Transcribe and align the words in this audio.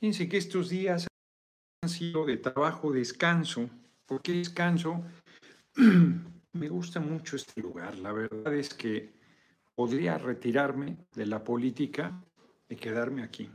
Fíjense 0.00 0.30
que 0.30 0.38
estos 0.38 0.70
días 0.70 1.06
han 1.82 1.90
sido 1.90 2.24
de 2.24 2.38
trabajo, 2.38 2.90
descanso. 2.90 3.68
¿Por 4.06 4.22
qué 4.22 4.32
descanso? 4.32 5.04
Me 6.54 6.68
gusta 6.70 7.00
mucho 7.00 7.36
este 7.36 7.60
lugar. 7.60 7.98
La 7.98 8.10
verdad 8.10 8.54
es 8.54 8.72
que 8.72 9.12
podría 9.74 10.16
retirarme 10.16 10.96
de 11.14 11.26
la 11.26 11.44
política 11.44 12.18
y 12.66 12.76
quedarme 12.76 13.22
aquí, 13.22 13.50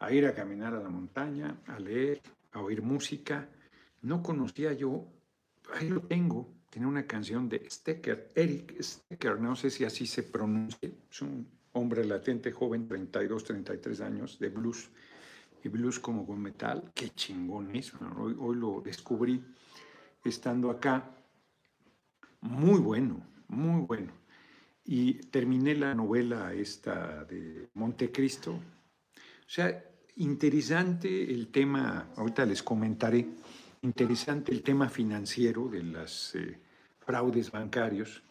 a 0.00 0.12
ir 0.12 0.26
a 0.26 0.34
caminar 0.34 0.74
a 0.74 0.82
la 0.82 0.90
montaña, 0.90 1.56
a 1.66 1.78
leer, 1.78 2.20
a 2.52 2.60
oír 2.60 2.82
música. 2.82 3.48
No 4.02 4.22
conocía 4.22 4.74
yo, 4.74 5.06
ahí 5.72 5.88
lo 5.88 6.02
tengo, 6.02 6.52
tiene 6.68 6.86
una 6.86 7.06
canción 7.06 7.48
de 7.48 7.64
Stecker, 7.70 8.28
Eric 8.34 8.82
Stecker, 8.82 9.40
no 9.40 9.56
sé 9.56 9.70
si 9.70 9.86
así 9.86 10.06
se 10.06 10.24
pronuncia, 10.24 10.90
es 11.10 11.22
un 11.22 11.48
hombre 11.72 12.04
latente 12.04 12.52
joven, 12.52 12.86
32, 12.86 13.44
33 13.44 14.00
años, 14.02 14.38
de 14.38 14.50
blues, 14.50 14.90
y 15.62 15.68
blues 15.68 15.98
como 15.98 16.26
con 16.26 16.40
metal, 16.40 16.90
qué 16.94 17.10
chingón 17.10 17.74
es, 17.74 17.92
hoy, 17.94 18.36
hoy 18.38 18.56
lo 18.56 18.80
descubrí 18.80 19.42
estando 20.24 20.70
acá, 20.70 21.10
muy 22.40 22.80
bueno, 22.80 23.26
muy 23.48 23.82
bueno. 23.82 24.12
Y 24.84 25.14
terminé 25.14 25.74
la 25.74 25.94
novela 25.94 26.52
esta 26.54 27.24
de 27.24 27.68
Montecristo. 27.74 28.52
O 28.52 29.50
sea, 29.50 29.84
interesante 30.16 31.30
el 31.32 31.48
tema, 31.48 32.10
ahorita 32.16 32.46
les 32.46 32.62
comentaré, 32.62 33.26
interesante 33.82 34.52
el 34.52 34.62
tema 34.62 34.88
financiero 34.88 35.68
de 35.68 35.82
los 35.82 36.34
eh, 36.34 36.58
fraudes 37.00 37.50
bancarios. 37.50 38.22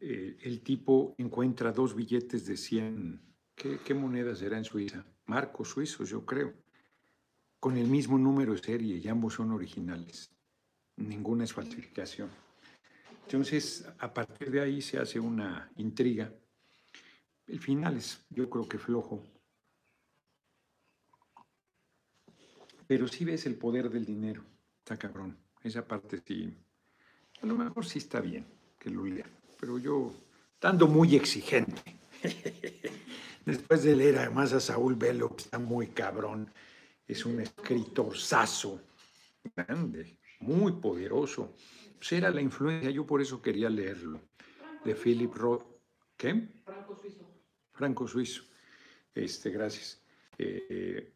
Eh, 0.00 0.38
el 0.42 0.60
tipo 0.62 1.14
encuentra 1.18 1.72
dos 1.72 1.94
billetes 1.94 2.46
de 2.46 2.56
100, 2.56 3.20
¿qué, 3.54 3.78
¿qué 3.84 3.94
moneda 3.94 4.34
será 4.34 4.56
en 4.56 4.64
Suiza? 4.64 5.04
Marcos 5.26 5.70
suizos, 5.70 6.08
yo 6.08 6.24
creo, 6.24 6.54
con 7.58 7.76
el 7.76 7.88
mismo 7.88 8.18
número 8.18 8.52
de 8.52 8.62
serie 8.62 8.96
y 8.96 9.08
ambos 9.08 9.34
son 9.34 9.50
originales. 9.52 10.30
Ninguna 10.96 11.44
es 11.44 11.52
falsificación. 11.52 12.30
Entonces, 13.24 13.84
a 13.98 14.12
partir 14.12 14.50
de 14.50 14.60
ahí 14.60 14.80
se 14.80 14.98
hace 14.98 15.18
una 15.18 15.70
intriga. 15.76 16.32
El 17.46 17.58
final 17.60 17.96
es, 17.96 18.24
yo 18.30 18.48
creo 18.48 18.68
que 18.68 18.78
flojo. 18.78 19.22
Pero 22.86 23.08
sí 23.08 23.24
ves 23.24 23.46
el 23.46 23.56
poder 23.56 23.90
del 23.90 24.04
dinero. 24.04 24.44
Está 24.78 24.96
cabrón. 24.96 25.36
Esa 25.62 25.84
parte 25.84 26.22
sí. 26.24 26.56
A 27.42 27.46
lo 27.46 27.56
mejor 27.56 27.84
sí 27.84 27.98
está 27.98 28.20
bien 28.20 28.46
que 28.78 28.90
lo 28.90 29.04
lea. 29.04 29.26
Pero 29.58 29.78
yo, 29.78 30.12
estando 30.54 30.86
muy 30.86 31.16
exigente, 31.16 31.98
después 33.46 33.82
de 33.82 33.96
leer 33.96 34.18
además 34.18 34.52
a 34.52 34.60
Saúl 34.60 34.96
Velo, 34.96 35.34
que 35.34 35.44
está 35.44 35.58
muy 35.58 35.86
cabrón, 35.86 36.52
es 37.06 37.24
un 37.24 37.40
escritor 37.40 38.18
saso, 38.18 38.82
grande, 39.54 40.18
muy 40.40 40.72
poderoso 40.72 41.54
pues 41.98 42.12
era 42.12 42.30
la 42.30 42.40
influencia, 42.40 42.90
yo 42.90 43.06
por 43.06 43.20
eso 43.20 43.40
quería 43.40 43.70
leerlo, 43.70 44.20
de 44.84 44.94
Philip 44.94 45.34
Roth. 45.34 45.64
¿Qué? 46.16 46.62
Franco 46.64 46.96
Suizo. 46.96 47.26
Franco 47.72 48.08
Suizo. 48.08 48.42
Este, 49.14 49.50
gracias. 49.50 50.02
Eh, 50.38 51.12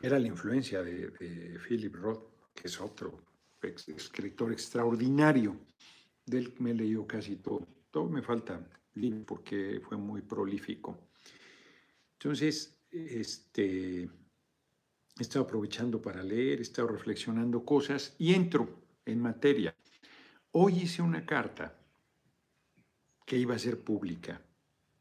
era 0.00 0.18
la 0.18 0.28
influencia 0.28 0.82
de, 0.82 1.58
Philip 1.66 1.94
Roth, 1.94 2.52
que 2.54 2.68
es 2.68 2.80
otro 2.80 3.20
escritor 3.60 4.52
extraordinario. 4.52 5.56
Del 6.26 6.54
me 6.58 6.70
he 6.70 6.74
leído 6.74 7.06
casi 7.06 7.36
todo. 7.36 7.66
Todo 7.90 8.08
me 8.08 8.22
falta 8.22 8.66
porque 9.26 9.80
fue 9.80 9.96
muy 9.96 10.22
prolífico. 10.22 11.08
Entonces, 12.12 12.78
este, 12.90 14.02
he 14.02 14.08
estado 15.18 15.44
aprovechando 15.44 16.00
para 16.00 16.22
leer, 16.22 16.58
he 16.58 16.62
estado 16.62 16.88
reflexionando 16.88 17.64
cosas 17.64 18.14
y 18.18 18.34
entro 18.34 18.82
en 19.04 19.20
materia. 19.20 19.76
Hoy 20.52 20.82
hice 20.82 21.02
una 21.02 21.26
carta 21.26 21.76
que 23.26 23.36
iba 23.36 23.54
a 23.54 23.58
ser 23.58 23.82
pública 23.82 24.40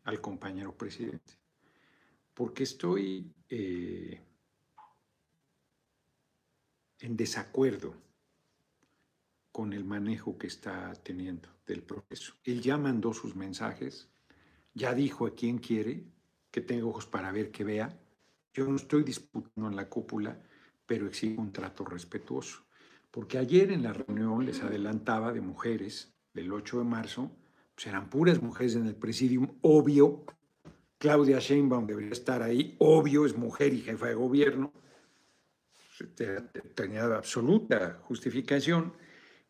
al 0.03 0.19
compañero 0.19 0.75
presidente, 0.75 1.33
porque 2.33 2.63
estoy 2.63 3.31
eh, 3.49 4.19
en 6.99 7.15
desacuerdo 7.15 7.93
con 9.53 9.71
el 9.71 9.85
manejo 9.85 10.37
que 10.37 10.47
está 10.47 10.91
teniendo 11.03 11.47
del 11.65 11.83
proceso. 11.83 12.33
Él 12.43 12.59
ya 12.59 12.75
mandó 12.75 13.13
sus 13.13 13.35
mensajes, 13.35 14.09
ya 14.73 14.93
dijo 14.95 15.27
a 15.27 15.35
quién 15.35 15.59
quiere, 15.59 16.03
que 16.51 16.59
tenga 16.59 16.87
ojos 16.87 17.05
para 17.05 17.31
ver 17.31 17.51
que 17.51 17.63
vea. 17.63 17.97
Yo 18.51 18.67
no 18.67 18.75
estoy 18.75 19.03
disputando 19.03 19.69
en 19.69 19.75
la 19.75 19.87
cúpula, 19.87 20.41
pero 20.87 21.07
exijo 21.07 21.39
un 21.39 21.53
trato 21.53 21.85
respetuoso. 21.85 22.65
Porque 23.11 23.37
ayer 23.37 23.71
en 23.71 23.83
la 23.83 23.93
reunión 23.93 24.43
les 24.43 24.63
adelantaba 24.63 25.31
de 25.31 25.41
mujeres 25.41 26.11
del 26.33 26.51
8 26.51 26.79
de 26.79 26.83
marzo, 26.83 27.31
pues 27.75 27.85
eran 27.85 28.09
puras 28.09 28.41
mujeres 28.41 28.75
en 28.75 28.87
el 28.87 28.95
presidium, 28.95 29.55
obvio. 29.61 30.25
Claudia 30.97 31.37
Sheinbaum 31.37 31.85
debería 31.85 32.11
estar 32.11 32.41
ahí, 32.41 32.75
obvio, 32.79 33.27
es 33.27 33.37
mujer 33.37 33.71
y 33.71 33.81
jefa 33.81 34.07
de 34.07 34.15
gobierno. 34.15 34.73
Tenía 36.75 37.03
absoluta 37.05 37.99
justificación. 38.01 38.93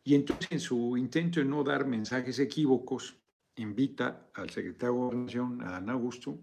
Y 0.04 0.14
entonces, 0.14 0.48
en 0.52 0.60
su 0.60 0.96
intento 0.96 1.40
de 1.40 1.46
no 1.46 1.64
dar 1.64 1.86
mensajes 1.86 2.38
equívocos, 2.38 3.18
invita 3.56 4.30
al 4.34 4.50
secretario 4.50 4.94
de 4.94 5.00
Gobernación, 5.00 5.62
a 5.62 5.72
Dan 5.72 5.90
Augusto, 5.90 6.38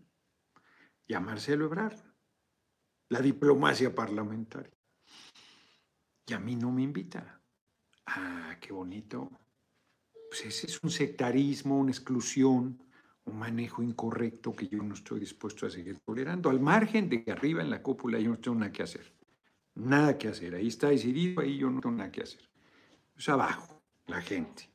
y 1.07 1.13
a 1.13 1.19
Marcelo 1.19 1.65
Ebrard, 1.65 1.99
la 3.09 3.21
diplomacia 3.21 3.93
parlamentaria 3.93 4.71
y 6.31 6.33
a 6.33 6.39
mí 6.39 6.55
no 6.55 6.71
me 6.71 6.83
invita. 6.83 7.41
Ah, 8.05 8.57
qué 8.61 8.71
bonito. 8.71 9.29
Pues 10.29 10.45
ese 10.45 10.67
es 10.67 10.81
un 10.81 10.89
sectarismo, 10.89 11.77
una 11.77 11.91
exclusión, 11.91 12.81
un 13.25 13.37
manejo 13.37 13.83
incorrecto 13.83 14.53
que 14.53 14.69
yo 14.69 14.81
no 14.81 14.93
estoy 14.93 15.19
dispuesto 15.19 15.65
a 15.65 15.69
seguir 15.69 15.99
tolerando. 15.99 16.49
Al 16.49 16.61
margen 16.61 17.09
de 17.09 17.23
que 17.23 17.31
arriba 17.31 17.61
en 17.61 17.69
la 17.69 17.81
cúpula 17.81 18.17
yo 18.17 18.29
no 18.29 18.39
tengo 18.39 18.57
nada 18.59 18.71
que 18.71 18.83
hacer. 18.83 19.13
Nada 19.75 20.17
que 20.17 20.29
hacer. 20.29 20.55
Ahí 20.55 20.67
está 20.67 20.87
decidido, 20.89 21.41
ahí 21.41 21.57
yo 21.57 21.69
no 21.69 21.81
tengo 21.81 21.95
nada 21.95 22.11
que 22.11 22.21
hacer. 22.21 22.49
Es 23.21 23.29
abajo, 23.29 23.83
la 24.07 24.19
gente. 24.19 24.67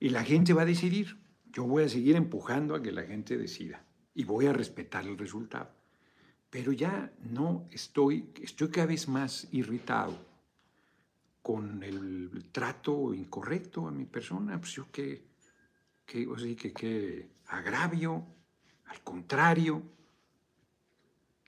Y 0.00 0.08
la 0.08 0.24
gente 0.24 0.52
va 0.52 0.62
a 0.62 0.64
decidir. 0.64 1.16
Yo 1.52 1.62
voy 1.62 1.84
a 1.84 1.88
seguir 1.88 2.16
empujando 2.16 2.74
a 2.74 2.82
que 2.82 2.90
la 2.90 3.04
gente 3.04 3.38
decida. 3.38 3.84
Y 4.14 4.24
voy 4.24 4.46
a 4.46 4.52
respetar 4.52 5.06
el 5.06 5.16
resultado. 5.16 5.70
Pero 6.50 6.72
ya 6.72 7.12
no 7.20 7.68
estoy, 7.70 8.32
estoy 8.42 8.70
cada 8.70 8.88
vez 8.88 9.06
más 9.06 9.46
irritado 9.52 10.18
con 11.40 11.84
el 11.84 12.48
trato 12.50 13.14
incorrecto 13.14 13.86
a 13.86 13.92
mi 13.92 14.06
persona, 14.06 14.58
pues 14.58 14.72
yo 14.72 14.88
qué, 14.90 15.22
qué, 16.04 16.26
que, 16.56 16.72
qué 16.72 17.30
agravio, 17.46 18.26
al 18.86 19.00
contrario, 19.04 19.84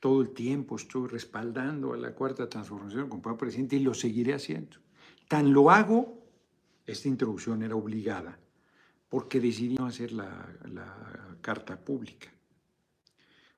todo 0.00 0.22
el 0.22 0.30
tiempo 0.30 0.76
estoy 0.76 1.08
respaldando 1.08 1.92
a 1.92 1.96
la 1.96 2.14
cuarta 2.14 2.48
transformación 2.48 3.08
como 3.08 3.36
presidente 3.36 3.74
y 3.74 3.80
lo 3.80 3.94
seguiré 3.94 4.32
haciendo. 4.32 4.76
Tan 5.26 5.52
lo 5.52 5.70
hago, 5.70 6.19
esta 6.90 7.08
introducción 7.08 7.62
era 7.62 7.76
obligada, 7.76 8.38
porque 9.08 9.40
decidí 9.40 9.76
no 9.76 9.86
hacer 9.86 10.12
la, 10.12 10.48
la 10.64 11.36
carta 11.40 11.78
pública. 11.78 12.28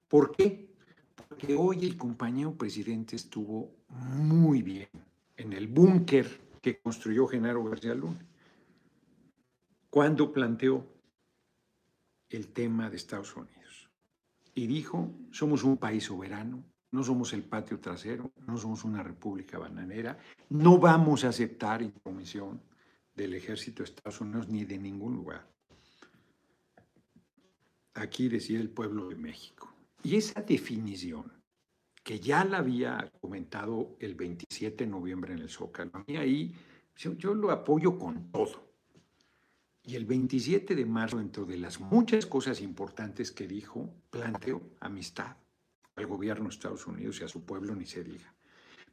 ¿Por 0.08 0.32
qué? 0.32 0.68
Porque 1.14 1.54
hoy 1.54 1.84
el 1.84 1.96
compañero 1.96 2.54
presidente 2.54 3.16
estuvo 3.16 3.70
muy 3.88 4.62
bien 4.62 4.88
en 5.36 5.52
el 5.52 5.66
búnker 5.66 6.40
que 6.60 6.78
construyó 6.78 7.26
Genaro 7.26 7.64
García 7.64 7.94
Luna, 7.94 8.24
cuando 9.90 10.32
planteó 10.32 10.86
el 12.30 12.48
tema 12.48 12.88
de 12.88 12.96
Estados 12.96 13.36
Unidos. 13.36 13.90
Y 14.54 14.66
dijo, 14.66 15.10
somos 15.30 15.64
un 15.64 15.76
país 15.76 16.04
soberano, 16.04 16.62
no 16.92 17.02
somos 17.02 17.32
el 17.32 17.42
patio 17.42 17.80
trasero, 17.80 18.32
no 18.46 18.56
somos 18.56 18.84
una 18.84 19.02
república 19.02 19.58
bananera, 19.58 20.18
no 20.50 20.78
vamos 20.78 21.24
a 21.24 21.28
aceptar 21.28 21.82
intromisión 21.82 22.60
del 23.22 23.34
ejército 23.34 23.82
de 23.82 23.90
Estados 23.90 24.20
Unidos 24.20 24.48
ni 24.48 24.64
de 24.64 24.78
ningún 24.78 25.14
lugar. 25.14 25.48
Aquí 27.94 28.28
decía 28.28 28.58
el 28.60 28.70
pueblo 28.70 29.08
de 29.08 29.16
México. 29.16 29.72
Y 30.02 30.16
esa 30.16 30.40
definición 30.42 31.32
que 32.02 32.18
ya 32.18 32.44
la 32.44 32.58
había 32.58 33.10
comentado 33.20 33.96
el 34.00 34.14
27 34.14 34.84
de 34.84 34.90
noviembre 34.90 35.34
en 35.34 35.40
el 35.40 35.48
Zócalo. 35.48 35.90
A 35.94 36.04
mí 36.06 36.16
ahí 36.16 36.54
yo, 36.96 37.34
lo 37.34 37.50
apoyo 37.50 37.98
con 37.98 38.30
todo. 38.30 38.72
Y 39.84 39.96
el 39.96 40.04
27 40.04 40.74
de 40.74 40.86
marzo, 40.86 41.18
dentro 41.18 41.44
de 41.44 41.58
las 41.58 41.80
muchas 41.80 42.26
cosas 42.26 42.60
importantes 42.60 43.32
que 43.32 43.48
dijo, 43.48 43.92
planteó 44.10 44.62
amistad 44.80 45.36
al 45.96 46.06
gobierno 46.06 46.44
de 46.44 46.54
Estados 46.54 46.86
Unidos 46.86 47.20
y 47.20 47.24
a 47.24 47.28
su 47.28 47.44
pueblo, 47.44 47.74
ni 47.74 47.86
se 47.86 48.04
diga. 48.04 48.32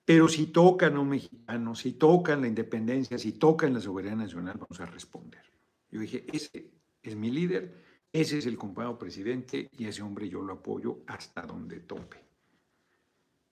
Pero 0.09 0.27
si 0.27 0.47
tocan 0.47 0.95
a 0.95 1.01
un 1.01 1.09
mexicano, 1.09 1.75
si 1.75 1.93
tocan 1.93 2.41
la 2.41 2.47
independencia, 2.47 3.19
si 3.19 3.33
tocan 3.33 3.75
la 3.75 3.79
soberanía 3.79 4.23
nacional, 4.23 4.57
vamos 4.57 4.79
a 4.79 4.87
responder. 4.87 5.43
Yo 5.91 5.99
dije, 5.99 6.25
ese 6.33 6.71
es 7.03 7.15
mi 7.15 7.29
líder, 7.29 8.07
ese 8.11 8.39
es 8.39 8.47
el 8.47 8.57
compañero 8.57 8.97
presidente 8.97 9.69
y 9.71 9.85
ese 9.85 10.01
hombre 10.01 10.27
yo 10.27 10.41
lo 10.41 10.53
apoyo 10.53 11.03
hasta 11.05 11.43
donde 11.43 11.81
tope 11.81 12.29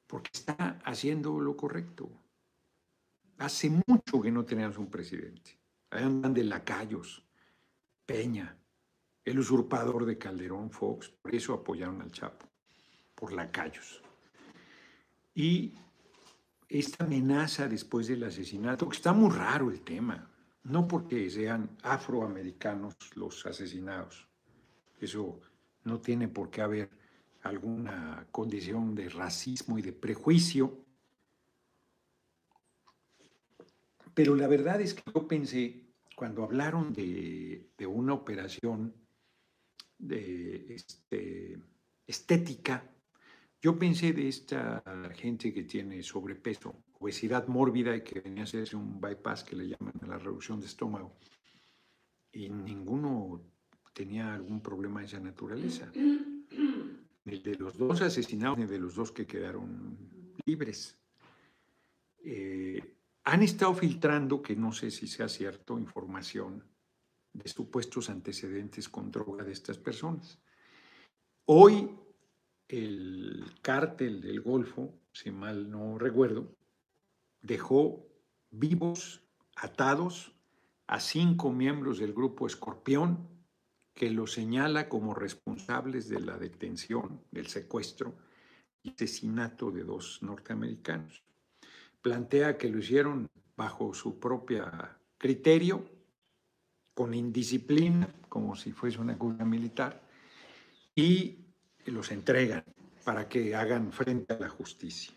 porque 0.07 0.31
está 0.33 0.79
haciendo 0.85 1.39
lo 1.39 1.55
correcto. 1.55 2.09
Hace 3.37 3.69
mucho 3.69 4.21
que 4.21 4.31
no 4.31 4.45
tenemos 4.45 4.77
un 4.77 4.89
presidente. 4.89 5.59
Ahí 5.91 6.03
andan 6.03 6.33
de 6.33 6.45
lacayos. 6.45 7.23
Peña, 8.05 8.57
el 9.25 9.37
usurpador 9.37 10.05
de 10.05 10.17
Calderón, 10.17 10.71
Fox, 10.71 11.09
por 11.09 11.35
eso 11.35 11.53
apoyaron 11.53 12.01
al 12.01 12.11
Chapo, 12.11 12.47
por 13.13 13.33
lacayos. 13.33 14.01
Y 15.35 15.75
esta 16.69 17.05
amenaza 17.05 17.67
después 17.67 18.07
del 18.07 18.23
asesinato, 18.23 18.89
que 18.89 18.97
está 18.97 19.13
muy 19.13 19.29
raro 19.35 19.69
el 19.69 19.81
tema, 19.81 20.29
no 20.63 20.87
porque 20.87 21.29
sean 21.29 21.77
afroamericanos 21.83 22.95
los 23.15 23.45
asesinados, 23.45 24.27
eso 24.99 25.39
no 25.83 25.99
tiene 25.99 26.27
por 26.27 26.49
qué 26.49 26.61
haber 26.61 26.89
alguna 27.43 28.27
condición 28.31 28.93
de 28.95 29.09
racismo 29.09 29.79
y 29.79 29.81
de 29.81 29.93
prejuicio, 29.93 30.85
pero 34.13 34.35
la 34.35 34.47
verdad 34.47 34.81
es 34.81 34.95
que 34.95 35.03
yo 35.13 35.27
pensé, 35.27 35.87
cuando 36.15 36.43
hablaron 36.43 36.91
de, 36.91 37.69
una 37.87 38.15
operación 38.15 38.91
este, 40.09 41.59
estética, 42.07 42.96
yo 43.61 43.77
pensé 43.77 44.13
de 44.13 44.27
esta 44.27 44.83
gente 45.15 45.53
que 45.53 45.63
tiene 45.63 46.03
sobrepeso, 46.03 46.83
obesidad 46.99 47.47
mórbida 47.47 47.95
y 47.95 48.03
que 48.03 48.21
venía 48.21 48.41
a 48.41 48.43
hacerse 48.43 48.75
un 48.75 49.01
bypass 49.01 49.43
que 49.43 49.55
le 49.55 49.69
llaman 49.69 49.93
la 50.07 50.17
reducción 50.17 50.59
de 50.59 50.67
estómago. 50.67 51.17
Y 52.31 52.49
ninguno 52.49 53.41
tenía 53.93 54.33
algún 54.33 54.61
problema 54.61 54.99
de 54.99 55.07
esa 55.07 55.19
naturaleza. 55.19 55.91
Ni 55.93 57.39
de 57.39 57.55
los 57.55 57.77
dos 57.77 58.01
asesinados, 58.01 58.59
ni 58.59 58.65
de 58.65 58.77
los 58.77 58.95
dos 58.95 59.11
que 59.11 59.25
quedaron 59.25 59.97
libres. 60.45 60.97
Eh, 62.23 62.79
han 63.23 63.43
estado 63.43 63.73
filtrando, 63.73 64.41
que 64.41 64.55
no 64.55 64.71
sé 64.71 64.91
si 64.91 65.07
sea 65.07 65.27
cierto, 65.27 65.79
información 65.79 66.63
de 67.33 67.49
supuestos 67.49 68.09
antecedentes 68.09 68.87
con 68.87 69.11
droga 69.11 69.43
de 69.43 69.51
estas 69.51 69.77
personas. 69.77 70.39
Hoy 71.45 71.89
el 72.67 73.45
cártel 73.61 74.21
del 74.21 74.41
Golfo, 74.41 74.93
si 75.11 75.31
mal 75.31 75.69
no 75.69 75.97
recuerdo, 75.97 76.55
dejó 77.41 78.05
vivos, 78.51 79.23
atados, 79.55 80.33
a 80.87 80.99
cinco 80.99 81.51
miembros 81.51 81.99
del 81.99 82.13
grupo 82.13 82.47
Escorpión, 82.47 83.27
que 83.93 84.09
lo 84.09 84.27
señala 84.27 84.87
como 84.87 85.13
responsables 85.13 86.07
de 86.07 86.19
la 86.19 86.37
detención, 86.37 87.21
del 87.31 87.47
secuestro 87.47 88.15
y 88.83 88.91
asesinato 88.91 89.71
de 89.71 89.83
dos 89.83 90.19
norteamericanos. 90.21 91.23
Plantea 92.01 92.57
que 92.57 92.69
lo 92.69 92.79
hicieron 92.79 93.27
bajo 93.55 93.93
su 93.93 94.19
propio 94.19 94.71
criterio, 95.17 95.83
con 96.93 97.13
indisciplina, 97.13 98.07
como 98.29 98.55
si 98.55 98.71
fuese 98.71 98.99
una 98.99 99.17
cosa 99.17 99.43
militar, 99.43 100.01
y 100.95 101.46
los 101.91 102.11
entregan 102.11 102.63
para 103.03 103.27
que 103.27 103.55
hagan 103.55 103.91
frente 103.91 104.33
a 104.33 104.39
la 104.39 104.49
justicia. 104.49 105.13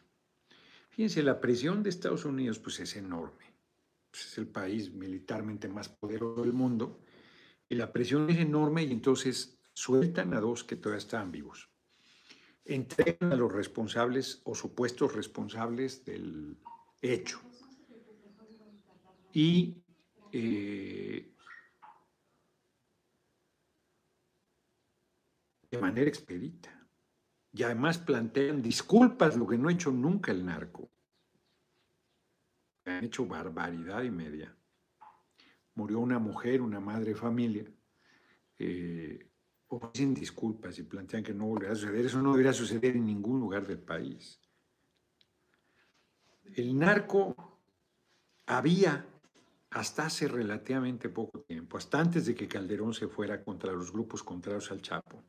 Fíjense, 0.91 1.23
la 1.23 1.41
presión 1.41 1.83
de 1.83 1.91
Estados 1.91 2.25
Unidos 2.25 2.59
pues 2.59 2.81
es 2.81 2.97
enorme. 2.97 3.51
Pues, 4.11 4.27
es 4.27 4.39
el 4.39 4.49
país 4.49 4.93
militarmente 4.93 5.69
más 5.69 5.89
poderoso 5.89 6.43
del 6.43 6.53
mundo 6.53 7.01
y 7.69 7.77
la 7.77 7.93
presión 7.93 8.29
es 8.31 8.39
enorme 8.39 8.83
y 8.83 8.93
entonces 8.93 9.57
sueltan 9.73 10.35
a 10.35 10.41
dos 10.41 10.65
que 10.65 10.77
todavía 10.77 10.99
estaban 10.99 11.31
vivos. 11.31 11.69
Entregan 12.65 13.33
a 13.33 13.37
los 13.37 13.53
responsables 13.53 14.43
o 14.45 14.55
supuestos 14.55 15.15
responsables 15.15 16.05
del 16.05 16.57
hecho. 17.01 17.41
Y 19.33 19.77
eh, 20.33 21.33
de 25.71 25.79
manera 25.79 26.09
expedita. 26.09 26.77
Y 27.53 27.63
además 27.63 27.99
plantean 27.99 28.63
disculpas, 28.63 29.37
lo 29.37 29.47
que 29.47 29.59
no 29.59 29.69
ha 29.69 29.73
hecho 29.73 29.91
nunca 29.91 30.33
el 30.33 30.45
narco. 30.45 30.91
Han 32.85 33.05
hecho 33.05 33.27
barbaridad 33.27 34.03
y 34.03 34.11
media. 34.11 34.57
Murió 35.75 36.01
una 36.01 36.19
mujer, 36.19 36.61
una 36.63 36.81
madre 36.81 37.11
de 37.11 37.15
familia. 37.17 37.65
Eh, 38.59 39.31
ofrecen 39.69 40.15
disculpas 40.15 40.79
y 40.79 40.83
plantean 40.83 41.23
que 41.23 41.35
no 41.35 41.47
volverá 41.47 41.73
a 41.73 41.77
suceder. 41.77 42.07
Eso 42.07 42.23
no 42.23 42.33
debería 42.33 42.53
suceder 42.53 42.97
en 42.97 43.07
ningún 43.07 43.41
lugar 43.41 43.67
del 43.67 43.79
país. 43.79 44.41
El 46.55 46.77
narco 46.77 47.61
había 48.47 49.07
hasta 49.71 50.07
hace 50.07 50.27
relativamente 50.27 51.09
poco 51.09 51.41
tiempo, 51.43 51.77
hasta 51.77 52.01
antes 52.01 52.27
de 52.27 52.35
que 52.35 52.49
Calderón 52.49 52.93
se 52.93 53.07
fuera 53.07 53.43
contra 53.45 53.73
los 53.73 53.93
grupos 53.93 54.23
contrarios 54.25 54.71
al 54.73 54.83
Chapo, 54.83 55.23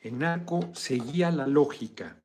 el 0.00 0.18
narco 0.18 0.70
seguía 0.74 1.30
la 1.30 1.46
lógica 1.46 2.20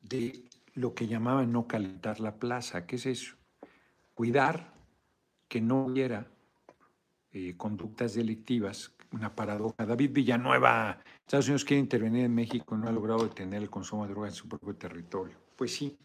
de 0.00 0.44
lo 0.74 0.94
que 0.94 1.06
llamaban 1.06 1.52
no 1.52 1.66
calentar 1.66 2.20
la 2.20 2.36
plaza. 2.36 2.86
¿Qué 2.86 2.96
es 2.96 3.06
eso? 3.06 3.36
Cuidar 4.14 4.72
que 5.48 5.60
no 5.60 5.84
hubiera 5.86 6.26
eh, 7.32 7.54
conductas 7.56 8.14
delictivas, 8.14 8.94
una 9.12 9.34
paradoja. 9.34 9.84
David 9.84 10.12
Villanueva, 10.12 11.02
Estados 11.20 11.46
Unidos 11.46 11.64
quiere 11.64 11.80
intervenir 11.80 12.24
en 12.24 12.34
México, 12.34 12.76
no 12.76 12.88
ha 12.88 12.92
logrado 12.92 13.24
detener 13.24 13.62
el 13.62 13.70
consumo 13.70 14.06
de 14.06 14.12
drogas 14.12 14.32
en 14.32 14.36
su 14.36 14.48
propio 14.48 14.74
territorio. 14.74 15.36
Pues 15.56 15.74
sí, 15.74 15.98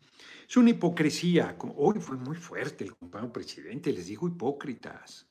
es 0.47 0.57
una 0.57 0.71
hipocresía. 0.71 1.55
Hoy 1.77 1.99
fue 1.99 2.17
muy 2.17 2.35
fuerte 2.35 2.83
el 2.83 2.95
compañero 2.95 3.31
presidente, 3.31 3.93
les 3.93 4.07
dijo 4.07 4.27
hipócritas. 4.27 5.27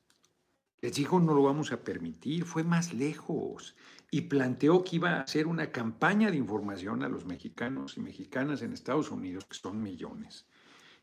Les 0.81 0.95
dijo 0.95 1.19
no 1.21 1.35
lo 1.35 1.43
vamos 1.43 1.73
a 1.73 1.83
permitir, 1.83 2.45
fue 2.45 2.63
más 2.63 2.93
lejos 2.93 3.75
y 4.17 4.23
planteó 4.23 4.83
que 4.83 4.97
iba 4.97 5.11
a 5.11 5.21
hacer 5.21 5.47
una 5.47 5.71
campaña 5.71 6.31
de 6.31 6.39
información 6.39 7.03
a 7.03 7.09
los 7.11 7.27
mexicanos 7.27 7.99
y 7.99 8.01
mexicanas 8.01 8.63
en 8.63 8.73
Estados 8.73 9.11
Unidos, 9.11 9.45
que 9.45 9.59
son 9.59 9.83
millones, 9.83 10.47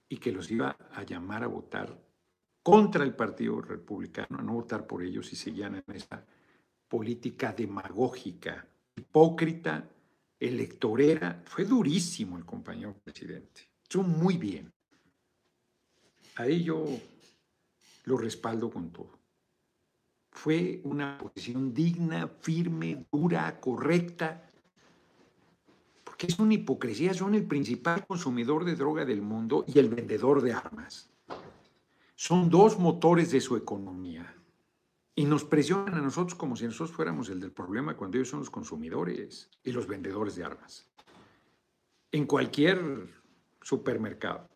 y 0.10 0.18
que 0.18 0.32
los 0.32 0.50
iba 0.50 0.76
a 0.94 1.04
llamar 1.04 1.44
a 1.44 1.48
votar 1.48 1.96
contra 2.64 3.04
el 3.04 3.16
Partido 3.16 3.62
Republicano, 3.62 4.40
a 4.40 4.42
no 4.42 4.54
votar 4.54 4.88
por 4.88 5.04
ellos 5.04 5.28
si 5.28 5.36
seguían 5.36 5.76
en 5.76 5.96
esa 5.96 6.26
política 6.88 7.54
demagógica, 7.54 8.68
hipócrita, 8.96 9.88
electorera. 10.40 11.44
Fue 11.46 11.66
durísimo 11.66 12.36
el 12.40 12.46
compañero 12.46 12.96
presidente. 13.04 13.70
Estuvo 13.84 14.06
muy 14.06 14.38
bien. 14.38 14.74
Ahí 16.38 16.64
yo 16.64 16.84
lo 18.06 18.18
respaldo 18.18 18.72
con 18.72 18.92
todo 18.92 19.23
fue 20.34 20.82
una 20.84 21.18
posición 21.20 21.74
digna, 21.74 22.28
firme, 22.28 23.06
dura, 23.12 23.60
correcta, 23.60 24.50
porque 26.04 26.28
es 26.28 26.40
una 26.40 26.56
hipocresía, 26.56 27.14
son 27.14 27.36
el 27.36 27.46
principal 27.46 28.06
consumidor 28.06 28.66
de 28.66 28.76
droga 28.76 29.06
del 29.06 29.22
mundo 29.22 29.64
y 29.68 29.80
el 29.80 29.90
vendedor 29.90 30.42
de 30.42 30.54
armas. 30.54 31.12
Son 32.16 32.50
dos 32.50 32.80
motores 32.80 33.32
de 33.32 33.42
su 33.42 33.56
economía. 33.56 34.36
Y 35.16 35.26
nos 35.26 35.44
presionan 35.44 35.94
a 35.94 36.02
nosotros 36.02 36.34
como 36.34 36.56
si 36.56 36.66
nosotros 36.66 36.92
fuéramos 36.92 37.30
el 37.30 37.40
del 37.40 37.52
problema 37.52 37.96
cuando 37.96 38.18
ellos 38.18 38.30
son 38.30 38.40
los 38.40 38.50
consumidores 38.50 39.52
y 39.64 39.72
los 39.72 39.88
vendedores 39.88 40.36
de 40.36 40.44
armas. 40.44 40.90
En 42.12 42.26
cualquier 42.26 43.08
supermercado 43.62 44.50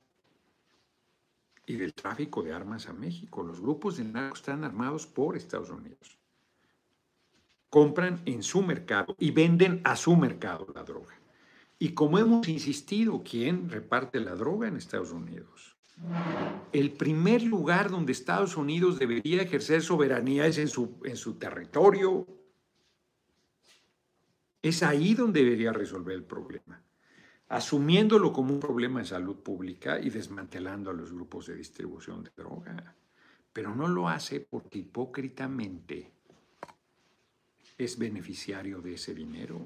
y 1.67 1.75
del 1.75 1.93
tráfico 1.93 2.41
de 2.41 2.53
armas 2.53 2.88
a 2.88 2.93
México. 2.93 3.43
Los 3.43 3.59
grupos 3.62 3.97
de 3.97 4.05
narco 4.05 4.38
están 4.38 4.63
armados 4.63 5.05
por 5.05 5.36
Estados 5.36 5.69
Unidos. 5.69 6.17
Compran 7.69 8.21
en 8.25 8.41
su 8.41 8.63
mercado 8.63 9.15
y 9.19 9.31
venden 9.31 9.81
a 9.83 9.97
su 9.97 10.15
mercado 10.15 10.65
la 10.74 10.83
droga. 10.83 11.19
Y 11.77 11.89
como 11.89 12.17
hemos 12.17 12.47
insistido, 12.47 13.21
¿quién 13.21 13.69
reparte 13.69 14.19
la 14.21 14.33
droga 14.33 14.69
en 14.69 14.77
Estados 14.77 15.12
Unidos? 15.12 15.75
El 16.71 16.91
primer 16.93 17.43
lugar 17.43 17.91
donde 17.91 18.13
Estados 18.13 18.55
Unidos 18.55 18.97
debería 18.97 19.41
ejercer 19.41 19.81
soberanía 19.81 20.47
es 20.47 20.57
en 20.59 20.69
su, 20.69 21.00
en 21.03 21.17
su 21.17 21.33
territorio. 21.36 22.25
Es 24.62 24.83
ahí 24.83 25.13
donde 25.13 25.43
debería 25.43 25.74
resolver 25.74 26.15
el 26.15 26.24
problema 26.24 26.87
asumiéndolo 27.50 28.34
como 28.34 28.54
un 28.54 28.60
problema 28.60 29.00
de 29.00 29.06
salud 29.06 29.38
pública 29.38 30.00
y 30.00 30.10
desmantelando 30.10 30.89
a 30.89 30.94
los 30.94 31.13
grupos 31.13 31.48
de 31.48 31.56
distribución 31.56 32.24
de 32.24 32.32
droga. 32.36 32.96
Pero 33.54 33.74
no 33.74 33.88
lo 33.88 34.10
hace 34.10 34.42
porque 34.42 34.80
hipócritamente 34.80 36.12
es 37.77 37.98
beneficiario 37.98 38.82
de 38.82 38.96
ese 38.96 39.13
dinero. 39.13 39.60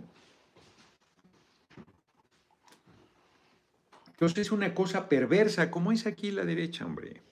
Entonces 4.12 4.48
es 4.48 4.52
una 4.52 4.74
cosa 4.76 5.10
perversa, 5.10 5.72
como 5.72 5.92
es 5.92 6.06
aquí 6.06 6.30
la 6.32 6.46
derecha, 6.46 6.86
hombre. 6.86 7.24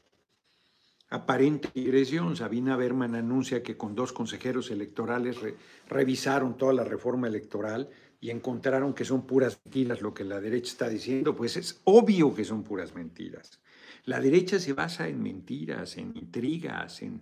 Aparente 1.12 1.70
digresión. 1.74 2.36
Sabina 2.36 2.76
Berman 2.76 3.16
anuncia 3.16 3.62
que 3.62 3.78
con 3.78 3.94
dos 3.94 4.12
consejeros 4.12 4.72
electorales 4.72 5.38
revisaron 5.88 6.58
toda 6.58 6.74
la 6.74 6.84
reforma 6.84 7.28
electoral 7.28 7.90
y 8.22 8.32
encontraron 8.32 8.94
que 8.94 9.06
son 9.06 9.26
puras 9.26 9.60
mentiras 9.64 10.02
lo 10.02 10.14
que 10.14 10.24
la 10.24 10.42
derecha 10.42 10.72
está 10.72 10.90
diciendo, 10.90 11.36
pues 11.36 11.56
es 11.56 11.82
obvio 11.86 12.36
que 12.36 12.44
son 12.44 12.64
puras 12.64 12.94
mentiras. 12.94 13.62
La 14.06 14.20
derecha 14.20 14.60
se 14.60 14.74
basa 14.74 15.08
en 15.08 15.22
mentiras, 15.22 15.98
en 15.98 16.16
intrigas, 16.18 17.02
en 17.02 17.22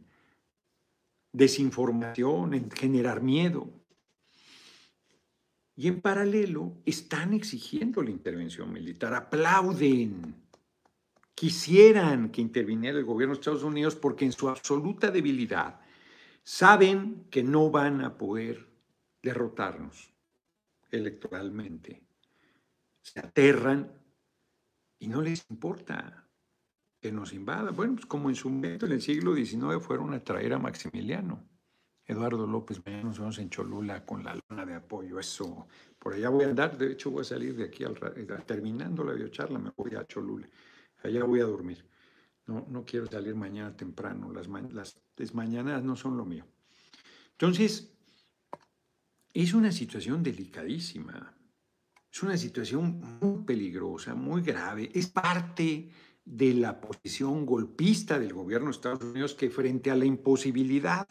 desinformación, 1.31 2.55
en 2.55 2.71
generar 2.71 3.21
miedo. 3.21 3.69
Y 5.75 5.87
en 5.87 6.01
paralelo 6.01 6.73
están 6.85 7.33
exigiendo 7.33 8.01
la 8.01 8.09
intervención 8.09 8.73
militar, 8.73 9.13
aplauden, 9.13 10.33
quisieran 11.35 12.31
que 12.31 12.41
interviniera 12.41 12.97
el 12.97 13.05
gobierno 13.05 13.35
de 13.35 13.41
Estados 13.41 13.61
Unidos 13.61 13.95
porque 13.95 14.25
en 14.25 14.31
su 14.31 14.49
absoluta 14.49 15.11
debilidad 15.11 15.79
saben 16.41 17.25
que 17.29 17.43
no 17.43 17.69
van 17.69 18.01
a 18.01 18.17
poder 18.17 18.65
derrotarnos 19.21 20.16
electoralmente. 20.91 22.03
Se 23.01 23.19
aterran 23.19 23.91
y 24.99 25.07
no 25.07 25.21
les 25.21 25.45
importa 25.49 26.27
que 26.99 27.11
nos 27.11 27.33
invadan. 27.33 27.75
Bueno, 27.75 27.95
pues 27.95 28.05
como 28.05 28.29
en 28.29 28.35
su 28.35 28.49
momento 28.49 28.85
en 28.85 28.93
el 28.93 29.01
siglo 29.01 29.35
XIX 29.35 29.81
fueron 29.81 30.13
a 30.13 30.23
traer 30.23 30.53
a 30.53 30.59
Maximiliano. 30.59 31.47
Eduardo 32.05 32.47
López, 32.47 32.81
mañana 32.85 33.03
nos 33.03 33.19
vemos 33.19 33.37
en 33.37 33.49
Cholula 33.49 34.05
con 34.05 34.23
la 34.23 34.39
luna 34.49 34.65
de 34.65 34.75
apoyo. 34.75 35.19
Eso, 35.19 35.67
por 35.99 36.13
allá 36.13 36.29
voy 36.29 36.45
a 36.45 36.49
andar. 36.49 36.77
De 36.77 36.91
hecho, 36.91 37.11
voy 37.11 37.21
a 37.21 37.25
salir 37.25 37.55
de 37.55 37.65
aquí 37.65 37.83
al, 37.83 37.97
eh, 38.15 38.25
terminando 38.45 39.03
la 39.03 39.11
videocharla, 39.13 39.59
me 39.59 39.71
voy 39.75 39.95
a 39.95 40.05
Cholula. 40.07 40.47
Allá 41.03 41.23
voy 41.25 41.41
a 41.41 41.45
dormir. 41.45 41.85
No, 42.45 42.65
no 42.69 42.85
quiero 42.85 43.07
salir 43.07 43.35
mañana 43.35 43.75
temprano. 43.75 44.31
Las, 44.31 44.47
las, 44.71 44.97
las 45.17 45.35
mañanas 45.35 45.83
no 45.83 45.97
son 45.97 46.15
lo 46.15 46.23
mío. 46.23 46.45
Entonces, 47.31 47.96
es 49.33 49.53
una 49.53 49.71
situación 49.71 50.23
delicadísima. 50.23 51.33
Es 52.11 52.23
una 52.23 52.37
situación 52.37 53.19
muy 53.21 53.43
peligrosa, 53.43 54.15
muy 54.15 54.41
grave. 54.41 54.89
Es 54.93 55.07
parte 55.07 55.91
de 56.25 56.53
la 56.53 56.81
posición 56.81 57.45
golpista 57.45 58.19
del 58.19 58.33
gobierno 58.33 58.67
de 58.67 58.71
Estados 58.71 59.03
Unidos 59.03 59.33
que 59.33 59.49
frente 59.49 59.91
a 59.91 59.95
la 59.95 60.05
imposibilidad 60.05 61.07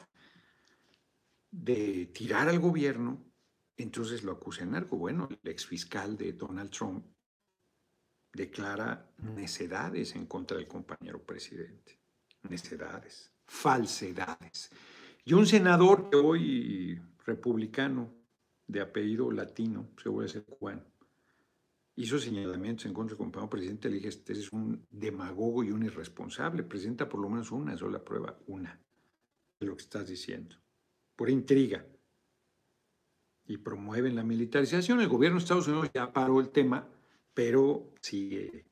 de 1.50 2.06
tirar 2.06 2.48
al 2.48 2.58
gobierno, 2.58 3.24
entonces 3.76 4.22
lo 4.22 4.32
acusa 4.32 4.64
en 4.64 4.74
algo. 4.74 4.98
Bueno, 4.98 5.28
el 5.30 5.50
exfiscal 5.50 6.16
de 6.16 6.32
Donald 6.32 6.70
Trump 6.70 7.06
declara 8.32 9.10
necedades 9.18 10.14
en 10.14 10.26
contra 10.26 10.58
del 10.58 10.68
compañero 10.68 11.22
presidente. 11.24 11.98
Necedades, 12.42 13.32
falsedades. 13.46 14.70
Y 15.28 15.34
un 15.34 15.44
senador 15.44 16.08
que 16.08 16.16
hoy 16.16 17.02
republicano 17.24 18.14
de 18.68 18.80
apellido 18.80 19.32
latino, 19.32 19.88
se 20.00 20.08
voy 20.08 20.28
ser 20.28 20.44
Juan, 20.60 20.86
hizo 21.96 22.20
señalamientos 22.20 22.86
en 22.86 22.94
contra 22.94 23.14
del 23.16 23.24
compañero 23.24 23.50
presidente. 23.50 23.88
Le 23.88 23.96
dije, 23.96 24.08
este 24.08 24.34
es 24.34 24.52
un 24.52 24.86
demagogo 24.88 25.64
y 25.64 25.72
un 25.72 25.82
irresponsable. 25.82 26.62
Presenta 26.62 27.08
por 27.08 27.18
lo 27.20 27.28
menos 27.28 27.50
una 27.50 27.76
sola 27.76 28.04
prueba, 28.04 28.38
una, 28.46 28.78
de 29.58 29.66
lo 29.66 29.74
que 29.74 29.82
estás 29.82 30.06
diciendo 30.06 30.54
por 31.16 31.28
intriga 31.28 31.84
y 33.46 33.56
promueven 33.56 34.14
la 34.14 34.22
militarización. 34.22 35.00
El 35.00 35.08
gobierno 35.08 35.38
de 35.38 35.42
Estados 35.42 35.66
Unidos 35.66 35.90
ya 35.92 36.12
paró 36.12 36.38
el 36.38 36.50
tema, 36.50 36.86
pero 37.34 37.94
sigue 38.00 38.64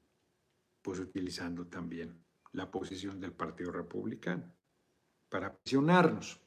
pues 0.82 1.00
utilizando 1.00 1.66
también 1.66 2.22
la 2.52 2.70
posición 2.70 3.18
del 3.18 3.32
Partido 3.32 3.72
Republicano 3.72 4.52
para 5.28 5.52
presionarnos. 5.52 6.43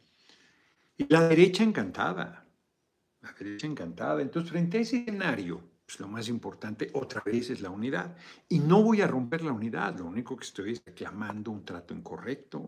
Y 0.98 1.06
la 1.10 1.27
derecha 1.27 1.63
encantada, 1.63 2.46
la 3.22 3.32
derecha 3.34 3.68
encantada. 3.68 4.22
Entonces, 4.22 4.51
frente 4.51 4.80
a 4.80 4.82
ese 4.82 4.98
escenario, 4.98 5.62
pues 5.86 6.00
lo 6.00 6.08
más 6.08 6.27
importante 6.27 6.89
otra 6.94 7.22
vez 7.25 7.50
es 7.50 7.62
la 7.62 7.70
unidad. 7.70 8.16
Y 8.50 8.60
no 8.60 8.82
voy 8.84 9.01
a 9.01 9.08
romper 9.08 9.44
la 9.44 9.51
unidad, 9.51 9.98
lo 9.98 10.06
único 10.06 10.36
que 10.36 10.46
estoy 10.46 10.74
es 10.74 10.84
reclamando 10.84 11.51
un 11.51 11.63
trato 11.63 11.94
incorrecto. 11.94 12.66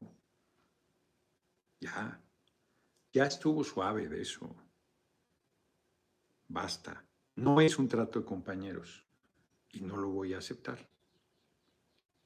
Ya, 1.82 2.22
ya 3.12 3.26
estuvo 3.26 3.64
suave 3.64 4.08
de 4.08 4.22
eso. 4.22 4.56
Basta. 6.48 7.06
No 7.36 7.62
es 7.62 7.80
un 7.80 7.88
trato 7.88 8.20
de 8.20 8.26
compañeros 8.26 9.06
y 9.72 9.82
no 9.82 9.98
lo 9.98 10.10
voy 10.10 10.34
a 10.34 10.40
aceptar. 10.40 10.90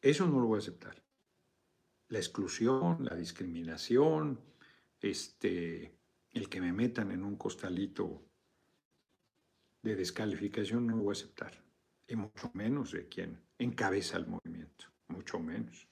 Eso 0.01 0.27
no 0.27 0.39
lo 0.39 0.47
voy 0.47 0.57
a 0.57 0.59
aceptar. 0.59 1.01
La 2.09 2.19
exclusión, 2.19 3.05
la 3.05 3.15
discriminación, 3.15 4.39
este, 5.03 5.95
el 6.31 6.49
que 6.49 6.59
me 6.59 6.73
metan 6.73 7.11
en 7.11 7.23
un 7.23 7.35
costalito 7.35 8.23
de 9.83 9.95
descalificación 9.95 10.87
no 10.87 10.95
lo 10.97 11.03
voy 11.03 11.11
a 11.11 11.19
aceptar. 11.19 11.63
Y 12.07 12.15
mucho 12.15 12.49
menos 12.53 12.91
de 12.91 13.07
quien 13.07 13.39
encabeza 13.59 14.17
el 14.17 14.25
movimiento, 14.25 14.85
mucho 15.07 15.39
menos 15.39 15.87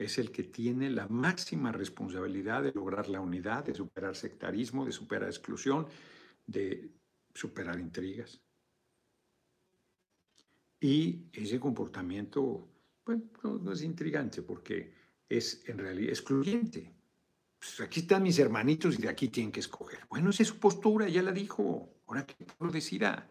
es 0.00 0.16
el 0.16 0.32
que 0.32 0.44
tiene 0.44 0.88
la 0.88 1.06
máxima 1.08 1.72
responsabilidad 1.72 2.62
de 2.62 2.72
lograr 2.72 3.10
la 3.10 3.20
unidad, 3.20 3.64
de 3.64 3.74
superar 3.74 4.16
sectarismo, 4.16 4.86
de 4.86 4.92
superar 4.92 5.28
exclusión, 5.28 5.86
de 6.46 6.90
superar 7.34 7.78
intrigas. 7.78 8.40
Y 10.80 11.26
ese 11.34 11.60
comportamiento, 11.60 12.66
bueno, 13.04 13.24
no, 13.60 13.72
es 13.72 13.82
intrigante 13.82 14.40
porque 14.40 14.90
es 15.28 15.68
en 15.68 15.76
realidad 15.76 16.08
excluyente. 16.08 16.94
Pues 17.60 17.78
aquí 17.82 18.00
están 18.00 18.22
mis 18.22 18.38
hermanitos 18.38 18.98
y 18.98 19.02
de 19.02 19.10
aquí 19.10 19.28
tienen 19.28 19.52
que 19.52 19.60
escoger. 19.60 20.06
Bueno, 20.08 20.30
esa 20.30 20.42
es 20.42 20.48
su 20.48 20.58
postura, 20.58 21.08
ya 21.08 21.22
la 21.22 21.30
dijo. 21.30 22.02
Ahora 22.06 22.24
que 22.24 22.34
lo 22.58 22.70
decida. 22.70 23.30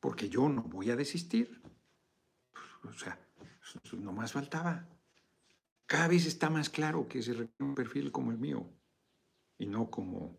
Porque 0.00 0.28
yo 0.28 0.48
no 0.48 0.62
voy 0.62 0.90
a 0.90 0.96
desistir. 0.96 1.62
O 2.82 2.92
sea, 2.92 3.16
no 3.92 4.12
más 4.12 4.32
faltaba. 4.32 4.88
Cada 5.86 6.08
vez 6.08 6.26
está 6.26 6.50
más 6.50 6.70
claro 6.70 7.06
que 7.06 7.22
se 7.22 7.34
requiere 7.34 7.64
un 7.64 7.74
perfil 7.76 8.10
como 8.10 8.32
el 8.32 8.38
mío 8.38 8.68
y 9.56 9.66
no 9.66 9.88
como 9.88 10.36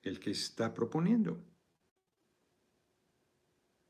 el 0.00 0.20
que 0.20 0.30
está 0.30 0.72
proponiendo. 0.72 1.44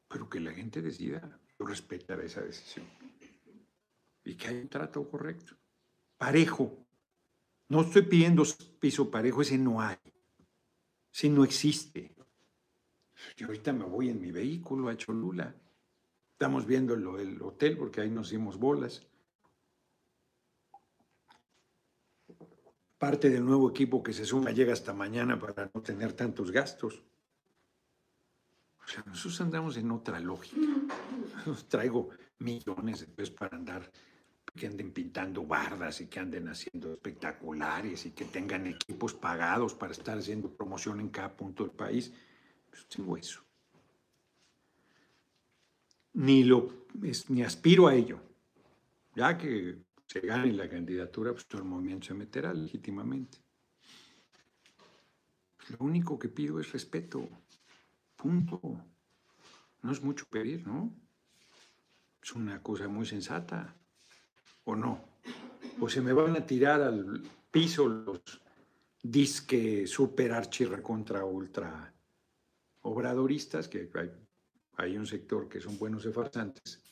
Pero 0.09 0.29
que 0.29 0.41
la 0.41 0.53
gente 0.53 0.83
decida, 0.83 1.41
yo 1.57 1.65
respetaré 1.65 2.27
esa 2.27 2.41
decisión. 2.41 2.87
Y 4.25 4.35
que 4.35 4.49
haya 4.49 4.61
un 4.61 4.69
trato 4.69 5.09
correcto, 5.09 5.57
parejo. 6.21 6.77
No 7.69 7.81
estoy 7.81 8.03
pidiendo 8.03 8.45
piso 8.79 9.11
parejo, 9.11 9.41
ese 9.41 9.57
no 9.57 9.81
hay. 9.81 9.97
Si 11.11 11.31
no 11.31 11.45
existe. 11.45 12.15
Yo 13.37 13.47
ahorita 13.47 13.73
me 13.73 13.85
voy 13.85 14.11
en 14.11 14.21
mi 14.21 14.31
vehículo 14.31 14.89
a 14.89 14.97
Cholula 14.97 15.55
Estamos 16.33 16.65
viendo 16.67 16.95
el 16.95 17.43
hotel 17.43 17.77
porque 17.77 18.01
ahí 18.01 18.11
nos 18.11 18.31
dimos 18.31 18.59
bolas. 18.59 19.07
Parte 22.99 23.29
del 23.29 23.45
nuevo 23.45 23.71
equipo 23.71 24.03
que 24.03 24.13
se 24.13 24.25
suma 24.25 24.51
llega 24.51 24.73
hasta 24.73 24.93
mañana 24.93 25.39
para 25.39 25.71
no 25.75 25.83
tener 25.83 26.13
tantos 26.15 26.51
gastos. 26.51 27.03
O 28.83 28.89
sea, 28.89 29.05
nosotros 29.07 29.41
andamos 29.41 29.77
en 29.77 29.91
otra 29.91 30.19
lógica. 30.21 30.67
traigo 31.69 32.11
millones 32.39 33.01
después 33.01 33.31
para 33.31 33.57
andar, 33.57 33.91
que 34.57 34.67
anden 34.67 34.93
pintando 34.93 35.45
bardas 35.47 36.01
y 36.01 36.07
que 36.07 36.21
anden 36.21 36.49
haciendo 36.49 36.93
espectaculares 36.93 38.07
y 38.07 38.11
que 38.13 38.25
tengan 38.25 38.67
equipos 38.67 39.15
pagados 39.15 39.75
para 39.75 39.93
estar 39.93 40.19
haciendo 40.19 40.51
promoción 40.55 41.01
en 41.01 41.09
cada 41.09 41.37
punto 41.37 41.65
del 41.65 41.73
país. 41.73 42.13
Pues 42.71 42.87
tengo 42.87 43.17
eso 43.17 43.43
ni, 46.15 46.45
lo, 46.45 46.87
ni 47.29 47.43
aspiro 47.43 47.89
a 47.89 47.95
ello. 47.95 48.21
Ya 49.15 49.37
que 49.37 49.79
se 50.07 50.21
gane 50.21 50.53
la 50.53 50.69
candidatura, 50.69 51.33
pues 51.33 51.47
todo 51.47 51.63
el 51.63 51.69
movimiento 51.69 52.09
se 52.09 52.15
meterá 52.15 52.53
legítimamente. 52.53 53.39
Lo 55.69 55.85
único 55.85 56.19
que 56.19 56.29
pido 56.29 56.59
es 56.61 56.73
respeto. 56.73 57.29
Punto. 58.17 58.61
No 59.83 59.93
es 59.93 60.03
mucho 60.03 60.27
pedir, 60.29 60.67
¿no? 60.67 60.93
Es 62.23 62.33
una 62.33 62.63
cosa 62.63 62.89
muy 62.89 63.07
sensata. 63.07 63.77
¿O 64.65 64.77
no? 64.77 65.05
O 65.81 65.89
se 65.89 66.01
me 66.01 66.13
van 66.13 66.37
a 66.37 66.47
tirar 66.47 66.83
al 66.83 67.23
piso 67.51 67.89
los 67.89 68.41
disque 69.03 69.87
super 69.87 70.33
archi 70.33 70.67
contra 70.83 71.25
ultra 71.25 71.93
obradoristas, 72.83 73.69
que 73.69 73.91
hay 73.95 74.11
hay 74.81 74.97
un 74.97 75.07
sector 75.07 75.47
que 75.49 75.61
son 75.61 75.79
buenos 75.79 76.05
de 76.05 76.13
farsantes, 76.13 76.83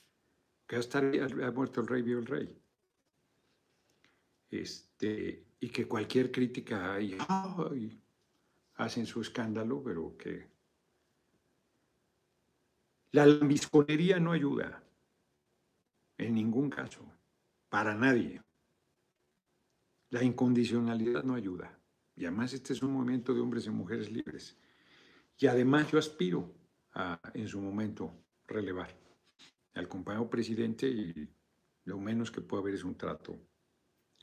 que 0.66 0.76
hasta 0.76 0.98
ha 0.98 1.50
muerto 1.50 1.80
el 1.80 1.86
rey, 1.86 2.02
vio 2.02 2.18
el 2.18 2.26
rey. 2.26 2.62
Este, 4.50 5.46
y 5.60 5.68
que 5.70 5.88
cualquier 5.88 6.30
crítica 6.30 6.94
hay, 6.94 7.16
hacen 8.74 9.06
su 9.06 9.22
escándalo, 9.22 9.82
pero 9.82 10.16
que 10.18 10.48
la 13.12 13.24
lambisconería 13.24 14.20
no 14.20 14.32
ayuda, 14.32 14.82
en 16.18 16.34
ningún 16.34 16.68
caso, 16.68 17.10
para 17.68 17.94
nadie. 17.94 18.42
La 20.10 20.22
incondicionalidad 20.22 21.22
no 21.24 21.34
ayuda. 21.34 21.78
Y 22.16 22.24
además 22.24 22.52
este 22.52 22.72
es 22.72 22.82
un 22.82 22.92
movimiento 22.92 23.34
de 23.34 23.40
hombres 23.40 23.66
y 23.66 23.70
mujeres 23.70 24.10
libres. 24.10 24.56
Y 25.38 25.46
además 25.46 25.90
yo 25.90 25.98
aspiro 25.98 26.52
a, 26.94 27.20
en 27.34 27.46
su 27.46 27.60
momento, 27.60 28.12
relevar 28.46 28.96
al 29.74 29.88
compañero 29.88 30.28
presidente 30.28 30.88
y 30.88 31.28
lo 31.84 31.98
menos 31.98 32.30
que 32.30 32.40
puede 32.40 32.62
haber 32.62 32.74
es 32.74 32.84
un 32.84 32.96
trato 32.96 33.38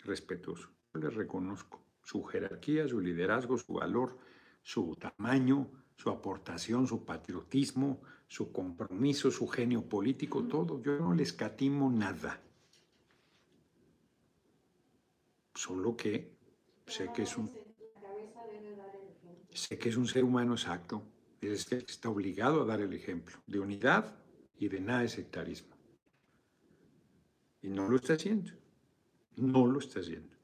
respetuoso. 0.04 0.70
Yo 0.94 1.00
le 1.00 1.10
reconozco 1.10 1.82
su 2.04 2.24
jerarquía, 2.24 2.88
su 2.88 3.00
liderazgo, 3.00 3.58
su 3.58 3.74
valor, 3.74 4.18
su 4.62 4.96
tamaño, 4.96 5.72
su 5.96 6.10
aportación, 6.10 6.88
su 6.88 7.06
patriotismo, 7.06 8.02
su 8.28 8.52
compromiso, 8.52 9.32
su 9.32 9.48
genio 9.48 9.88
político, 9.88 10.44
todo. 10.44 10.82
Yo 10.82 11.00
no 11.00 11.14
le 11.14 11.24
escatimo 11.24 11.90
nada. 11.90 12.42
Solo 15.56 15.96
que 15.96 16.38
sé 16.86 17.12
que 17.14 17.24
es 17.24 17.38
un 17.38 17.50
sé 19.52 19.78
que 19.78 19.90
es 19.90 19.96
un 19.96 20.08
ser 20.08 20.24
humano 20.24 20.54
exacto, 20.54 21.02
es 21.42 21.66
que 21.66 21.78
está 21.78 22.10
obligado 22.10 22.62
a 22.62 22.66
dar 22.66 22.82
el 22.82 22.94
ejemplo 22.94 23.38
de 23.48 23.60
unidad 23.60 24.16
y 24.58 24.68
de 24.68 24.82
nada 24.82 25.02
de 25.02 25.10
sectarismo. 25.10 25.76
Y 27.62 27.70
no 27.70 27.88
lo 27.90 27.96
está 27.96 28.14
haciendo. 28.14 28.52
No 29.38 29.66
lo 29.66 29.80
está 29.80 30.02
haciendo. 30.02 30.36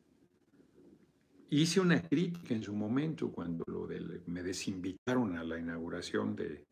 Hice 1.49 1.81
una 1.81 2.01
crítica 2.01 2.53
en 2.53 2.63
su 2.63 2.73
momento 2.73 3.31
cuando 3.31 3.63
lo 3.67 3.87
me 4.27 4.41
desinvitaron 4.41 5.37
a 5.37 5.43
la 5.43 5.59
inauguración 5.59 6.35
de 6.35 6.65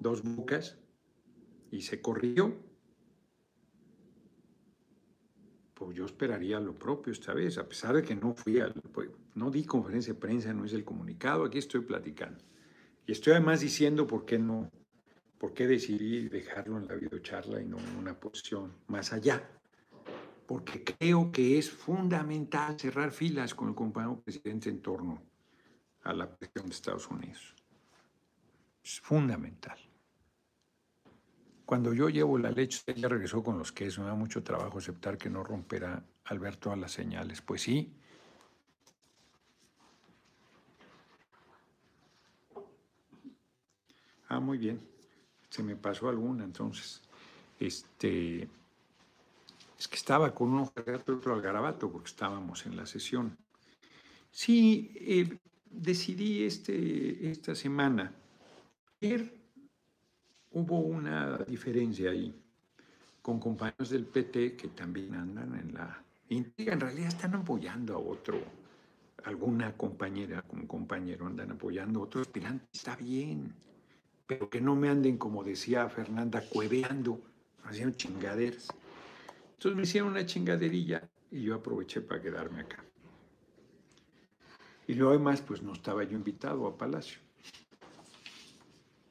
Dos 0.00 0.22
Bucas 0.22 0.78
y 1.70 1.80
se 1.80 2.00
corrió. 2.00 2.67
Pues 5.78 5.96
yo 5.96 6.06
esperaría 6.06 6.58
lo 6.58 6.74
propio 6.74 7.12
esta 7.12 7.32
vez, 7.32 7.56
a 7.56 7.68
pesar 7.68 7.94
de 7.94 8.02
que 8.02 8.16
no 8.16 8.34
fui 8.34 8.58
al, 8.58 8.74
pues, 8.92 9.10
no 9.36 9.50
di 9.50 9.64
conferencia 9.64 10.12
de 10.12 10.18
prensa, 10.18 10.52
no 10.52 10.64
es 10.64 10.72
el 10.72 10.84
comunicado, 10.84 11.44
aquí 11.44 11.58
estoy 11.58 11.82
platicando. 11.82 12.42
Y 13.06 13.12
estoy 13.12 13.34
además 13.34 13.60
diciendo 13.60 14.06
por 14.06 14.24
qué 14.24 14.38
no, 14.38 14.70
por 15.38 15.54
qué 15.54 15.68
decidí 15.68 16.28
dejarlo 16.28 16.78
en 16.78 16.88
la 16.88 16.94
videocharla 16.94 17.62
y 17.62 17.66
no 17.66 17.78
en 17.78 17.96
una 17.96 18.18
posición 18.18 18.72
más 18.88 19.12
allá 19.12 19.48
porque 20.48 20.82
creo 20.82 21.30
que 21.30 21.58
es 21.58 21.70
fundamental 21.70 22.80
cerrar 22.80 23.12
filas 23.12 23.54
con 23.54 23.68
el 23.68 23.74
compañero 23.74 24.18
presidente 24.22 24.70
en 24.70 24.80
torno 24.80 25.22
a 26.04 26.14
la 26.14 26.34
presión 26.34 26.70
de 26.70 26.74
Estados 26.74 27.06
Unidos. 27.08 27.54
Es 28.82 28.98
fundamental. 28.98 29.78
Cuando 31.68 31.92
yo 31.92 32.08
llevo 32.08 32.38
la 32.38 32.50
leche, 32.50 32.80
ella 32.86 33.10
regresó 33.10 33.42
con 33.42 33.58
los 33.58 33.72
quesos. 33.72 33.98
Me 33.98 34.06
da 34.06 34.14
mucho 34.14 34.42
trabajo 34.42 34.78
aceptar 34.78 35.18
que 35.18 35.28
no 35.28 35.44
romperá 35.44 36.02
al 36.24 36.38
ver 36.38 36.56
todas 36.56 36.78
las 36.78 36.92
señales. 36.92 37.42
Pues 37.42 37.60
sí. 37.60 37.92
Ah, 44.30 44.40
muy 44.40 44.56
bien. 44.56 44.80
Se 45.50 45.62
me 45.62 45.76
pasó 45.76 46.08
alguna 46.08 46.42
entonces. 46.42 47.02
Este, 47.60 48.48
es 49.78 49.88
que 49.88 49.96
estaba 49.96 50.34
con 50.34 50.54
un 50.54 50.70
y 50.74 50.90
otro 50.90 51.34
al 51.34 51.42
garabato 51.42 51.92
porque 51.92 52.08
estábamos 52.08 52.64
en 52.64 52.78
la 52.78 52.86
sesión. 52.86 53.36
Sí, 54.30 54.90
eh, 54.94 55.38
decidí 55.66 56.44
este, 56.44 57.30
esta 57.30 57.54
semana. 57.54 58.14
Ayer 59.02 59.37
hubo 60.52 60.78
una 60.78 61.38
diferencia 61.38 62.10
ahí 62.10 62.34
con 63.22 63.38
compañeros 63.38 63.90
del 63.90 64.06
PT 64.06 64.56
que 64.56 64.68
también 64.68 65.14
andan 65.14 65.54
en 65.54 65.74
la 65.74 66.02
intriga. 66.28 66.72
En 66.72 66.80
realidad 66.80 67.08
están 67.08 67.34
apoyando 67.34 67.94
a 67.94 67.98
otro, 67.98 68.40
alguna 69.24 69.76
compañera, 69.76 70.44
un 70.50 70.66
compañero 70.66 71.26
andan 71.26 71.52
apoyando 71.52 72.00
a 72.00 72.02
otro 72.04 72.20
aspirante. 72.20 72.66
Está 72.72 72.96
bien, 72.96 73.52
pero 74.26 74.48
que 74.48 74.60
no 74.60 74.76
me 74.76 74.88
anden, 74.88 75.18
como 75.18 75.44
decía 75.44 75.88
Fernanda, 75.88 76.42
cueveando, 76.48 77.20
haciendo 77.64 77.96
chingaderas. 77.96 78.68
Entonces 79.54 79.76
me 79.76 79.82
hicieron 79.82 80.10
una 80.10 80.24
chingaderilla 80.24 81.08
y 81.30 81.42
yo 81.42 81.54
aproveché 81.54 82.00
para 82.00 82.22
quedarme 82.22 82.60
acá. 82.60 82.84
Y 84.86 84.94
luego 84.94 85.12
además, 85.12 85.42
pues 85.42 85.62
no 85.62 85.74
estaba 85.74 86.02
yo 86.04 86.16
invitado 86.16 86.66
a 86.66 86.78
Palacio. 86.78 87.18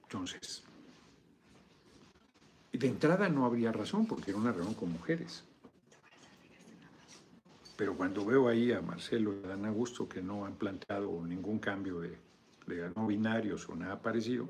Entonces, 0.04 0.63
de 2.78 2.88
entrada 2.88 3.30
no 3.30 3.46
habría 3.46 3.72
razón 3.72 4.06
porque 4.06 4.32
era 4.32 4.40
una 4.40 4.52
reunión 4.52 4.76
con 4.76 4.92
mujeres. 4.92 5.44
Pero 7.76 7.96
cuando 7.96 8.26
veo 8.26 8.48
ahí 8.48 8.72
a 8.72 8.82
Marcelo 8.82 9.34
y 9.34 9.46
a 9.46 9.50
Dan 9.50 9.66
Augusto 9.66 10.08
que 10.08 10.22
no 10.22 10.46
han 10.46 10.56
planteado 10.56 11.26
ningún 11.26 11.60
cambio 11.60 12.00
de, 12.00 12.18
de 12.66 12.90
no 12.96 13.08
binarios 13.08 13.68
o 13.70 13.76
nada 13.76 14.02
parecido, 14.02 14.50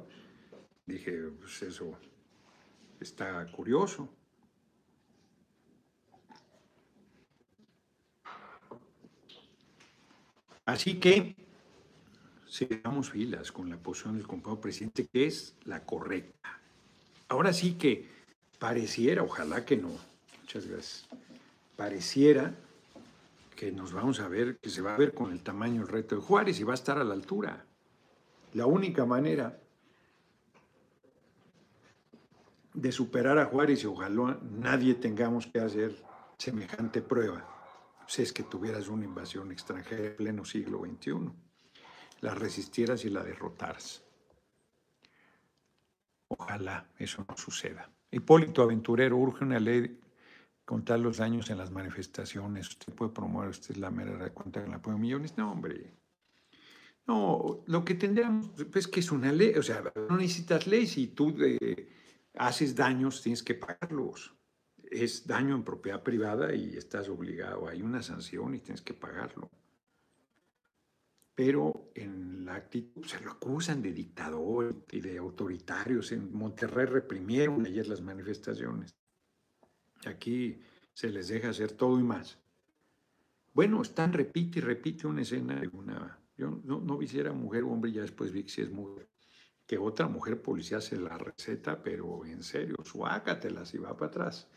dije, 0.86 1.30
pues 1.40 1.62
eso 1.62 1.94
está 3.00 3.46
curioso. 3.52 4.10
Así 10.66 11.00
que 11.00 11.36
sigamos 12.46 13.12
filas 13.12 13.52
con 13.52 13.70
la 13.70 13.78
posición 13.78 14.18
del 14.18 14.28
compañero 14.28 14.62
presidente, 14.62 15.08
que 15.08 15.26
es 15.26 15.56
la 15.64 15.86
correcta. 15.86 16.62
Ahora 17.30 17.54
sí 17.54 17.74
que 17.74 18.17
pareciera, 18.60 19.24
ojalá 19.24 19.66
que 19.66 19.78
no, 19.78 19.92
muchas 20.42 20.68
gracias, 20.68 21.08
pareciera 21.76 22.56
que 23.56 23.72
nos 23.72 23.92
vamos 23.92 24.20
a 24.20 24.28
ver, 24.28 24.58
que 24.60 24.70
se 24.70 24.82
va 24.82 24.94
a 24.94 24.98
ver 24.98 25.14
con 25.14 25.32
el 25.32 25.42
tamaño 25.42 25.82
el 25.82 25.88
reto 25.88 26.16
de 26.16 26.22
Juárez 26.22 26.60
y 26.60 26.64
va 26.64 26.74
a 26.74 26.76
estar 26.76 27.00
a 27.00 27.04
la 27.04 27.16
altura. 27.16 27.66
La 28.54 28.68
única 28.68 29.06
manera 29.06 29.60
de 32.74 32.92
superar 32.92 33.40
a 33.40 33.46
Juárez 33.46 33.84
y 33.84 33.88
ojalá 33.88 34.40
nadie 34.44 34.94
tengamos 34.94 35.48
que 35.48 35.60
hacer 35.60 36.04
semejante 36.38 37.02
prueba 37.02 37.58
si 38.08 38.22
es 38.22 38.32
que 38.32 38.44
tuvieras 38.44 38.88
una 38.88 39.06
invasión 39.06 39.52
extranjera 39.52 40.06
en 40.06 40.16
pleno 40.16 40.46
siglo 40.46 40.80
XXI, 40.80 41.32
la 42.22 42.34
resistieras 42.34 43.04
y 43.04 43.10
la 43.10 43.24
derrotaras. 43.24 44.04
Ojalá 46.30 46.90
eso 46.98 47.26
no 47.28 47.36
suceda. 47.36 47.92
Hipólito 48.12 48.62
Aventurero, 48.62 49.18
urge 49.18 49.44
una 49.44 49.60
ley 49.60 50.00
contar 50.66 51.00
los 51.00 51.18
daños 51.18 51.50
en 51.50 51.58
las 51.58 51.72
manifestaciones. 51.72 52.70
Usted 52.70 52.94
puede 52.94 53.12
promover, 53.12 53.50
usted 53.50 53.72
es 53.72 53.78
la 53.78 53.92
mera 53.92 54.18
de 54.18 54.32
cuenta 54.32 54.64
en 54.64 54.72
la 54.72 54.78
apoyo 54.78 54.98
millones. 54.98 55.38
No, 55.38 55.52
hombre. 55.52 55.94
No, 57.06 57.64
lo 57.68 57.86
que 57.86 57.96
tendríamos 57.96 58.52
es 58.58 58.66
pues, 58.66 58.88
que 58.88 59.00
es 59.00 59.12
una 59.12 59.32
ley, 59.32 59.54
o 59.54 59.64
sea, 59.64 59.82
no 60.10 60.18
necesitas 60.18 60.68
ley. 60.68 60.88
Si 60.88 61.08
tú 61.08 61.36
haces 62.34 62.76
daños, 62.76 63.22
tienes 63.22 63.44
que 63.44 63.56
pagarlos 63.56 64.38
es 64.92 65.28
daño 65.28 65.56
en 65.56 65.64
propiedad 65.64 66.04
privada 66.04 66.54
y 66.54 66.76
estás 66.78 67.10
obligado, 67.10 67.68
hay 67.68 67.82
una 67.82 68.02
sanción 68.02 68.56
y 68.56 68.60
tienes 68.60 68.82
que 68.82 68.94
pagarlo. 68.94 69.50
Pero 71.38 71.92
en 71.94 72.46
la 72.46 72.56
actitud 72.56 73.06
se 73.06 73.22
lo 73.22 73.30
acusan 73.30 73.80
de 73.84 73.92
dictador 73.92 74.84
y 74.92 75.02
de 75.02 75.20
autoritarios. 75.20 76.12
En 76.12 76.34
Monterrey 76.34 76.88
reprimieron 76.88 77.64
ayer 77.64 77.88
las 77.88 78.02
manifestaciones. 78.02 78.96
Aquí 80.08 80.60
se 80.94 81.10
les 81.10 81.28
deja 81.28 81.50
hacer 81.50 81.74
todo 81.74 82.00
y 82.00 82.04
más. 82.04 82.40
Bueno, 83.54 83.84
están, 83.84 84.14
repite 84.14 84.58
y 84.58 84.62
repite 84.64 85.06
una 85.06 85.22
escena 85.22 85.60
de. 85.60 85.70
Yo 86.38 86.60
no, 86.64 86.80
no 86.80 87.00
si 87.06 87.20
era 87.20 87.34
mujer 87.34 87.66
o 87.66 87.70
hombre, 87.70 87.92
ya 87.92 88.02
después 88.02 88.32
vi 88.32 88.42
que 88.42 88.50
si 88.50 88.64
es 88.64 88.72
mujer. 88.72 89.08
Que 89.68 89.78
otra 89.78 90.08
mujer 90.08 90.42
policía 90.42 90.82
se 90.82 90.98
la 90.98 91.20
receta, 91.20 91.84
pero 91.84 92.26
en 92.26 92.42
serio, 92.42 92.78
suácatelas 92.84 93.76
y 93.76 93.78
va 93.78 93.96
para 93.96 94.08
atrás 94.08 94.48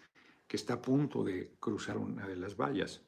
que 0.49 0.57
está 0.57 0.75
a 0.75 0.81
punto 0.81 1.23
de 1.23 1.57
cruzar 1.61 1.99
una 1.99 2.27
de 2.27 2.37
las 2.37 2.57
vallas. 2.57 3.03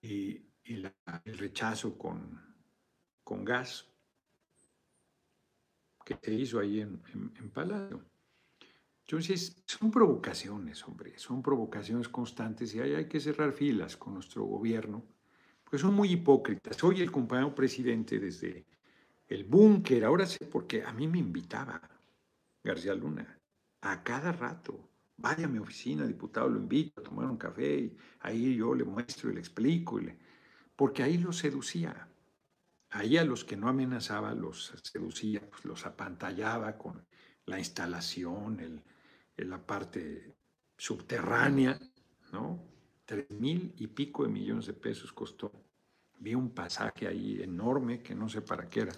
Y, 0.00 0.53
el 0.64 1.38
rechazo 1.38 1.96
con, 1.98 2.40
con, 3.22 3.44
gas 3.44 3.86
que 6.04 6.16
se 6.22 6.32
hizo 6.32 6.58
ahí 6.58 6.80
en, 6.80 7.02
en, 7.12 7.50
Palacio. 7.50 8.04
Entonces, 9.06 9.62
son 9.66 9.90
provocaciones, 9.90 10.82
hombre, 10.86 11.18
son 11.18 11.42
provocaciones 11.42 12.08
constantes 12.08 12.74
y 12.74 12.80
hay, 12.80 12.94
hay 12.94 13.08
que 13.08 13.20
cerrar 13.20 13.52
filas 13.52 13.96
con 13.96 14.14
nuestro 14.14 14.44
gobierno, 14.44 15.04
porque 15.62 15.78
son 15.78 15.94
muy 15.94 16.12
hipócritas. 16.12 16.82
Hoy 16.82 17.02
el 17.02 17.12
compañero 17.12 17.54
presidente 17.54 18.18
desde 18.18 18.64
el 19.28 19.44
búnker, 19.44 20.04
ahora 20.04 20.26
sé 20.26 20.46
por 20.46 20.66
qué, 20.66 20.82
a 20.82 20.92
mí 20.92 21.06
me 21.06 21.18
invitaba 21.18 21.80
García 22.62 22.94
Luna 22.94 23.38
a 23.82 24.02
cada 24.02 24.32
rato. 24.32 24.88
Vaya 25.16 25.46
a 25.46 25.48
mi 25.48 25.58
oficina, 25.58 26.06
diputado, 26.06 26.48
lo 26.48 26.58
invito 26.58 27.00
a 27.00 27.04
tomar 27.04 27.26
un 27.26 27.36
café 27.36 27.76
y 27.76 27.96
ahí 28.20 28.56
yo 28.56 28.74
le 28.74 28.84
muestro 28.84 29.30
y 29.30 29.34
le 29.34 29.40
explico. 29.40 30.00
Y 30.00 30.06
le... 30.06 30.18
Porque 30.76 31.02
ahí 31.02 31.18
los 31.18 31.38
seducía. 31.38 32.08
Ahí 32.90 33.16
a 33.16 33.24
los 33.24 33.44
que 33.44 33.56
no 33.56 33.68
amenazaba 33.68 34.34
los 34.34 34.72
seducía, 34.82 35.40
pues 35.50 35.64
los 35.64 35.84
apantallaba 35.84 36.78
con 36.78 37.04
la 37.46 37.58
instalación, 37.58 38.60
el, 38.60 39.48
la 39.48 39.58
parte 39.58 40.34
subterránea, 40.76 41.78
¿no? 42.32 42.62
Tres 43.04 43.30
mil 43.30 43.74
y 43.76 43.88
pico 43.88 44.22
de 44.24 44.30
millones 44.30 44.66
de 44.66 44.72
pesos 44.72 45.12
costó 45.12 45.52
Vi 46.18 46.34
un 46.34 46.54
pasaje 46.54 47.06
ahí 47.06 47.42
enorme 47.42 48.02
que 48.02 48.14
no 48.14 48.28
sé 48.28 48.40
para 48.40 48.68
qué 48.68 48.80
era. 48.80 48.92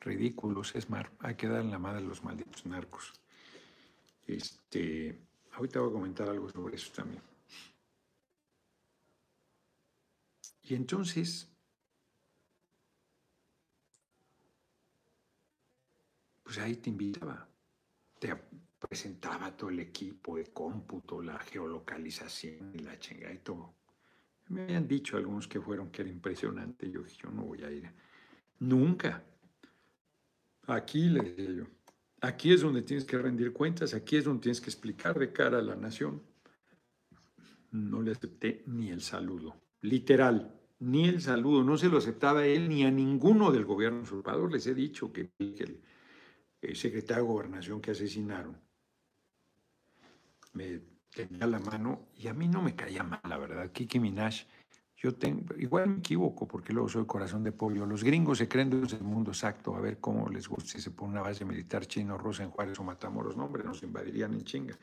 Ridículos, 0.00 0.74
es 0.74 0.88
mar. 0.88 1.10
Hay 1.20 1.34
que 1.34 1.48
dar 1.48 1.64
la 1.64 1.78
madre 1.78 1.98
a 1.98 2.02
los 2.02 2.22
malditos 2.22 2.64
narcos. 2.66 3.12
Este, 4.26 5.18
ahorita 5.52 5.80
voy 5.80 5.90
a 5.90 5.92
comentar 5.92 6.28
algo 6.28 6.48
sobre 6.48 6.76
eso 6.76 6.92
también. 6.94 7.22
Y 10.70 10.74
entonces, 10.76 11.50
pues 16.44 16.58
ahí 16.58 16.76
te 16.76 16.90
invitaba, 16.90 17.48
te 18.20 18.36
presentaba 18.78 19.56
todo 19.56 19.70
el 19.70 19.80
equipo 19.80 20.36
de 20.36 20.44
cómputo, 20.44 21.20
la 21.22 21.40
geolocalización 21.40 22.72
y 22.72 22.78
la 22.78 22.96
chingada 23.00 23.34
y 23.34 23.38
todo. 23.38 23.74
Me 24.46 24.62
habían 24.62 24.86
dicho 24.86 25.16
algunos 25.16 25.48
que 25.48 25.60
fueron 25.60 25.90
que 25.90 26.02
era 26.02 26.10
impresionante. 26.12 26.88
Yo 26.88 27.02
dije, 27.02 27.18
yo 27.20 27.30
no 27.32 27.42
voy 27.42 27.64
a 27.64 27.70
ir. 27.72 27.90
Nunca. 28.60 29.24
Aquí 30.68 31.08
le 31.08 31.32
decía 31.32 31.50
yo, 31.50 31.64
aquí 32.20 32.52
es 32.52 32.60
donde 32.60 32.82
tienes 32.82 33.04
que 33.04 33.18
rendir 33.18 33.52
cuentas, 33.52 33.92
aquí 33.92 34.18
es 34.18 34.24
donde 34.24 34.42
tienes 34.42 34.60
que 34.60 34.70
explicar 34.70 35.18
de 35.18 35.32
cara 35.32 35.58
a 35.58 35.62
la 35.62 35.74
nación. 35.74 36.22
No 37.72 38.02
le 38.02 38.12
acepté 38.12 38.62
ni 38.68 38.90
el 38.90 39.02
saludo, 39.02 39.56
literal, 39.80 40.59
ni 40.80 41.08
el 41.08 41.20
saludo. 41.20 41.62
No 41.62 41.76
se 41.76 41.88
lo 41.88 41.98
aceptaba 41.98 42.40
a 42.40 42.46
él 42.46 42.68
ni 42.68 42.84
a 42.84 42.90
ninguno 42.90 43.52
del 43.52 43.64
gobierno 43.64 44.02
usurpador. 44.02 44.52
Les 44.52 44.66
he 44.66 44.74
dicho 44.74 45.12
que 45.12 45.30
el, 45.38 46.76
secretario 46.76 47.24
de 47.24 47.28
gobernación 47.28 47.80
que 47.80 47.92
asesinaron 47.92 48.56
me 50.52 50.80
tenía 51.14 51.46
la 51.46 51.58
mano 51.58 52.08
y 52.16 52.28
a 52.28 52.34
mí 52.34 52.48
no 52.48 52.62
me 52.62 52.74
caía 52.74 53.02
mal, 53.02 53.20
la 53.28 53.38
verdad. 53.38 53.70
Kiki 53.70 54.00
Minaj, 54.00 54.46
yo 54.96 55.14
tengo, 55.14 55.54
igual 55.56 55.88
me 55.88 55.98
equivoco 55.98 56.46
porque 56.46 56.72
luego 56.72 56.88
soy 56.88 57.06
corazón 57.06 57.44
de 57.44 57.52
pollo. 57.52 57.86
Los 57.86 58.04
gringos 58.04 58.38
se 58.38 58.48
creen 58.48 58.68
desde 58.68 58.96
el 58.96 59.04
mundo 59.04 59.30
exacto, 59.30 59.74
a 59.74 59.80
ver 59.80 59.98
cómo 59.98 60.28
les 60.28 60.48
gusta 60.48 60.72
si 60.72 60.80
se 60.80 60.90
pone 60.90 61.12
una 61.12 61.22
base 61.22 61.44
militar 61.44 61.86
chino, 61.86 62.18
rusa 62.18 62.42
en 62.42 62.50
Juárez 62.50 62.78
o 62.78 62.84
Matamoros. 62.84 63.36
No, 63.36 63.44
hombre, 63.44 63.64
nos 63.64 63.82
invadirían 63.82 64.34
en 64.34 64.44
chinga. 64.44 64.76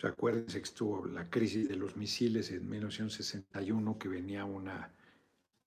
¿Se 0.00 0.06
acuérdense 0.06 0.58
que 0.58 0.64
estuvo 0.64 1.04
la 1.04 1.28
crisis 1.28 1.68
de 1.68 1.76
los 1.76 1.94
misiles 1.94 2.50
en 2.52 2.66
1961 2.66 3.98
que 3.98 4.08
venía 4.08 4.46
una 4.46 4.90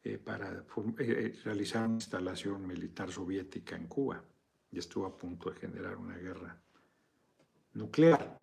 eh, 0.02 0.18
para 0.18 0.52
eh, 0.52 0.64
eh, 0.98 1.40
realizar 1.44 1.86
una 1.86 1.96
instalación 1.96 2.66
militar 2.66 3.12
soviética 3.12 3.76
en 3.76 3.86
Cuba 3.86 4.24
y 4.72 4.80
estuvo 4.80 5.06
a 5.06 5.16
punto 5.16 5.52
de 5.52 5.60
generar 5.60 5.98
una 5.98 6.18
guerra 6.18 6.60
nuclear 7.74 8.40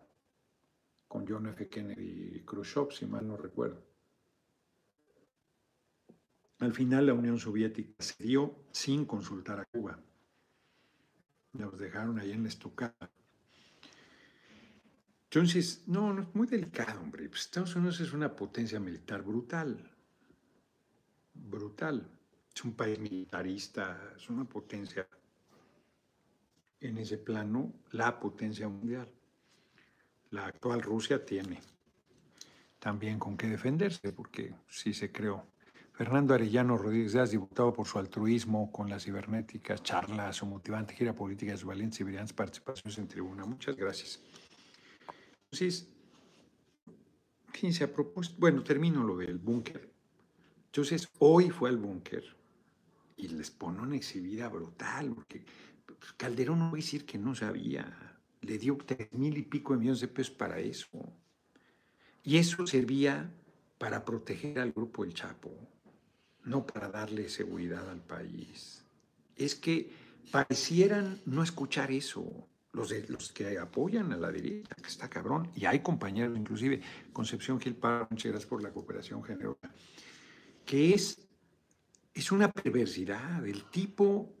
con 1.09 1.27
John 1.27 1.47
F. 1.47 1.67
Kennedy 1.67 2.37
y 2.37 2.45
Khrushchev, 2.45 2.93
si 2.93 3.05
mal 3.05 3.27
no 3.27 3.35
recuerdo. 3.35 3.83
Al 6.59 6.73
final 6.73 7.07
la 7.07 7.13
Unión 7.13 7.37
Soviética 7.37 8.01
se 8.01 8.23
dio 8.23 8.63
sin 8.71 9.03
consultar 9.05 9.59
a 9.59 9.65
Cuba. 9.65 9.99
Nos 11.51 11.77
dejaron 11.77 12.17
ahí 12.17 12.31
en 12.31 12.43
la 12.43 12.49
estocada. 12.49 13.11
Entonces, 15.33 15.83
no, 15.87 16.13
no 16.13 16.23
es 16.23 16.35
muy 16.35 16.47
delicado, 16.47 16.99
hombre. 16.99 17.29
Pues 17.29 17.41
Estados 17.41 17.75
Unidos 17.75 17.99
es 18.01 18.11
una 18.11 18.35
potencia 18.35 18.79
militar 18.79 19.21
brutal. 19.21 19.89
Brutal. 21.33 22.09
Es 22.53 22.63
un 22.65 22.73
país 22.73 22.99
militarista, 22.99 24.13
es 24.17 24.29
una 24.29 24.43
potencia 24.43 25.07
en 26.81 26.97
ese 26.97 27.17
plano, 27.17 27.71
la 27.91 28.19
potencia 28.19 28.67
mundial 28.67 29.07
la 30.31 30.45
actual 30.47 30.81
Rusia 30.81 31.23
tiene 31.25 31.59
también 32.79 33.19
con 33.19 33.37
qué 33.37 33.47
defenderse, 33.47 34.11
porque 34.11 34.55
sí 34.67 34.93
se 34.93 35.11
creó. 35.11 35.45
Fernando 35.93 36.33
Arellano 36.33 36.77
Rodríguez 36.77 37.13
Díaz, 37.13 37.29
diputado 37.29 37.71
por 37.73 37.85
su 37.85 37.99
altruismo 37.99 38.71
con 38.71 38.89
las 38.89 39.03
cibernéticas, 39.03 39.83
charlas, 39.83 40.37
su 40.37 40.47
motivante 40.47 40.95
gira 40.95 41.13
política, 41.13 41.55
su 41.55 41.67
valencia 41.67 42.01
y 42.01 42.05
brillantes 42.05 42.33
participaciones 42.33 42.97
en 42.97 43.07
tribuna. 43.07 43.45
Muchas 43.45 43.75
gracias. 43.75 44.19
Entonces, 45.51 45.89
fíjense, 47.51 47.83
a 47.83 47.91
propósito, 47.91 48.37
bueno, 48.39 48.63
termino 48.63 49.03
lo 49.03 49.17
del 49.17 49.37
búnker. 49.37 49.91
Entonces, 50.67 51.09
hoy 51.19 51.49
fue 51.49 51.69
al 51.69 51.77
búnker 51.77 52.23
y 53.17 53.27
les 53.27 53.51
pone 53.51 53.79
una 53.81 53.97
exhibida 53.97 54.47
brutal, 54.47 55.13
porque 55.13 55.43
Calderón 56.17 56.59
no 56.59 56.65
va 56.65 56.71
a 56.71 56.75
decir 56.75 57.05
que 57.05 57.17
no 57.17 57.35
sabía 57.35 58.11
le 58.41 58.57
dio 58.57 58.77
tres 58.77 59.11
mil 59.13 59.37
y 59.37 59.43
pico 59.43 59.73
de 59.73 59.79
millones 59.79 60.01
de 60.01 60.07
pesos 60.07 60.33
para 60.33 60.59
eso. 60.59 60.87
Y 62.23 62.37
eso 62.37 62.65
servía 62.67 63.31
para 63.77 64.03
proteger 64.05 64.59
al 64.59 64.71
grupo 64.71 65.03
El 65.03 65.13
Chapo, 65.13 65.51
no 66.43 66.65
para 66.65 66.89
darle 66.89 67.29
seguridad 67.29 67.89
al 67.89 68.01
país. 68.01 68.83
Es 69.35 69.55
que 69.55 69.91
parecieran 70.31 71.19
no 71.25 71.43
escuchar 71.43 71.91
eso. 71.91 72.47
Los, 72.73 72.89
de, 72.89 73.05
los 73.09 73.33
que 73.33 73.59
apoyan 73.59 74.13
a 74.13 74.17
la 74.17 74.31
derecha, 74.31 74.75
que 74.75 74.87
está 74.87 75.09
cabrón, 75.09 75.51
y 75.55 75.65
hay 75.65 75.81
compañeros, 75.81 76.37
inclusive 76.37 76.81
Concepción 77.11 77.59
Gil 77.59 77.75
Parra, 77.75 78.07
gracias 78.09 78.45
por 78.45 78.63
la 78.63 78.71
cooperación 78.71 79.21
generosa, 79.23 79.69
que 80.65 80.93
es, 80.93 81.27
es 82.13 82.31
una 82.31 82.49
perversidad. 82.49 83.45
El 83.45 83.65
tipo, 83.65 84.33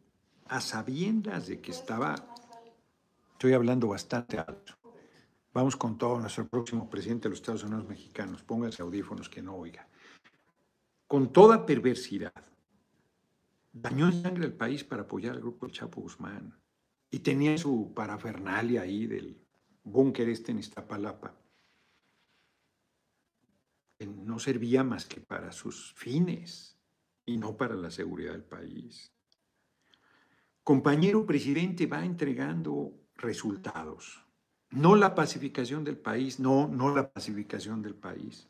a 0.47 0.61
sabiendas 0.61 1.47
de 1.47 1.59
que 1.59 1.71
estaba 1.71 2.15
Estoy 3.41 3.53
hablando 3.53 3.87
bastante 3.87 4.37
alto. 4.37 4.73
Vamos 5.51 5.75
con 5.75 5.97
todo 5.97 6.19
nuestro 6.19 6.47
próximo 6.47 6.87
presidente 6.87 7.23
de 7.23 7.31
los 7.31 7.39
Estados 7.39 7.63
Unidos 7.63 7.87
mexicanos. 7.87 8.43
Pónganse 8.43 8.83
audífonos 8.83 9.29
que 9.29 9.41
no 9.41 9.55
oiga. 9.55 9.87
Con 11.07 11.33
toda 11.33 11.65
perversidad, 11.65 12.35
dañó 13.73 14.09
en 14.09 14.21
sangre 14.21 14.45
al 14.45 14.53
país 14.53 14.83
para 14.83 15.01
apoyar 15.01 15.33
al 15.33 15.41
grupo 15.41 15.67
Chapo 15.69 16.01
Guzmán. 16.01 16.55
Y 17.11 17.19
tenía 17.19 17.57
su 17.57 17.93
parafernalia 17.93 18.81
ahí 18.81 19.05
del 19.05 19.45
búnker 19.83 20.29
este 20.29 20.51
en 20.51 20.59
Iztapalapa. 20.59 21.37
Que 23.99 24.07
no 24.07 24.39
servía 24.39 24.83
más 24.83 25.05
que 25.05 25.21
para 25.21 25.51
sus 25.51 25.93
fines 25.93 26.77
y 27.25 27.37
no 27.37 27.57
para 27.57 27.75
la 27.75 27.91
seguridad 27.91 28.31
del 28.31 28.45
país. 28.45 29.13
Compañero 30.63 31.25
presidente 31.25 31.85
va 31.85 32.05
entregando 32.05 32.93
resultados. 33.15 34.25
No 34.69 34.95
la 34.95 35.15
pacificación 35.15 35.83
del 35.83 35.97
país, 35.97 36.39
no, 36.39 36.67
no 36.67 36.95
la 36.95 37.11
pacificación 37.11 37.81
del 37.81 37.95
país. 37.95 38.47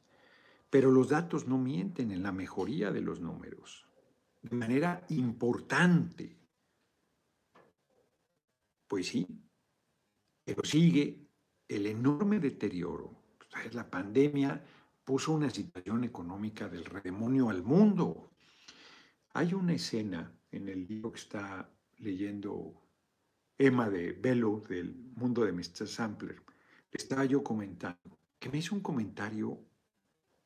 Pero 0.69 0.91
los 0.91 1.09
datos 1.09 1.47
no 1.47 1.57
mienten 1.57 2.11
en 2.11 2.21
la 2.21 2.31
mejoría 2.31 2.91
de 2.91 3.01
los 3.01 3.19
números, 3.19 3.87
de 4.41 4.55
manera 4.55 5.03
importante. 5.09 6.37
Pues 8.91 9.07
sí, 9.07 9.25
pero 10.43 10.65
sigue 10.65 11.25
el 11.65 11.85
enorme 11.85 12.41
deterioro. 12.41 13.15
La 13.71 13.89
pandemia 13.89 14.61
puso 15.05 15.31
una 15.31 15.49
situación 15.49 16.03
económica 16.03 16.67
del 16.67 16.83
redemonio 16.83 17.49
al 17.49 17.63
mundo. 17.63 18.31
Hay 19.33 19.53
una 19.53 19.75
escena 19.75 20.37
en 20.51 20.67
el 20.67 20.85
libro 20.85 21.13
que 21.13 21.19
está 21.19 21.69
leyendo 21.99 22.73
Emma 23.57 23.89
de 23.89 24.11
Bello 24.11 24.61
del 24.67 24.93
mundo 25.15 25.45
de 25.45 25.53
Mr. 25.53 25.87
Sampler, 25.87 26.35
le 26.35 26.97
estaba 26.97 27.23
yo 27.23 27.41
comentando, 27.41 28.19
que 28.37 28.49
me 28.49 28.57
hizo 28.57 28.75
un 28.75 28.81
comentario 28.81 29.57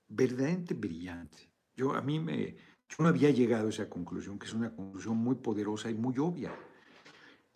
verdaderamente 0.08 0.76
brillante. 0.76 1.50
Yo 1.76 1.96
a 1.96 2.02
mí 2.04 2.20
me, 2.20 2.56
yo 2.90 2.98
no 3.00 3.08
había 3.08 3.32
llegado 3.32 3.66
a 3.66 3.70
esa 3.72 3.90
conclusión, 3.90 4.38
que 4.38 4.46
es 4.46 4.54
una 4.54 4.70
conclusión 4.70 5.18
muy 5.18 5.34
poderosa 5.34 5.90
y 5.90 5.96
muy 5.96 6.20
obvia. 6.20 6.56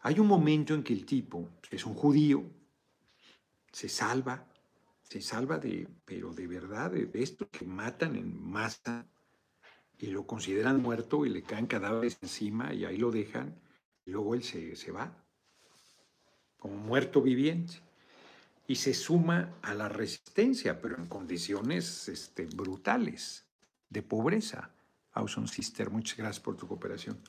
Hay 0.01 0.19
un 0.19 0.27
momento 0.27 0.73
en 0.73 0.83
que 0.83 0.93
el 0.93 1.05
tipo, 1.05 1.49
que 1.61 1.75
es 1.75 1.85
un 1.85 1.93
judío, 1.93 2.43
se 3.71 3.89
salva, 3.89 4.47
se 5.01 5.21
salva 5.21 5.57
de, 5.57 5.87
pero 6.05 6.33
de 6.33 6.47
verdad, 6.47 6.91
de, 6.91 7.09
esto 7.15 7.49
que 7.49 7.65
matan 7.65 8.15
en 8.15 8.41
masa 8.41 9.07
y 9.97 10.07
lo 10.07 10.25
consideran 10.25 10.81
muerto 10.81 11.25
y 11.25 11.29
le 11.29 11.43
caen 11.43 11.67
cadáveres 11.67 12.17
encima 12.21 12.73
y 12.73 12.85
ahí 12.85 12.97
lo 12.97 13.11
dejan, 13.11 13.59
y 14.05 14.11
luego 14.11 14.33
él 14.33 14.43
se, 14.43 14.75
se 14.75 14.91
va 14.91 15.25
como 16.57 16.75
muerto 16.75 17.21
viviente, 17.21 17.81
y 18.67 18.75
se 18.75 18.93
suma 18.93 19.57
a 19.63 19.73
la 19.73 19.89
resistencia, 19.89 20.79
pero 20.79 20.97
en 20.97 21.07
condiciones 21.07 22.07
este, 22.07 22.45
brutales 22.45 23.47
de 23.89 24.03
pobreza. 24.03 24.71
Awesome 25.13 25.47
Sister, 25.47 25.89
muchas 25.89 26.17
gracias 26.17 26.43
por 26.43 26.55
tu 26.55 26.67
cooperación. 26.67 27.19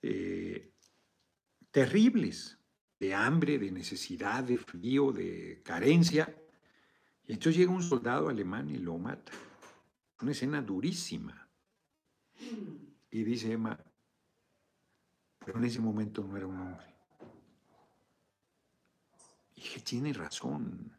Eh, 0.00 0.73
terribles, 1.74 2.56
de 3.00 3.14
hambre, 3.14 3.58
de 3.58 3.72
necesidad, 3.72 4.44
de 4.44 4.56
frío, 4.56 5.12
de 5.12 5.60
carencia. 5.64 6.32
Y 7.26 7.32
entonces 7.32 7.56
llega 7.56 7.72
un 7.72 7.82
soldado 7.82 8.28
alemán 8.28 8.70
y 8.70 8.78
lo 8.78 8.96
mata. 8.96 9.32
Una 10.22 10.30
escena 10.30 10.62
durísima. 10.62 11.48
Y 13.10 13.24
dice 13.24 13.52
Emma, 13.52 13.78
pero 15.44 15.58
en 15.58 15.64
ese 15.64 15.80
momento 15.80 16.22
no 16.22 16.36
era 16.36 16.46
un 16.46 16.60
hombre 16.60 16.94
dije, 19.64 19.80
tiene 19.80 20.12
razón. 20.12 20.92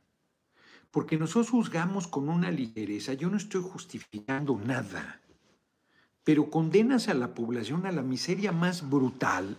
Porque 0.92 1.18
nosotros 1.18 1.52
juzgamos 1.52 2.08
con 2.08 2.30
una 2.30 2.52
ligereza. 2.52 3.14
Yo 3.14 3.30
no 3.30 3.38
estoy 3.38 3.62
justificando 3.62 4.60
nada. 4.66 5.22
pero 6.24 6.50
condenas 6.50 7.08
a 7.08 7.14
la 7.14 7.36
población 7.36 7.86
a 7.86 7.92
la 7.92 8.02
miseria 8.02 8.52
más 8.52 8.90
brutal, 8.90 9.56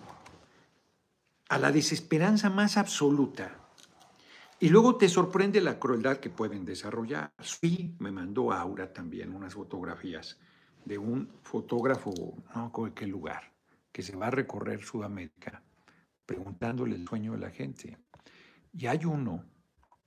a 1.48 1.58
la 1.58 1.72
desesperanza 1.72 2.50
más 2.50 2.76
absoluta. 2.76 3.60
Y 4.58 4.70
luego 4.70 4.96
te 4.96 5.08
sorprende 5.08 5.60
la 5.60 5.78
crueldad 5.78 6.16
que 6.16 6.30
pueden 6.30 6.64
desarrollar. 6.64 7.32
Sí, 7.40 7.94
me 7.98 8.10
mandó 8.10 8.52
Aura 8.52 8.92
también 8.92 9.34
unas 9.34 9.54
fotografías 9.54 10.38
de 10.84 10.98
un 10.98 11.28
fotógrafo, 11.42 12.12
no 12.54 12.86
en 12.86 12.92
qué 12.94 13.06
lugar, 13.06 13.52
que 13.92 14.02
se 14.02 14.16
va 14.16 14.28
a 14.28 14.30
recorrer 14.30 14.82
Sudamérica 14.82 15.62
preguntándole 16.26 16.96
el 16.96 17.06
sueño 17.06 17.32
de 17.32 17.38
la 17.38 17.50
gente. 17.50 17.98
Y 18.72 18.86
hay 18.86 19.04
uno 19.04 19.44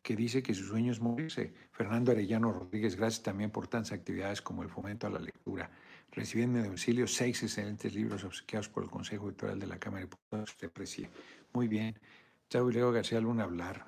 que 0.01 0.15
dice 0.15 0.43
que 0.43 0.53
su 0.53 0.65
sueño 0.65 0.91
es 0.91 0.99
morirse. 0.99 1.53
Fernando 1.71 2.11
Arellano 2.11 2.51
Rodríguez, 2.51 2.95
gracias 2.95 3.23
también 3.23 3.51
por 3.51 3.67
tantas 3.67 3.93
actividades 3.93 4.41
como 4.41 4.61
el 4.63 4.69
fomento 4.69 5.07
a 5.07 5.09
la 5.09 5.19
lectura. 5.19 5.71
Recibiendo 6.11 6.59
de 6.59 6.65
domicilio 6.65 7.07
seis 7.07 7.41
excelentes 7.43 7.93
libros 7.93 8.23
obsequiados 8.23 8.69
por 8.69 8.83
el 8.83 8.89
Consejo 8.89 9.27
Editorial 9.27 9.59
de 9.59 9.67
la 9.67 9.79
Cámara 9.79 10.01
de 10.01 10.07
Diputados. 10.07 10.51
Usted 10.51 10.71
precie. 10.71 11.09
Muy 11.53 11.67
bien. 11.67 11.99
Chavo 12.49 12.71
Leo 12.71 12.91
García 12.91 13.19
Luna 13.19 13.43
hablar. 13.43 13.87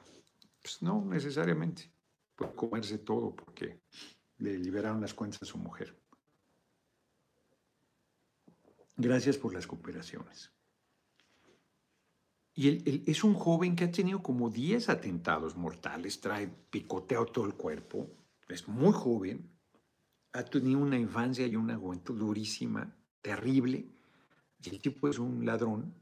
Pues 0.62 0.82
no 0.82 1.04
necesariamente. 1.04 1.92
Puede 2.36 2.54
comerse 2.56 3.00
todo 3.00 3.36
porque 3.36 3.82
le 4.38 4.58
liberaron 4.58 5.02
las 5.02 5.14
cuentas 5.14 5.42
a 5.42 5.46
su 5.46 5.58
mujer. 5.58 5.98
Gracias 8.98 9.38
por 9.38 9.54
las 9.54 9.66
cooperaciones. 9.66 10.52
Y 12.54 12.68
él, 12.68 13.04
es 13.08 13.24
un 13.24 13.34
joven 13.34 13.76
que 13.76 13.86
ha 13.86 13.92
tenido 13.92 14.22
como 14.22 14.50
10 14.50 14.90
atentados 14.90 15.56
mortales, 15.56 16.20
trae 16.20 16.48
picoteado 16.48 17.26
todo 17.26 17.46
el 17.46 17.56
cuerpo, 17.56 18.12
es 18.50 18.68
muy 18.68 18.92
joven, 18.92 19.50
ha 20.34 20.44
tenido 20.44 20.80
una 20.80 20.98
infancia 20.98 21.46
y 21.46 21.56
una 21.56 21.78
juventud 21.78 22.18
durísima, 22.18 22.96
terrible, 23.22 23.86
y 24.64 24.70
el 24.70 24.80
tipo 24.80 25.08
es 25.08 25.20
un 25.20 25.46
ladrón, 25.46 25.94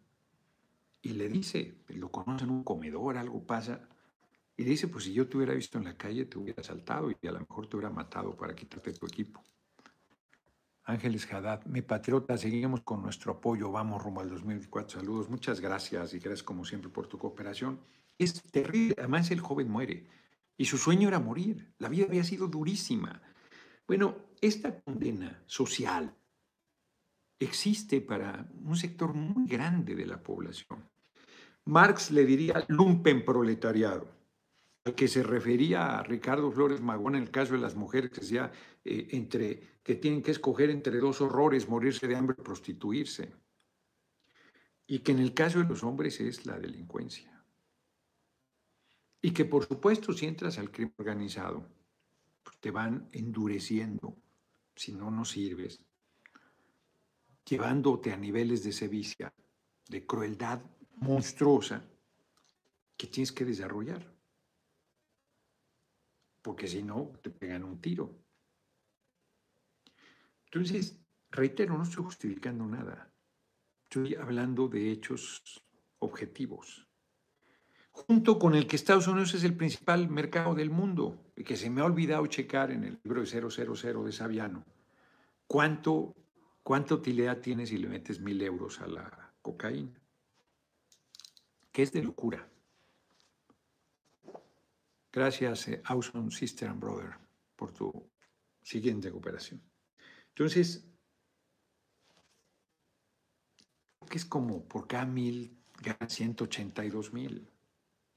y 1.02 1.10
le 1.14 1.30
dice, 1.30 1.76
lo 1.90 2.12
conoce 2.12 2.44
en 2.44 2.52
un 2.52 2.64
comedor, 2.64 3.18
algo 3.18 3.42
pasa, 3.46 3.88
y 4.58 4.64
le 4.64 4.72
dice, 4.72 4.90
pues 4.90 5.06
si 5.06 5.14
yo 5.14 5.28
te 5.28 5.38
hubiera 5.38 5.54
visto 5.54 5.78
en 5.78 5.86
la 5.86 5.96
calle, 5.96 6.26
te 6.26 6.38
hubiera 6.38 6.60
asaltado 6.62 7.10
y 7.10 7.28
a 7.28 7.32
lo 7.32 7.40
mejor 7.40 7.68
te 7.68 7.78
hubiera 7.78 7.90
matado 7.90 8.36
para 8.36 8.54
quitarte 8.54 8.92
tu 8.92 9.06
equipo. 9.06 9.42
Ángeles 10.84 11.32
Haddad, 11.32 11.66
mi 11.66 11.82
patriota, 11.82 12.38
seguimos 12.38 12.82
con 12.82 13.02
nuestro 13.02 13.32
apoyo, 13.32 13.72
vamos 13.72 14.04
rumbo 14.04 14.20
al 14.20 14.30
2024. 14.30 15.00
Saludos, 15.00 15.30
muchas 15.30 15.62
gracias 15.62 16.14
y 16.14 16.20
gracias 16.20 16.44
como 16.44 16.66
siempre 16.66 16.90
por 16.90 17.08
tu 17.08 17.18
cooperación. 17.18 17.80
Es 18.18 18.42
terrible, 18.52 18.96
además 18.98 19.32
el 19.32 19.40
joven 19.40 19.70
muere 19.70 20.08
y 20.58 20.66
su 20.66 20.78
sueño 20.78 21.08
era 21.08 21.20
morir, 21.20 21.72
la 21.78 21.88
vida 21.88 22.06
había 22.06 22.26
sido 22.26 22.48
durísima. 22.48 23.22
Bueno, 23.90 24.36
esta 24.40 24.82
condena 24.82 25.42
social 25.48 26.16
existe 27.40 28.02
para 28.02 28.48
un 28.64 28.76
sector 28.76 29.16
muy 29.16 29.48
grande 29.48 29.96
de 29.96 30.06
la 30.06 30.22
población. 30.22 30.88
Marx 31.66 32.12
le 32.12 32.24
diría 32.24 32.64
lumpen 32.68 33.26
proletariado 33.26 34.08
que 34.96 35.08
se 35.08 35.24
refería 35.24 35.98
a 35.98 36.04
Ricardo 36.04 36.52
Flores 36.52 36.82
Magón 36.82 37.16
en 37.16 37.24
el 37.24 37.32
caso 37.32 37.54
de 37.54 37.62
las 37.62 37.74
mujeres, 37.74 38.12
que 38.12 38.22
decía 38.22 38.52
eh, 38.86 39.08
entre, 39.10 39.80
que 39.82 39.96
tienen 39.96 40.22
que 40.22 40.32
escoger 40.32 40.70
entre 40.70 41.00
dos 41.00 41.20
horrores, 41.20 41.68
morirse 41.68 42.08
de 42.08 42.16
hambre 42.16 42.36
o 42.38 42.44
prostituirse. 42.44 43.34
Y 44.86 45.00
que 45.00 45.14
en 45.14 45.20
el 45.20 45.34
caso 45.34 45.58
de 45.58 45.66
los 45.66 45.84
hombres 45.84 46.20
es 46.20 46.46
la 46.46 46.60
delincuencia. 46.60 47.44
Y 49.20 49.32
que 49.32 49.46
por 49.46 49.66
supuesto 49.66 50.14
si 50.14 50.28
entras 50.28 50.60
al 50.60 50.70
crimen 50.70 50.94
organizado, 51.00 51.79
te 52.60 52.72
van 52.72 53.10
endureciendo, 53.12 54.18
si 54.76 54.94
no, 54.94 55.12
no 55.12 55.26
sirves, 55.26 55.80
llevándote 57.46 58.12
a 58.12 58.18
niveles 58.18 58.64
de 58.64 58.72
sevicia, 58.72 59.34
de 59.88 60.06
crueldad 60.06 60.62
monstruosa 60.98 61.84
que 62.96 63.08
tienes 63.08 63.32
que 63.32 63.46
desarrollar 63.46 64.20
porque 66.42 66.68
si 66.68 66.82
no, 66.82 67.12
te 67.22 67.30
pegan 67.30 67.64
un 67.64 67.80
tiro. 67.80 68.26
Entonces, 70.46 71.00
reitero, 71.30 71.78
no 71.78 71.84
estoy 71.84 72.04
justificando 72.04 72.66
nada. 72.66 73.14
Estoy 73.84 74.16
hablando 74.16 74.68
de 74.68 74.92
hechos 74.92 75.44
objetivos. 76.00 76.89
Junto 78.08 78.40
con 78.40 78.56
el 78.56 78.66
que 78.66 78.78
Estados 78.78 79.08
Unidos 79.08 79.34
es 79.34 79.44
el 79.44 79.58
principal 79.58 80.10
mercado 80.10 80.56
del 80.56 80.70
mundo, 80.70 81.20
y 81.36 81.44
que 81.44 81.58
se 81.58 81.70
me 81.70 81.82
ha 81.82 81.86
olvidado 81.86 82.26
checar 82.28 82.72
en 82.72 82.86
el 82.86 83.00
libro 83.04 83.22
de 83.22 83.28
000 83.28 84.04
de 84.06 84.12
Saviano, 84.14 84.66
¿cuánto, 85.48 86.16
cuánta 86.64 86.96
utilidad 86.96 87.40
tiene 87.40 87.66
si 87.66 87.78
le 87.78 87.90
metes 87.90 88.22
mil 88.22 88.42
euros 88.42 88.80
a 88.80 88.88
la 88.88 89.34
cocaína? 89.42 90.00
Que 91.74 91.84
es 91.84 91.92
de 91.92 92.02
locura. 92.02 92.48
Gracias, 95.12 95.68
eh, 95.68 95.82
Awesome 95.84 96.32
Sister 96.32 96.70
and 96.70 96.80
Brother, 96.80 97.16
por 97.58 97.74
tu 97.74 98.10
siguiente 98.62 99.12
cooperación. 99.12 99.62
Entonces, 100.30 100.88
que 104.10 104.18
es 104.18 104.26
como 104.26 104.64
por 104.64 104.88
cada 104.88 105.06
mil 105.06 105.58
ganan 105.82 106.10
182 106.10 107.14
mil. 107.14 107.50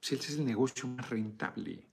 Pues 0.02 0.20
ese 0.20 0.32
es 0.32 0.38
el 0.40 0.44
negocio 0.44 0.88
más 0.88 1.08
rentable. 1.08 1.86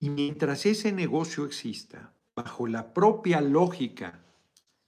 Y 0.00 0.10
mientras 0.10 0.66
ese 0.66 0.92
negocio 0.92 1.44
exista, 1.46 2.12
bajo 2.36 2.66
la 2.66 2.92
propia 2.92 3.40
lógica, 3.40 4.22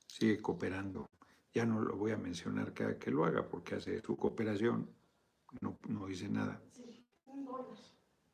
sigue 0.06 0.40
cooperando. 0.42 1.06
Ya 1.52 1.64
no 1.66 1.80
lo 1.80 1.96
voy 1.96 2.12
a 2.12 2.16
mencionar 2.18 2.74
cada 2.74 2.98
que 2.98 3.10
lo 3.10 3.24
haga 3.24 3.48
porque 3.48 3.76
hace 3.76 4.00
su 4.02 4.16
cooperación, 4.16 4.90
no, 5.60 5.78
no 5.88 6.06
dice 6.06 6.28
nada. 6.28 6.62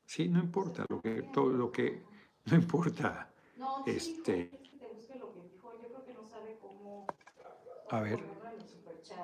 Sí, 0.05 0.29
no 0.29 0.41
importa 0.41 0.85
lo 0.89 1.01
que, 1.01 1.23
todo 1.23 1.51
lo 1.51 1.71
que, 1.73 2.07
no 2.47 2.57
importa. 2.57 3.33
No, 3.57 3.83
este. 3.87 4.51
A 7.89 8.01
ver, 8.01 8.21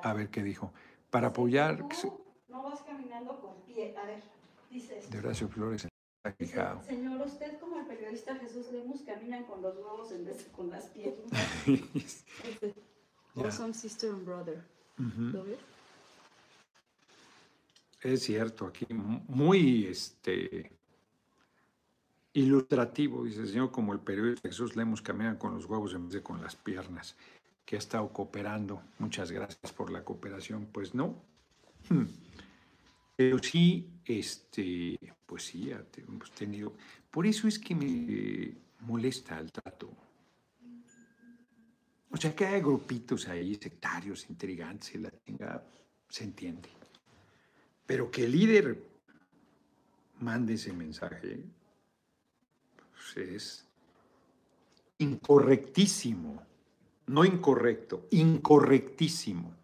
a 0.02 0.12
ver 0.14 0.30
qué 0.30 0.42
dijo. 0.42 0.72
Para 1.10 1.28
apoyar. 1.28 1.86
No 2.48 2.62
vas 2.62 2.82
caminando 3.16 3.40
con 3.40 3.62
pie. 3.66 3.96
A 3.96 4.06
ver, 4.06 4.22
dice 4.70 5.00
De 5.10 5.18
Horacio 5.18 5.48
Flores. 5.48 5.88
Dice, 6.38 6.60
señor, 6.88 7.24
usted 7.24 7.56
como 7.60 7.78
el 7.78 7.86
periodista 7.86 8.34
Jesús 8.34 8.72
Lemus 8.72 9.02
caminan 9.02 9.44
con 9.44 9.62
los 9.62 9.76
huevos 9.76 10.10
en 10.10 10.24
vez 10.24 10.44
de 10.44 10.50
con 10.50 10.70
las 10.70 10.86
piernas. 10.86 11.30
Awesome 13.36 13.74
sister 13.74 14.10
and 14.10 14.24
brother. 14.24 14.64
¿Lo 14.96 15.44
ves? 15.44 15.58
Es 18.00 18.22
cierto, 18.22 18.66
aquí 18.66 18.86
muy 18.90 19.84
este, 19.84 20.72
ilustrativo, 22.32 23.24
dice 23.24 23.42
el 23.42 23.48
Señor, 23.48 23.70
como 23.70 23.92
el 23.92 24.00
periodista 24.00 24.48
Jesús 24.48 24.74
Lemos 24.74 25.02
camina 25.02 25.38
con 25.38 25.54
los 25.54 25.66
huevos 25.66 25.92
en 25.92 26.04
vez 26.04 26.14
de 26.14 26.22
con 26.22 26.40
las 26.40 26.56
piernas, 26.56 27.14
que 27.66 27.76
ha 27.76 27.78
estado 27.78 28.08
cooperando. 28.08 28.82
Muchas 28.98 29.30
gracias 29.30 29.70
por 29.72 29.90
la 29.92 30.02
cooperación. 30.02 30.66
Pues 30.72 30.94
no. 30.94 31.14
Pero 33.16 33.38
sí, 33.38 33.88
este, 34.04 34.98
pues 35.24 35.44
sí, 35.44 35.72
hemos 35.96 36.30
tenido. 36.32 36.74
Por 37.10 37.26
eso 37.26 37.48
es 37.48 37.58
que 37.58 37.74
me 37.74 38.54
molesta 38.80 39.38
el 39.38 39.50
trato. 39.50 39.90
O 42.10 42.16
sea, 42.16 42.34
que 42.34 42.46
hay 42.46 42.60
grupitos 42.60 43.26
ahí, 43.28 43.54
sectarios, 43.56 44.28
intrigantes, 44.28 44.94
la 45.00 45.10
tenga, 45.10 45.64
se 46.08 46.24
entiende. 46.24 46.68
Pero 47.86 48.10
que 48.10 48.24
el 48.24 48.32
líder 48.32 48.82
mande 50.20 50.54
ese 50.54 50.72
mensaje 50.72 51.44
pues 52.92 53.28
es 53.28 53.66
incorrectísimo, 54.98 56.42
no 57.06 57.24
incorrecto, 57.24 58.06
incorrectísimo, 58.10 59.54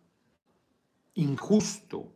injusto, 1.15 2.13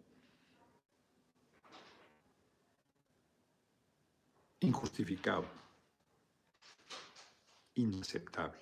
injustificado, 4.60 5.46
inaceptable. 7.74 8.60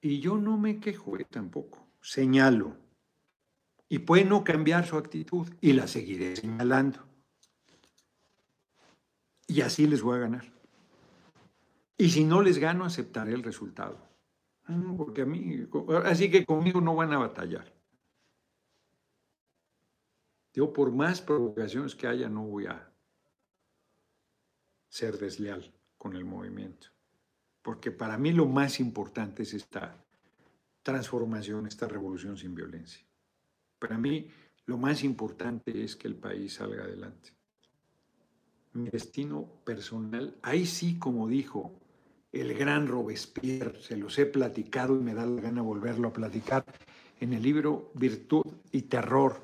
Y 0.00 0.20
yo 0.20 0.36
no 0.36 0.58
me 0.58 0.80
quejo 0.80 1.18
eh, 1.18 1.24
tampoco, 1.24 1.86
señalo 2.00 2.84
y 3.88 4.00
puede 4.00 4.24
no 4.24 4.44
cambiar 4.44 4.86
su 4.86 4.96
actitud 4.96 5.48
y 5.60 5.72
la 5.72 5.86
seguiré 5.86 6.36
señalando. 6.36 7.00
Y 9.46 9.60
así 9.60 9.86
les 9.86 10.02
voy 10.02 10.16
a 10.16 10.20
ganar. 10.20 10.52
Y 11.96 12.10
si 12.10 12.24
no 12.24 12.42
les 12.42 12.58
gano, 12.58 12.84
aceptaré 12.84 13.34
el 13.34 13.42
resultado. 13.42 13.98
Mm, 14.66 14.96
porque 14.96 15.22
a 15.22 15.26
mí, 15.26 15.66
así 16.04 16.30
que 16.30 16.44
conmigo 16.44 16.80
no 16.80 16.96
van 16.96 17.12
a 17.12 17.18
batallar. 17.18 17.72
Yo 20.54 20.72
por 20.72 20.90
más 20.92 21.20
provocaciones 21.20 21.94
que 21.94 22.06
haya, 22.06 22.28
no 22.30 22.44
voy 22.44 22.66
a 22.66 22.90
ser 24.88 25.18
desleal 25.18 25.70
con 25.98 26.16
el 26.16 26.24
movimiento. 26.24 26.88
porque 27.64 27.90
para 27.90 28.18
mí 28.18 28.30
lo 28.30 28.46
más 28.46 28.78
importante 28.78 29.42
es 29.42 29.54
esta 29.54 29.96
transformación, 30.82 31.66
esta 31.66 31.88
revolución 31.88 32.36
sin 32.36 32.54
violencia. 32.54 33.02
Para 33.78 33.96
mí 33.96 34.28
lo 34.66 34.76
más 34.76 35.02
importante 35.02 35.82
es 35.82 35.96
que 35.96 36.06
el 36.06 36.14
país 36.14 36.52
salga 36.52 36.84
adelante. 36.84 37.30
Mi 38.74 38.90
destino 38.90 39.48
personal, 39.64 40.36
ahí 40.42 40.66
sí, 40.66 40.98
como 40.98 41.26
dijo 41.26 41.72
el 42.32 42.52
gran 42.52 42.86
Robespierre, 42.86 43.80
se 43.80 43.96
los 43.96 44.18
he 44.18 44.26
platicado 44.26 44.94
y 44.96 45.02
me 45.02 45.14
da 45.14 45.24
la 45.24 45.40
gana 45.40 45.62
volverlo 45.62 46.08
a 46.08 46.12
platicar, 46.12 46.66
en 47.18 47.32
el 47.32 47.42
libro 47.42 47.92
Virtud 47.94 48.44
y 48.72 48.82
Terror. 48.82 49.40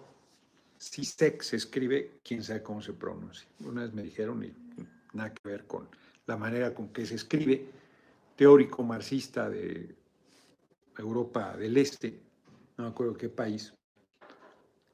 Sistek 0.81 1.43
se 1.43 1.57
escribe, 1.57 2.21
quién 2.25 2.43
sabe 2.43 2.62
cómo 2.62 2.81
se 2.81 2.95
pronuncia. 2.95 3.47
Una 3.61 3.83
vez 3.83 3.93
me 3.93 4.03
dijeron, 4.03 4.43
y 4.43 4.51
nada 5.12 5.35
que 5.35 5.47
ver 5.47 5.66
con 5.66 5.87
la 6.27 6.38
manera 6.38 6.75
con 6.75 6.88
que 6.88 7.05
se 7.05 7.16
escribe, 7.16 7.66
teórico 8.35 8.83
marxista 8.83 9.51
de 9.51 9.95
Europa 10.97 11.55
del 11.55 11.77
Este, 11.77 12.19
no 12.79 12.85
me 12.85 12.90
acuerdo 12.90 13.12
qué 13.12 13.29
país, 13.29 13.75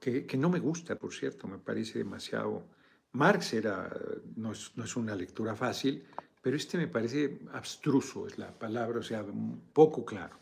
que, 0.01 0.37
no 0.37 0.51
me 0.51 0.59
gusta, 0.59 0.97
por 0.97 1.15
cierto, 1.15 1.47
me 1.47 1.59
parece 1.59 1.99
demasiado... 1.99 2.65
Marx 3.13 3.55
era, 3.55 3.91
no 4.35 4.53
es, 4.53 4.97
una 4.97 5.15
lectura 5.15 5.55
fácil, 5.55 6.05
pero 6.43 6.57
este 6.57 6.77
me 6.79 6.89
parece 6.89 7.39
abstruso, 7.53 8.27
es 8.27 8.39
la 8.39 8.51
palabra, 8.53 8.99
o 8.99 9.03
sea, 9.03 9.25
poco 9.73 10.05
claro. 10.05 10.37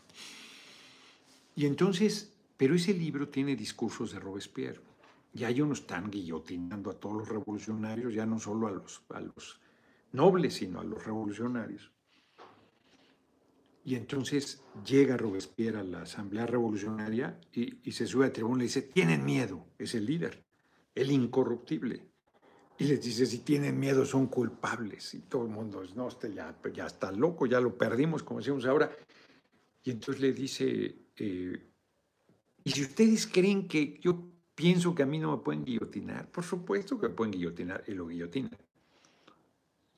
Y 1.55 1.65
entonces, 1.65 2.33
pero 2.57 2.75
ese 2.75 2.93
libro 2.93 3.29
tiene 3.29 3.55
discursos 3.55 4.11
de 4.11 4.19
Robespierre. 4.19 4.81
Ya 5.35 5.49
ellos 5.49 5.67
no 5.67 5.73
están 5.73 6.09
guillotinando 6.09 6.89
a 6.89 6.93
todos 6.93 7.17
los 7.17 7.29
revolucionarios, 7.29 8.13
ya 8.13 8.25
no 8.25 8.39
solo 8.39 8.67
a 8.67 8.71
los, 8.71 9.03
a 9.09 9.19
los 9.19 9.59
nobles, 10.13 10.53
sino 10.53 10.79
a 10.79 10.83
los 10.85 11.03
revolucionarios. 11.03 11.91
Y 13.83 13.95
entonces 13.95 14.63
llega 14.85 15.17
Robespierre 15.17 15.79
a 15.79 15.83
la 15.83 16.01
Asamblea 16.03 16.47
Revolucionaria 16.47 17.39
y, 17.51 17.91
se 17.91 18.07
sube 18.07 18.25
a 18.25 18.33
tribuna 18.33 18.63
y 18.63 18.67
dice, 18.67 18.81
tienen 18.81 19.25
miedo, 19.25 19.67
es 19.77 19.93
el 19.93 20.05
líder, 20.05 20.43
el 20.95 21.11
incorruptible. 21.11 22.01
Y 22.77 22.85
les 22.85 23.03
dice, 23.03 23.25
si 23.25 23.39
tienen 23.39 23.77
miedo 23.77 24.05
son 24.05 24.27
culpables. 24.27 25.13
Y 25.15 25.19
todo 25.23 25.43
el 25.43 25.49
mundo 25.49 25.81
dice, 25.81 25.95
no, 25.95 26.07
este 26.07 26.33
ya, 26.33 26.57
ya 26.73 26.87
está 26.87 27.11
loco, 27.11 27.45
ya 27.45 27.59
lo 27.59 27.77
perdimos, 27.77 28.23
como 28.23 28.39
decimos 28.39 28.65
ahora. 28.65 28.89
Y 29.83 29.91
entonces 29.91 30.21
le 30.21 30.31
dice, 30.31 30.95
eh, 31.17 31.71
y 32.63 32.71
si 32.71 32.81
ustedes 32.81 33.27
creen 33.27 33.67
que 33.67 33.99
yo 34.01 34.34
pienso 34.55 34.95
que 34.95 35.03
a 35.03 35.05
mí 35.05 35.19
no 35.19 35.35
me 35.35 35.43
pueden 35.43 35.65
guillotinar, 35.65 36.31
por 36.31 36.43
supuesto 36.43 36.97
que 36.99 37.09
me 37.09 37.13
pueden 37.13 37.33
guillotinar, 37.33 37.83
y 37.87 37.91
lo 37.91 38.07
guillotinan. 38.07 38.57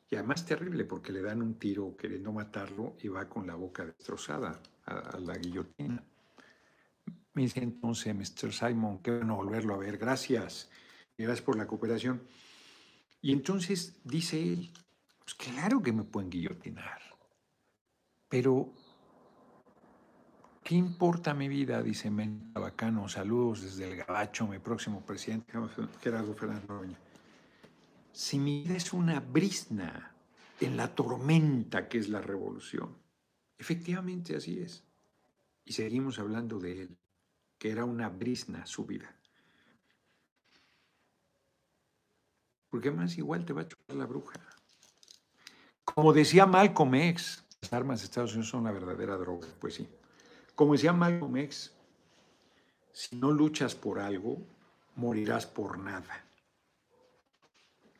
Y 0.10 0.15
además 0.15 0.46
terrible 0.46 0.86
porque 0.86 1.12
le 1.12 1.22
dan 1.22 1.41
un 1.41 1.56
tiro 1.56 1.96
queriendo 1.96 2.32
matarlo 2.32 2.96
y 3.02 3.08
va 3.08 3.30
con 3.30 3.46
la 3.46 3.56
boca 3.56 3.86
destrozada 3.86 4.60
a, 4.86 5.20
la 5.20 5.36
guillotina. 5.38 6.04
Me 7.34 7.43
dice 7.43 7.60
entonces, 7.60 8.15
Mr. 8.15 8.52
Simon, 8.52 9.00
qué 9.00 9.12
bueno 9.12 9.36
volverlo 9.36 9.76
a 9.76 9.78
ver, 9.78 9.98
gracias, 9.98 10.70
gracias 11.17 11.41
por 11.41 11.58
la 11.58 11.67
cooperación. 11.67 12.22
Y 13.22 13.34
entonces 13.34 14.00
dice 14.04 14.41
él, 14.41 14.72
pues 15.20 15.36
claro 15.36 15.82
que 15.84 15.91
me 15.91 16.04
pueden 16.04 16.30
guillotinar, 16.30 17.02
pero 18.30 18.74
¿qué 20.67 20.75
importa 20.75 21.34
mi 21.34 21.47
vida? 21.47 21.82
Dice 21.82 22.12
Menta 22.12 22.60
Bacano, 22.60 23.08
saludos 23.08 23.62
desde 23.62 23.89
el 23.89 23.95
Gabacho, 23.95 24.47
mi 24.47 24.60
próximo 24.60 24.99
presidente, 24.99 25.53
Gerardo 26.01 26.34
Fernando 26.34 26.84
si 28.12 28.38
mi 28.38 28.63
vida 28.63 28.75
es 28.75 28.91
una 28.91 29.21
brisna 29.21 30.13
en 30.60 30.75
la 30.75 30.93
tormenta 30.93 31.88
que 31.88 31.99
es 31.99 32.10
la 32.10 32.19
revolución. 32.19 32.97
Efectivamente 33.58 34.36
así 34.36 34.60
es. 34.60 34.84
Y 35.63 35.71
seguimos 35.71 36.19
hablando 36.19 36.60
de 36.60 36.82
él, 36.82 36.97
que 37.58 37.71
era 37.71 37.86
una 37.86 38.10
brisna 38.10 38.65
su 38.65 38.86
vida. 38.86 39.15
Porque 42.69 42.91
más 42.91 43.17
igual 43.17 43.45
te 43.45 43.53
va 43.53 43.62
a 43.62 43.67
chupar 43.69 43.95
la 43.95 44.06
bruja. 44.06 44.38
Como 45.86 46.12
decía 46.12 46.45
Malcolm 46.45 46.93
X, 46.95 47.45
las 47.62 47.71
armas 47.71 48.01
de 48.01 48.06
Estados 48.06 48.34
Unidos 48.34 48.49
son 48.49 48.62
una 48.62 48.73
verdadera 48.73 49.15
droga, 49.15 49.47
pues 49.62 49.75
sí. 49.75 49.88
Como 50.58 50.74
decía 50.74 50.91
Malcolm 50.91 51.38
X, 51.38 51.72
si 52.91 53.15
no 53.15 53.32
luchas 53.32 53.76
por 53.76 54.00
algo, 54.00 54.41
morirás 54.96 55.46
por 55.46 55.80
nada 55.80 56.28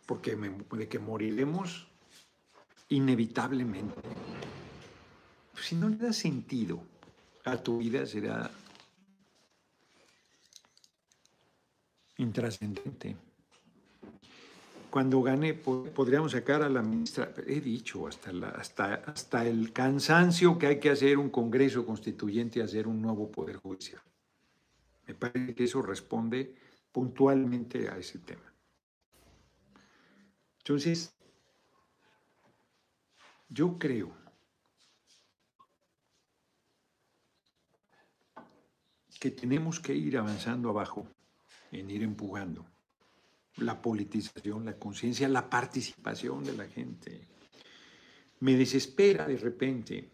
porque 0.08 0.36
de 0.36 0.88
que 0.88 1.00
moriremos 1.00 1.86
inevitablemente. 2.90 4.02
Si 5.62 5.76
no 5.76 5.90
le 5.90 5.98
das 5.98 6.16
sentido 6.16 6.82
a 7.44 7.58
tu 7.58 7.78
vida, 7.78 8.06
será 8.06 8.50
intrascendente. 12.18 13.18
Cuando 14.98 15.22
gane, 15.22 15.54
podríamos 15.54 16.32
sacar 16.32 16.64
a 16.64 16.70
la 16.70 16.82
ministra, 16.82 17.32
he 17.46 17.62
dicho, 17.62 18.08
hasta, 18.08 19.48
el 19.48 19.72
cansancio 19.72 20.58
que 20.58 20.66
hay 20.66 20.80
que 20.80 20.90
hacer 20.90 21.20
un 21.20 21.30
Congreso 21.30 21.86
Constituyente 21.86 22.58
y 22.58 22.62
hacer 22.64 22.88
un 22.88 23.00
nuevo 23.00 23.32
Poder 23.32 23.58
Judicial. 23.58 24.02
Me 25.06 25.14
parece 25.14 25.54
que 25.54 25.66
eso 25.66 25.84
responde 25.84 26.56
puntualmente 26.92 27.88
a 27.90 27.98
ese 28.00 28.18
tema. 28.18 28.52
Entonces, 30.58 31.16
yo 33.50 33.78
creo 33.78 34.18
que 39.20 39.30
tenemos 39.30 39.80
que 39.80 39.94
ir 39.94 40.18
avanzando 40.18 40.72
abajo, 40.72 41.08
en 41.72 41.88
ir 41.92 42.02
empujando 42.02 42.66
la 43.58 43.82
politización, 43.82 44.66
la 44.66 44.78
conciencia, 44.78 45.28
la 45.28 45.50
participación 45.50 46.44
de 46.44 46.54
la 46.54 46.68
gente. 46.68 47.22
Me 48.40 48.56
desespera 48.56 49.28
de 49.28 49.38
repente 49.38 50.10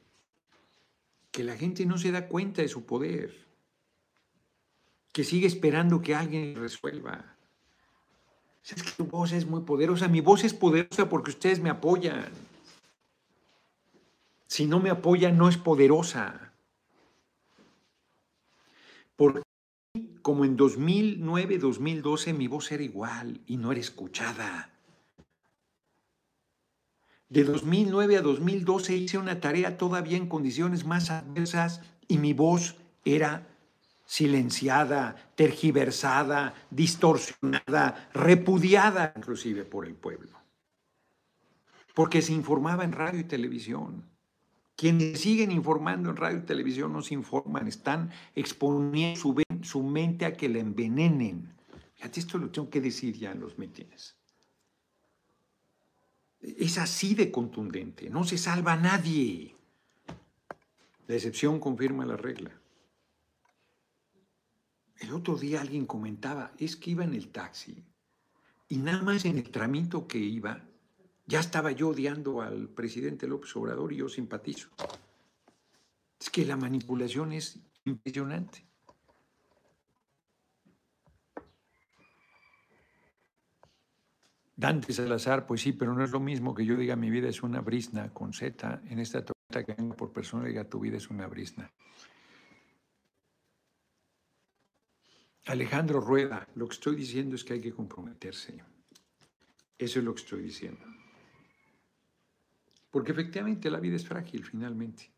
que 1.32 1.44
la 1.44 1.58
gente 1.58 1.86
no 1.86 1.98
se 1.98 2.12
da 2.12 2.28
cuenta 2.28 2.62
de 2.62 2.68
su 2.68 2.86
poder, 2.86 3.36
que 5.12 5.24
sigue 5.24 5.48
esperando 5.48 6.02
que 6.02 6.16
alguien 6.16 6.56
resuelva. 6.56 7.36
Es 8.66 8.82
que 8.82 8.92
tu 8.92 9.06
voz 9.06 9.34
es 9.34 9.46
muy 9.46 9.62
poderosa. 9.62 10.08
Mi 10.08 10.22
voz 10.22 10.44
es 10.44 10.54
poderosa 10.54 11.10
porque 11.10 11.32
ustedes 11.32 11.60
me 11.60 11.70
apoyan. 11.70 12.32
Si 14.48 14.66
no 14.66 14.80
me 14.80 14.90
apoyan, 14.90 15.38
no 15.38 15.50
es 15.50 15.58
poderosa. 15.58 16.54
Porque 19.16 19.43
como 20.24 20.46
en 20.46 20.56
2009, 20.56 21.60
2012, 21.60 22.34
mi 22.34 22.48
voz 22.48 22.72
era 22.72 22.82
igual 22.82 23.42
y 23.46 23.58
no 23.58 23.72
era 23.72 23.82
escuchada. 23.82 24.70
De 27.30 27.44
2009 27.44 28.18
a 28.18 28.22
2012 28.22 28.96
hice 28.96 29.18
una 29.18 29.40
tarea 29.40 29.78
todavía 29.78 30.18
en 30.18 30.28
condiciones 30.28 30.86
más 30.86 31.10
adversas 31.10 31.82
y 32.08 32.18
mi 32.18 32.34
voz 32.34 32.76
era 33.06 33.48
silenciada, 34.06 35.16
tergiversada, 35.36 36.54
distorsionada, 36.70 38.10
repudiada 38.14 39.14
inclusive 39.16 39.66
por 39.66 39.86
el 39.86 39.96
pueblo. 39.96 40.40
Porque 41.94 42.22
se 42.22 42.34
informaba 42.34 42.84
en 42.84 42.92
radio 42.94 43.20
y 43.20 43.26
televisión. 43.26 44.04
Quienes 44.76 45.22
siguen 45.22 45.52
informando 45.52 46.10
en 46.10 46.16
radio 46.16 46.40
y 46.40 46.42
televisión 46.42 46.94
no 46.94 47.02
se 47.02 47.14
informan, 47.14 47.68
están 47.68 48.12
exponiendo 48.36 49.20
su, 49.20 49.34
su 49.64 49.84
mente 49.84 50.26
a 50.26 50.34
que 50.34 50.50
la 50.50 50.60
envenenen. 50.60 51.56
Fíjate, 51.96 52.20
esto 52.20 52.38
lo 52.38 52.50
tengo 52.50 52.70
que 52.70 52.82
decir 52.82 53.18
ya 53.18 53.32
en 53.32 53.40
los 53.40 53.58
mítines. 53.58 54.18
Es 56.42 56.78
así 56.78 57.16
de 57.16 57.32
contundente, 57.32 58.10
no 58.10 58.24
se 58.24 58.38
salva 58.38 58.74
a 58.74 58.78
nadie. 58.78 59.56
La 61.08 61.16
excepción 61.16 61.60
confirma 61.60 62.06
la 62.06 62.18
regla. 62.18 62.52
El 64.98 65.14
otro 65.14 65.36
día 65.38 65.62
alguien 65.62 65.86
comentaba, 65.86 66.54
es 66.58 66.76
que 66.76 66.92
iba 66.92 67.04
en 67.04 67.14
el 67.14 67.30
taxi 67.30 67.84
y 68.70 68.78
nada 68.78 69.04
más 69.04 69.26
en 69.26 69.38
el 69.38 69.52
tramito 69.52 70.08
que 70.08 70.18
iba, 70.18 70.66
ya 71.26 71.40
estaba 71.40 71.72
yo 71.72 71.90
odiando 71.90 72.42
al 72.42 72.70
presidente 72.70 73.28
López 73.28 73.56
Obrador 73.56 73.94
y 73.94 73.98
yo 73.98 74.10
simpatizo. 74.10 74.70
Es 76.20 76.30
que 76.30 76.46
la 76.46 76.58
manipulación 76.58 77.34
es 77.34 77.60
impresionante. 77.86 78.66
Dante 84.56 84.94
Salazar, 84.94 85.48
pues 85.48 85.62
sí, 85.62 85.74
pero 85.74 85.94
no 85.94 86.04
es 86.04 86.12
lo 86.12 86.20
mismo 86.20 86.54
que 86.54 86.66
yo 86.66 86.78
diga 86.78 86.96
mi 86.96 87.10
vida 87.10 87.28
es 87.28 87.42
una 87.42 87.62
brisna 87.62 88.14
con 88.14 88.34
Z 88.34 88.82
en 88.86 89.00
esta 89.00 89.26
torta 89.26 89.64
que 89.64 89.74
vengo 89.74 89.96
por 89.96 90.12
persona 90.12 90.46
diga 90.46 90.70
tu 90.70 90.80
vida 90.80 90.98
es 90.98 91.10
una 91.10 91.28
brisna. 91.28 91.72
Alejandro 95.46 96.00
Rueda, 96.00 96.48
lo 96.56 96.68
que 96.68 96.74
estoy 96.74 96.96
diciendo 96.96 97.36
es 97.36 97.44
que 97.44 97.54
hay 97.54 97.62
que 97.62 97.74
comprometerse. 97.74 98.64
Eso 99.78 100.00
es 100.00 100.06
lo 100.06 100.14
que 100.14 100.22
estoy 100.22 100.44
diciendo. 100.44 100.86
Porque 102.90 103.12
efectivamente 103.12 103.70
la 103.70 103.80
vida 103.80 103.96
es 103.96 104.08
frágil 104.08 104.46
finalmente. 104.46 105.12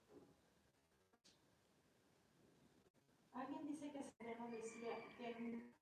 Alguien 3.33 3.67
dice 3.67 3.91
que 3.91 4.01
Sereno 4.17 4.49
decía 4.49 4.97
que 5.17 5.74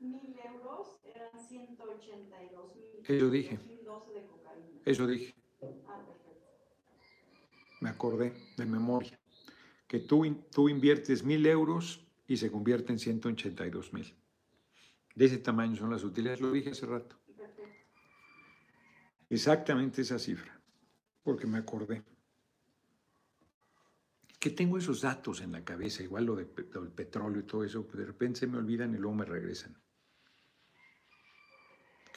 mil 0.00 0.34
euros 0.38 0.98
eran 1.04 1.30
182 1.48 2.76
mil. 2.76 3.04
Eso 3.04 3.30
dije. 3.30 3.56
2012 3.56 4.12
de 4.12 4.26
cocaína. 4.26 4.80
Eso 4.84 5.06
dije, 5.06 5.34
Ah, 5.86 6.04
perfecto. 6.06 6.46
me 7.80 7.88
acordé 7.90 8.32
de 8.56 8.66
memoria. 8.66 9.18
Que 9.86 10.00
tú, 10.00 10.24
tú 10.50 10.68
inviertes 10.68 11.24
mil 11.24 11.44
euros 11.46 12.06
y 12.26 12.36
se 12.36 12.50
convierte 12.50 12.92
en 12.92 12.98
182 12.98 13.92
mil. 13.92 14.14
De 15.14 15.24
ese 15.24 15.38
tamaño 15.38 15.76
son 15.76 15.90
las 15.90 16.04
utilidades, 16.04 16.40
lo 16.40 16.52
dije 16.52 16.70
hace 16.70 16.86
rato. 16.86 17.16
Perfecto. 17.36 17.62
Exactamente 19.30 20.02
esa 20.02 20.18
cifra, 20.18 20.60
porque 21.22 21.46
me 21.46 21.58
acordé. 21.58 22.04
Que 24.38 24.50
tengo 24.50 24.78
esos 24.78 25.00
datos 25.00 25.40
en 25.40 25.50
la 25.52 25.64
cabeza, 25.64 26.02
igual 26.02 26.24
lo, 26.26 26.36
de, 26.36 26.46
lo 26.72 26.82
del 26.82 26.92
petróleo 26.92 27.40
y 27.40 27.44
todo 27.46 27.64
eso, 27.64 27.82
de 27.92 28.04
repente 28.04 28.40
se 28.40 28.46
me 28.46 28.58
olvidan 28.58 28.94
y 28.94 28.98
luego 28.98 29.16
me 29.16 29.24
regresan. 29.24 29.76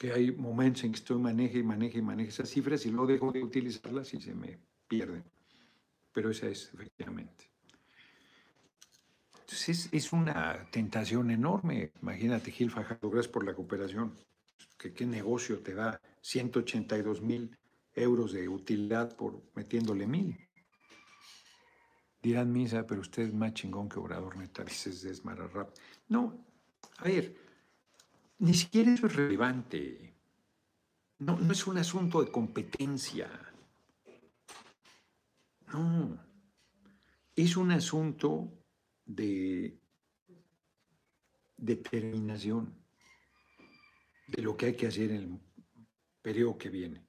Que 0.02 0.12
hay 0.12 0.32
momentos 0.32 0.82
en 0.82 0.90
que 0.90 0.98
estoy 0.98 1.16
maneje 1.16 1.58
y 1.58 1.62
maneje 1.62 1.98
y 1.98 2.02
maneje 2.02 2.30
esas 2.30 2.50
cifras 2.50 2.84
y 2.86 2.90
luego 2.90 3.06
dejo 3.06 3.30
de 3.30 3.44
utilizarlas 3.44 4.12
y 4.14 4.20
se 4.20 4.34
me 4.34 4.58
pierden. 4.88 5.22
Pero 6.12 6.28
esa 6.28 6.48
es 6.48 6.74
efectivamente. 6.74 7.48
Entonces 9.32 9.68
es, 9.68 9.88
es 9.92 10.12
una 10.12 10.68
tentación 10.72 11.30
enorme. 11.30 11.92
Imagínate, 12.02 12.50
Gil 12.50 12.72
Fajardo, 12.72 13.10
gracias 13.10 13.32
por 13.32 13.44
la 13.44 13.54
cooperación. 13.54 14.18
¿Qué, 14.76 14.92
qué 14.92 15.06
negocio 15.06 15.60
te 15.60 15.72
da 15.72 16.00
182 16.20 17.22
mil 17.22 17.56
euros 17.94 18.32
de 18.32 18.48
utilidad 18.48 19.14
por 19.14 19.40
metiéndole 19.54 20.08
mil? 20.08 20.36
Dirán 22.20 22.52
misa, 22.52 22.84
pero 22.88 23.02
usted 23.02 23.22
es 23.22 23.32
más 23.32 23.54
chingón 23.54 23.88
que 23.88 24.00
Obrador, 24.00 24.36
neta, 24.36 24.64
dices 24.64 25.02
desmararrap. 25.02 25.70
No, 26.08 26.44
a 26.98 27.04
ver, 27.04 27.36
ni 28.38 28.54
siquiera 28.54 28.92
eso 28.92 29.06
es 29.06 29.16
relevante. 29.16 30.14
No, 31.18 31.38
no 31.38 31.52
es 31.52 31.66
un 31.66 31.78
asunto 31.78 32.22
de 32.22 32.30
competencia. 32.30 33.30
No, 35.72 36.18
es 37.34 37.56
un 37.56 37.70
asunto 37.70 38.52
de 39.04 39.78
determinación 41.56 42.74
de 44.26 44.42
lo 44.42 44.56
que 44.56 44.66
hay 44.66 44.76
que 44.76 44.86
hacer 44.86 45.10
en 45.12 45.16
el 45.16 45.40
periodo 46.20 46.58
que 46.58 46.70
viene. 46.70 47.06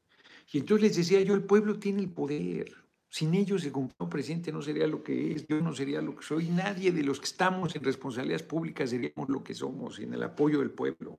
Y 0.52 0.60
entonces 0.60 0.84
les 0.88 0.98
decía 0.98 1.22
yo, 1.22 1.34
el 1.34 1.44
pueblo 1.44 1.80
tiene 1.80 2.02
el 2.02 2.12
poder. 2.12 2.83
Sin 3.14 3.36
ellos 3.36 3.64
el 3.64 3.72
compañero 3.72 4.10
presidente 4.10 4.52
no 4.52 4.64
sería 4.64 4.88
lo 4.88 5.04
que 5.04 5.34
es, 5.34 5.46
yo 5.46 5.62
no 5.62 5.72
sería 5.72 6.02
lo 6.02 6.16
que 6.16 6.24
soy, 6.24 6.48
nadie 6.48 6.92
de 6.92 7.04
los 7.04 7.20
que 7.20 7.28
estamos 7.28 7.76
en 7.76 7.84
responsabilidades 7.84 8.42
públicas 8.42 8.90
seríamos 8.90 9.30
lo 9.30 9.44
que 9.44 9.54
somos, 9.54 9.98
sin 9.98 10.16
el 10.16 10.24
apoyo 10.24 10.62
del 10.62 10.72
pueblo. 10.72 11.16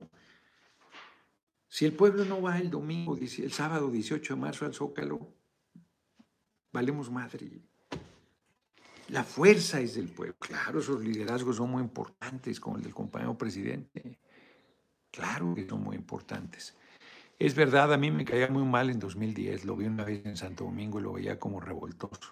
Si 1.69 1.85
el 1.85 1.93
pueblo 1.93 2.25
no 2.25 2.41
va 2.41 2.59
el 2.59 2.69
domingo, 2.69 3.15
el 3.15 3.49
sábado 3.53 3.89
18 3.89 4.33
de 4.35 4.41
marzo 4.41 4.65
al 4.65 4.73
Zócalo, 4.73 5.25
valemos 6.73 7.09
madre. 7.09 7.61
La 9.07 9.23
fuerza 9.23 9.79
es 9.79 9.95
del 9.95 10.09
pueblo. 10.09 10.35
Claro, 10.37 10.81
esos 10.81 11.01
liderazgos 11.01 11.55
son 11.55 11.69
muy 11.71 11.81
importantes, 11.81 12.59
como 12.59 12.75
el 12.75 12.83
del 12.83 12.93
compañero 12.93 13.37
presidente. 13.37 14.19
Claro 15.11 15.55
que 15.55 15.65
son 15.65 15.81
muy 15.81 15.95
importantes. 15.95 16.75
Es 17.37 17.55
verdad, 17.55 17.93
a 17.93 17.97
mí 17.97 18.11
me 18.11 18.25
caía 18.25 18.47
muy 18.49 18.63
mal 18.63 18.89
en 18.89 18.99
2010, 18.99 19.65
lo 19.65 19.75
vi 19.75 19.85
una 19.85 20.05
vez 20.05 20.25
en 20.25 20.37
Santo 20.37 20.63
Domingo 20.65 20.99
y 20.99 21.03
lo 21.03 21.13
veía 21.13 21.39
como 21.39 21.59
revoltoso. 21.59 22.31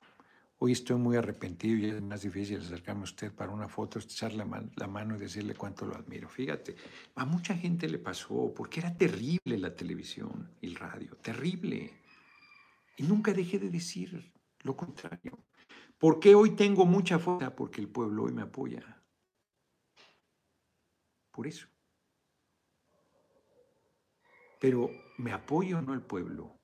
Hoy 0.59 0.71
estoy 0.71 0.97
muy 0.97 1.17
arrepentido 1.17 1.77
y 1.77 1.89
es 1.89 2.01
más 2.01 2.21
difícil 2.21 2.61
acercarme 2.61 3.01
a 3.01 3.03
usted 3.05 3.33
para 3.33 3.51
una 3.51 3.67
foto, 3.67 3.99
echarle 3.99 4.37
la, 4.39 4.45
man- 4.45 4.71
la 4.77 4.87
mano 4.87 5.15
y 5.15 5.19
decirle 5.19 5.55
cuánto 5.55 5.85
lo 5.85 5.95
admiro. 5.95 6.29
Fíjate, 6.29 6.75
a 7.15 7.25
mucha 7.25 7.55
gente 7.55 7.89
le 7.89 7.99
pasó 7.99 8.53
porque 8.55 8.79
era 8.79 8.95
terrible 8.97 9.57
la 9.57 9.75
televisión 9.75 10.51
y 10.61 10.67
el 10.67 10.75
radio, 10.75 11.17
terrible. 11.17 11.91
Y 12.97 13.03
nunca 13.03 13.33
dejé 13.33 13.59
de 13.59 13.69
decir 13.69 14.33
lo 14.61 14.75
contrario. 14.77 15.45
¿Por 15.99 16.19
qué 16.19 16.35
hoy 16.35 16.51
tengo 16.55 16.85
mucha 16.85 17.19
fuerza? 17.19 17.55
Porque 17.55 17.81
el 17.81 17.89
pueblo 17.89 18.23
hoy 18.25 18.33
me 18.33 18.43
apoya. 18.43 19.03
Por 21.31 21.47
eso. 21.47 21.67
Pero 24.63 24.89
me 25.17 25.33
apoyo 25.33 25.81
no 25.81 25.93
el 25.93 26.01
pueblo. 26.01 26.57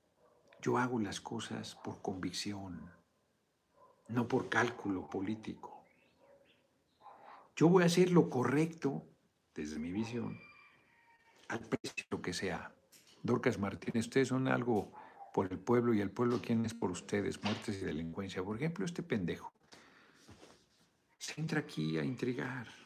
Yo 0.62 0.78
hago 0.78 0.98
las 0.98 1.20
cosas 1.20 1.74
por 1.84 2.00
convicción, 2.00 2.90
no 4.08 4.26
por 4.26 4.48
cálculo 4.48 5.10
político. 5.10 5.84
Yo 7.54 7.68
voy 7.68 7.82
a 7.82 7.86
hacer 7.86 8.10
lo 8.10 8.30
correcto, 8.30 9.04
desde 9.54 9.78
mi 9.78 9.92
visión, 9.92 10.40
al 11.48 11.60
precio 11.60 12.22
que 12.22 12.32
sea. 12.32 12.74
Dorcas 13.22 13.58
Martínez, 13.58 14.06
ustedes 14.06 14.28
son 14.28 14.48
algo 14.48 14.94
por 15.34 15.52
el 15.52 15.58
pueblo 15.58 15.92
y 15.92 16.00
el 16.00 16.10
pueblo, 16.10 16.40
¿quién 16.42 16.64
es 16.64 16.72
por 16.72 16.90
ustedes? 16.90 17.44
Muertes 17.44 17.82
y 17.82 17.84
delincuencia. 17.84 18.42
Por 18.42 18.56
ejemplo, 18.56 18.86
este 18.86 19.02
pendejo 19.02 19.52
se 21.18 21.38
entra 21.38 21.60
aquí 21.60 21.98
a 21.98 22.02
intrigar. 22.02 22.79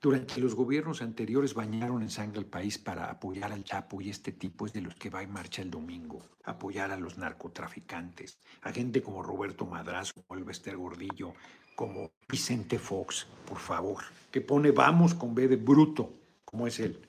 Durante 0.00 0.40
los 0.40 0.54
gobiernos 0.54 1.02
anteriores 1.02 1.52
bañaron 1.52 2.00
en 2.02 2.08
sangre 2.10 2.38
al 2.38 2.46
país 2.46 2.78
para 2.78 3.10
apoyar 3.10 3.52
al 3.52 3.64
Chapo 3.64 4.00
y 4.00 4.08
este 4.08 4.32
tipo 4.32 4.64
es 4.64 4.72
de 4.72 4.80
los 4.80 4.94
que 4.94 5.10
va 5.10 5.22
en 5.22 5.30
marcha 5.30 5.60
el 5.60 5.70
domingo, 5.70 6.26
apoyar 6.44 6.90
a 6.90 6.96
los 6.96 7.18
narcotraficantes, 7.18 8.38
a 8.62 8.72
gente 8.72 9.02
como 9.02 9.22
Roberto 9.22 9.66
Madrazo, 9.66 10.14
como 10.26 10.40
Elvester 10.40 10.76
Gordillo, 10.78 11.34
como 11.76 12.12
Vicente 12.26 12.78
Fox, 12.78 13.26
por 13.46 13.58
favor, 13.58 14.02
que 14.30 14.40
pone 14.40 14.70
vamos 14.70 15.14
con 15.14 15.34
B 15.34 15.48
de 15.48 15.56
bruto, 15.56 16.14
como 16.46 16.66
es 16.66 16.80
él. 16.80 17.06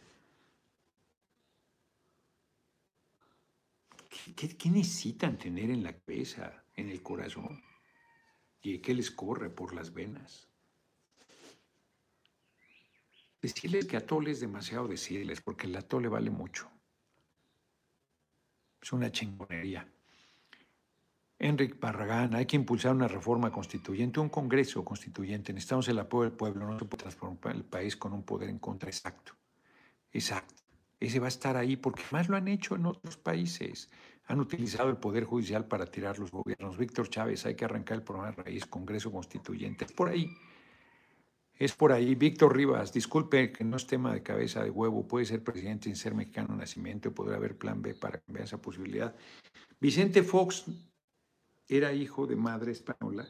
¿Qué, 4.09 4.35
qué- 4.35 4.57
qué 4.57 4.69
necesitan 4.69 5.37
tener 5.37 5.69
en 5.69 5.83
la 5.83 5.97
cabeza, 5.97 6.65
en 6.75 6.89
el 6.89 7.01
corazón? 7.01 7.63
¿Y 8.61 8.79
qué 8.79 8.93
les 8.93 9.11
corre 9.11 9.49
por 9.49 9.73
las 9.73 9.93
venas? 9.93 10.50
Decirles 13.41 13.85
que 13.85 13.97
atole 13.97 14.31
es 14.31 14.39
demasiado 14.39 14.87
decirles, 14.87 15.41
porque 15.41 15.65
el 15.65 15.75
atole 15.75 16.07
vale 16.07 16.29
mucho. 16.29 16.69
Es 18.81 18.93
una 18.93 19.11
chingonería. 19.11 19.87
Enrique 21.39 21.75
Barragán, 21.79 22.35
hay 22.35 22.45
que 22.45 22.55
impulsar 22.55 22.93
una 22.93 23.07
reforma 23.07 23.51
constituyente, 23.51 24.19
un 24.19 24.29
congreso 24.29 24.85
constituyente. 24.85 25.53
Necesitamos 25.53 25.87
el 25.87 25.97
apoyo 25.97 26.29
del 26.29 26.37
pueblo, 26.37 26.67
no 26.67 26.77
se 26.77 26.85
puede 26.85 27.01
transformar 27.01 27.55
el 27.55 27.63
país 27.63 27.97
con 27.97 28.13
un 28.13 28.21
poder 28.21 28.49
en 28.49 28.59
contra. 28.59 28.89
Exacto, 28.89 29.33
exacto. 30.11 30.61
Ese 30.99 31.19
va 31.19 31.25
a 31.25 31.29
estar 31.29 31.57
ahí 31.57 31.77
porque 31.77 32.03
más 32.11 32.29
lo 32.29 32.37
han 32.37 32.47
hecho 32.47 32.75
en 32.75 32.85
otros 32.85 33.17
países. 33.17 33.89
Han 34.27 34.39
utilizado 34.39 34.91
el 34.91 34.97
poder 34.97 35.23
judicial 35.23 35.65
para 35.65 35.87
tirar 35.87 36.19
los 36.19 36.29
gobiernos. 36.29 36.77
Víctor 36.77 37.09
Chávez, 37.09 37.43
hay 37.47 37.55
que 37.55 37.65
arrancar 37.65 37.97
el 37.97 38.03
programa 38.03 38.35
de 38.35 38.43
raíz, 38.43 38.67
Congreso 38.67 39.11
Constituyente. 39.11 39.87
Por 39.87 40.09
ahí. 40.09 40.29
Es 41.61 41.73
por 41.73 41.91
ahí. 41.91 42.15
Víctor 42.15 42.57
Rivas, 42.57 42.91
disculpe 42.91 43.51
que 43.51 43.63
no 43.63 43.77
es 43.77 43.85
tema 43.85 44.11
de 44.11 44.23
cabeza 44.23 44.63
de 44.63 44.71
huevo, 44.71 45.07
puede 45.07 45.25
ser 45.27 45.43
presidente 45.43 45.83
sin 45.83 45.95
ser 45.95 46.15
mexicano 46.15 46.55
nacimiento, 46.55 47.13
podrá 47.13 47.35
haber 47.35 47.55
plan 47.55 47.83
B 47.83 47.93
para 47.93 48.19
cambiar 48.19 48.45
esa 48.45 48.59
posibilidad. 48.59 49.15
Vicente 49.79 50.23
Fox 50.23 50.65
era 51.67 51.93
hijo 51.93 52.25
de 52.25 52.35
madre 52.35 52.71
española 52.71 53.29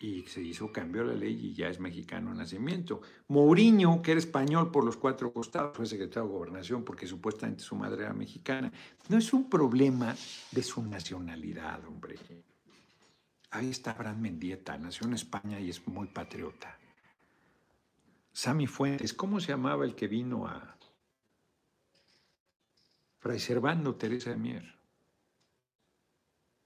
y 0.00 0.22
se 0.22 0.40
hizo, 0.40 0.72
cambió 0.72 1.04
la 1.04 1.12
ley 1.12 1.38
y 1.38 1.52
ya 1.52 1.68
es 1.68 1.78
mexicano 1.78 2.32
nacimiento. 2.32 3.02
Mourinho, 3.28 4.00
que 4.00 4.12
era 4.12 4.20
español 4.20 4.70
por 4.70 4.82
los 4.82 4.96
cuatro 4.96 5.34
costados, 5.34 5.76
fue 5.76 5.84
secretario 5.84 6.30
de 6.30 6.34
gobernación 6.34 6.82
porque 6.82 7.06
supuestamente 7.06 7.62
su 7.62 7.76
madre 7.76 8.04
era 8.04 8.14
mexicana. 8.14 8.72
No 9.10 9.18
es 9.18 9.34
un 9.34 9.50
problema 9.50 10.16
de 10.50 10.62
su 10.62 10.82
nacionalidad, 10.82 11.84
hombre. 11.84 12.16
Ahí 13.50 13.68
está 13.68 13.90
Abraham 13.90 14.22
Mendieta, 14.22 14.78
nació 14.78 15.06
en 15.08 15.12
España 15.12 15.60
y 15.60 15.68
es 15.68 15.86
muy 15.86 16.06
patriota. 16.06 16.78
Sammy 18.36 18.66
Fuentes, 18.66 19.14
¿cómo 19.14 19.40
se 19.40 19.48
llamaba 19.48 19.86
el 19.86 19.94
que 19.94 20.08
vino 20.08 20.46
a 20.46 20.76
Fray 23.18 23.40
Servando 23.40 23.94
Teresa 23.96 24.28
de 24.28 24.36
Mier? 24.36 24.78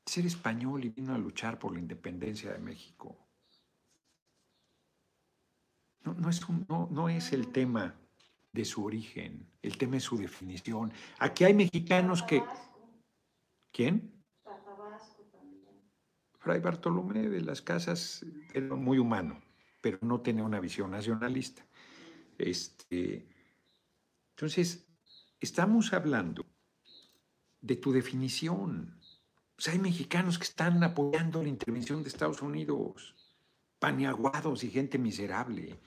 Ser 0.04 0.26
español 0.26 0.84
y 0.84 0.88
vino 0.88 1.14
a 1.14 1.18
luchar 1.18 1.60
por 1.60 1.72
la 1.72 1.78
independencia 1.78 2.50
de 2.52 2.58
México. 2.58 3.16
No, 6.02 6.14
no 6.14 6.28
es, 6.28 6.44
un- 6.48 6.66
no, 6.68 6.88
no 6.90 7.08
es 7.08 7.32
el 7.32 7.52
tema 7.52 7.94
de 8.50 8.64
su 8.64 8.84
origen, 8.84 9.46
el 9.62 9.78
tema 9.78 9.98
es 9.98 10.02
su 10.02 10.18
definición. 10.18 10.92
Aquí 11.20 11.44
hay 11.44 11.54
mexicanos 11.54 12.24
que... 12.24 12.42
¿Quién? 13.70 14.24
Fray 16.40 16.58
Bartolomé 16.58 17.28
de 17.28 17.42
las 17.42 17.62
Casas 17.62 18.26
era 18.52 18.74
muy 18.74 18.98
humano, 18.98 19.40
pero 19.80 19.98
no 20.02 20.20
tenía 20.20 20.44
una 20.44 20.60
visión 20.60 20.90
nacionalista. 20.90 21.64
Este, 22.38 23.26
entonces, 24.30 24.86
estamos 25.40 25.92
hablando 25.92 26.46
de 27.60 27.76
tu 27.76 27.92
definición. 27.92 28.98
Sea, 29.58 29.74
hay 29.74 29.78
mexicanos 29.78 30.38
que 30.38 30.44
están 30.44 30.82
apoyando 30.82 31.42
la 31.42 31.48
intervención 31.48 32.02
de 32.02 32.08
Estados 32.08 32.40
Unidos, 32.40 33.14
paneaguados 33.78 34.64
y 34.64 34.70
gente 34.70 34.98
miserable, 34.98 35.78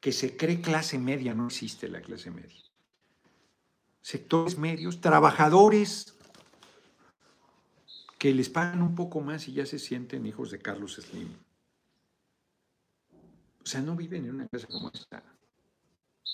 que 0.00 0.12
se 0.12 0.36
cree 0.36 0.60
clase 0.60 0.98
media, 0.98 1.34
no 1.34 1.46
existe 1.46 1.88
la 1.88 2.02
clase 2.02 2.30
media. 2.30 2.60
Sectores 4.00 4.58
medios, 4.58 5.00
trabajadores 5.00 6.16
que 8.18 8.34
les 8.34 8.48
pagan 8.48 8.82
un 8.82 8.96
poco 8.96 9.20
más 9.20 9.46
y 9.46 9.52
ya 9.52 9.66
se 9.66 9.78
sienten 9.78 10.26
hijos 10.26 10.50
de 10.50 10.58
Carlos 10.58 10.94
Slim. 10.94 11.28
O 13.62 13.66
sea, 13.66 13.80
no 13.80 13.94
viven 13.94 14.24
en 14.24 14.34
una 14.34 14.48
casa 14.48 14.66
como 14.66 14.90
esta. 14.92 15.22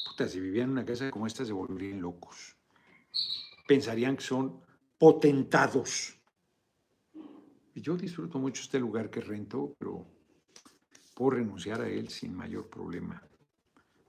Puta, 0.06 0.28
si 0.28 0.40
vivían 0.40 0.66
en 0.66 0.70
una 0.70 0.84
casa 0.84 1.10
como 1.10 1.26
esta 1.26 1.44
se 1.44 1.52
volverían 1.52 2.00
locos. 2.00 2.56
Pensarían 3.66 4.16
que 4.16 4.24
son 4.24 4.62
potentados. 4.96 6.18
Yo 7.74 7.96
disfruto 7.96 8.38
mucho 8.38 8.62
este 8.62 8.80
lugar 8.80 9.10
que 9.10 9.20
rento, 9.20 9.74
pero 9.78 10.06
puedo 11.14 11.32
renunciar 11.32 11.82
a 11.82 11.88
él 11.88 12.08
sin 12.08 12.34
mayor 12.34 12.68
problema. 12.68 13.22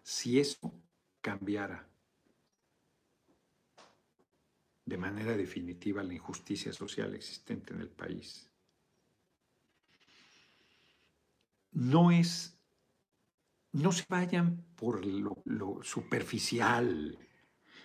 Si 0.02 0.40
eso 0.40 0.74
cambiara 1.22 1.88
de 4.86 4.98
manera 4.98 5.38
definitiva 5.38 6.02
la 6.02 6.16
injusticia 6.16 6.74
social 6.74 7.14
existente 7.14 7.74
en 7.74 7.82
el 7.82 7.90
país. 7.90 8.50
No 11.72 12.10
es 12.10 12.59
no 13.72 13.92
se 13.92 14.06
vayan 14.10 14.64
por 14.76 15.06
lo, 15.06 15.80
superficial. 15.84 17.18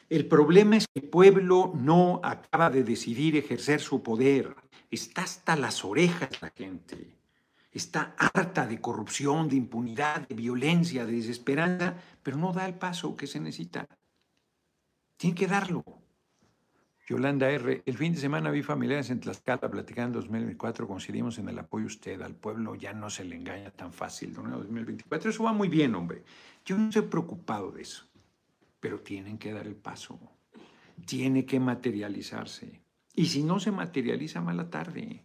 El 0.09 0.26
problema 0.26 0.76
es 0.76 0.87
que 0.87 1.01
el 1.01 1.09
pueblo 1.09 1.72
no 1.74 2.20
acaba 2.22 2.70
de 2.70 2.85
decidir 2.85 3.37
ejercer 3.37 3.80
su 3.80 4.03
poder. 4.03 4.55
Está 4.91 5.22
hasta 5.22 5.57
las 5.57 5.85
orejas 5.85 6.41
la 6.41 6.51
gente. 6.51 7.16
Está 7.72 8.14
harta 8.18 8.66
de 8.66 8.80
corrupción, 8.80 9.49
de 9.49 9.57
impunidad, 9.57 10.28
de 10.28 10.35
violencia, 10.35 11.05
de 11.05 11.12
desesperanza, 11.12 11.97
pero 12.22 12.37
no 12.37 12.53
da 12.53 12.66
el 12.66 12.74
paso 12.74 13.16
que 13.16 13.26
se 13.26 13.41
necesita. 13.41 13.89
Tiene 15.16 15.35
que 15.35 15.47
darlo. 15.47 16.03
Yolanda 17.07 17.50
R., 17.50 17.82
el 17.84 17.96
fin 17.98 18.14
de 18.14 18.18
semana 18.18 18.50
vi 18.50 18.62
familiares 18.62 19.11
en 19.11 19.20
Tlaxcala 19.20 19.70
platicando 19.70 20.18
en 20.18 20.24
2024, 20.24 20.88
coincidimos 20.88 21.38
en 21.38 21.50
el 21.50 21.59
apoyo 21.59 21.86
usted, 21.86 22.22
al 22.22 22.34
pueblo 22.34 22.74
ya 22.74 22.94
no 22.94 23.11
se 23.11 23.24
le 23.24 23.36
engaña 23.36 23.70
tan 23.70 23.92
fácil, 23.92 24.32
2024, 24.32 25.30
eso 25.30 25.44
va 25.44 25.52
muy 25.52 25.68
bien, 25.68 25.94
hombre. 25.94 26.22
Yo 26.64 26.78
no 26.78 26.88
estoy 26.88 27.02
preocupado 27.02 27.70
de 27.72 27.82
eso, 27.82 28.07
pero 28.80 29.00
tienen 29.00 29.36
que 29.36 29.52
dar 29.52 29.66
el 29.66 29.76
paso, 29.76 30.18
tiene 31.05 31.44
que 31.44 31.61
materializarse. 31.61 32.80
Y 33.14 33.26
si 33.26 33.42
no 33.42 33.61
se 33.61 33.70
materializa, 33.70 34.40
mala 34.40 34.70
tarde. 34.70 35.24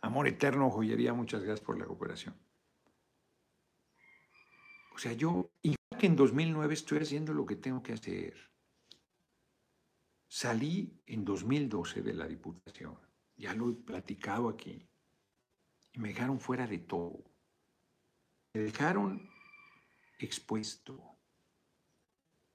Amor 0.00 0.28
eterno, 0.28 0.70
joyería, 0.70 1.12
muchas 1.12 1.42
gracias 1.42 1.66
por 1.66 1.76
la 1.76 1.86
cooperación. 1.86 2.36
O 4.94 4.98
sea, 4.98 5.12
yo, 5.12 5.50
igual 5.62 5.98
que 5.98 6.06
en 6.06 6.16
2009, 6.16 6.72
estoy 6.72 6.98
haciendo 7.00 7.34
lo 7.34 7.44
que 7.44 7.56
tengo 7.56 7.82
que 7.82 7.92
hacer. 7.92 8.34
Salí 10.36 11.00
en 11.06 11.24
2012 11.24 12.02
de 12.02 12.12
la 12.12 12.28
Diputación, 12.28 12.94
ya 13.38 13.54
lo 13.54 13.70
he 13.70 13.72
platicado 13.72 14.50
aquí, 14.50 14.86
y 15.94 15.98
me 15.98 16.08
dejaron 16.08 16.38
fuera 16.40 16.66
de 16.66 16.76
todo. 16.76 17.24
Me 18.52 18.60
dejaron 18.60 19.30
expuesto 20.18 21.02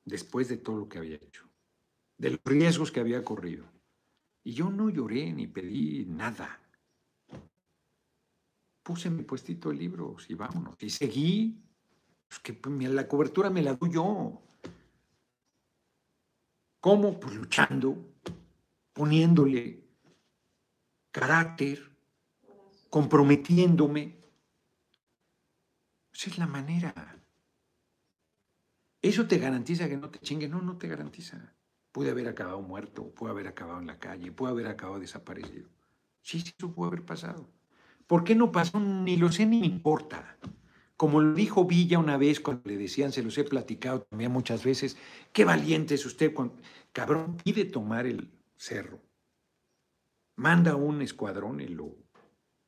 después 0.05 0.47
de 0.47 0.57
todo 0.57 0.77
lo 0.77 0.87
que 0.87 0.99
había 0.99 1.15
hecho, 1.15 1.49
de 2.19 2.29
los 2.29 2.39
riesgos 2.45 2.91
que 2.91 2.99
había 2.99 3.25
corrido. 3.25 3.65
Y 4.43 4.53
yo 4.53 4.69
no 4.69 4.91
lloré 4.91 5.33
ni 5.33 5.47
pedí 5.47 6.05
nada. 6.05 6.61
Puse 8.83 9.09
mi 9.09 9.23
puestito 9.23 9.69
de 9.69 9.75
libros 9.77 10.29
y 10.29 10.35
vámonos. 10.35 10.75
Y 10.81 10.91
seguí, 10.91 11.59
pues 12.27 12.39
que 12.41 12.59
la 12.89 13.07
cobertura 13.07 13.49
me 13.49 13.63
la 13.63 13.73
doy 13.73 13.91
yo. 13.91 14.50
¿Cómo? 16.81 17.19
Pues 17.19 17.35
luchando, 17.35 17.95
poniéndole 18.91 19.87
carácter, 21.11 21.95
comprometiéndome. 22.89 24.17
Esa 26.11 26.29
es 26.29 26.37
la 26.39 26.47
manera. 26.47 26.93
¿Eso 29.01 29.27
te 29.27 29.37
garantiza 29.37 29.87
que 29.87 29.97
no 29.97 30.09
te 30.09 30.19
chingue? 30.19 30.47
No, 30.47 30.61
no 30.61 30.77
te 30.77 30.87
garantiza. 30.87 31.53
Puede 31.91 32.11
haber 32.11 32.27
acabado 32.27 32.61
muerto, 32.61 33.13
puede 33.13 33.31
haber 33.31 33.47
acabado 33.47 33.79
en 33.79 33.87
la 33.87 33.99
calle, 33.99 34.31
puede 34.31 34.53
haber 34.53 34.67
acabado 34.67 34.99
desaparecido. 34.99 35.69
Sí, 36.21 36.39
sí, 36.39 36.53
eso 36.57 36.73
puede 36.73 36.89
haber 36.89 37.05
pasado. 37.05 37.47
¿Por 38.07 38.23
qué 38.23 38.33
no 38.33 38.51
pasó? 38.51 38.79
Ni 38.79 39.17
lo 39.17 39.31
sé 39.31 39.45
ni 39.45 39.59
me 39.59 39.67
importa. 39.67 40.37
Como 41.01 41.19
lo 41.19 41.33
dijo 41.33 41.65
Villa 41.65 41.97
una 41.97 42.15
vez 42.15 42.39
cuando 42.39 42.61
le 42.69 42.77
decían, 42.77 43.11
se 43.11 43.23
los 43.23 43.35
he 43.39 43.43
platicado 43.43 44.03
también 44.03 44.31
muchas 44.31 44.63
veces, 44.63 44.95
qué 45.33 45.43
valiente 45.45 45.95
es 45.95 46.05
usted, 46.05 46.31
cuando, 46.31 46.53
cabrón, 46.93 47.37
pide 47.43 47.65
tomar 47.65 48.05
el 48.05 48.29
cerro. 48.55 48.99
Manda 50.35 50.75
un 50.75 51.01
escuadrón 51.01 51.59
y 51.59 51.69
lo 51.69 51.95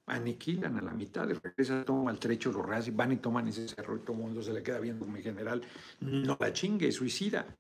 aniquilan 0.07 0.77
a 0.77 0.81
la 0.81 0.95
mitad, 0.95 1.27
de 1.27 1.35
regresa, 1.35 1.85
toma 1.85 2.09
el 2.09 2.17
trecho, 2.17 2.51
lo 2.51 2.65
y 2.83 2.89
van 2.89 3.11
y 3.11 3.17
toman 3.17 3.49
ese 3.49 3.67
cerro 3.67 3.97
y 3.97 3.99
todo 3.99 4.13
el 4.13 4.23
mundo 4.23 4.41
se 4.41 4.51
le 4.51 4.63
queda 4.63 4.79
viendo 4.79 5.05
mi 5.05 5.21
general, 5.21 5.61
no 5.99 6.35
la 6.39 6.51
chingue, 6.51 6.91
suicida. 6.91 7.55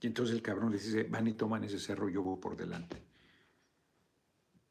Y 0.00 0.08
entonces 0.08 0.34
el 0.34 0.42
cabrón 0.42 0.72
le 0.72 0.78
dice, 0.78 1.04
van 1.04 1.28
y 1.28 1.34
toman 1.34 1.62
ese 1.62 1.78
cerro, 1.78 2.08
yo 2.08 2.20
voy 2.20 2.40
por 2.40 2.56
delante. 2.56 3.00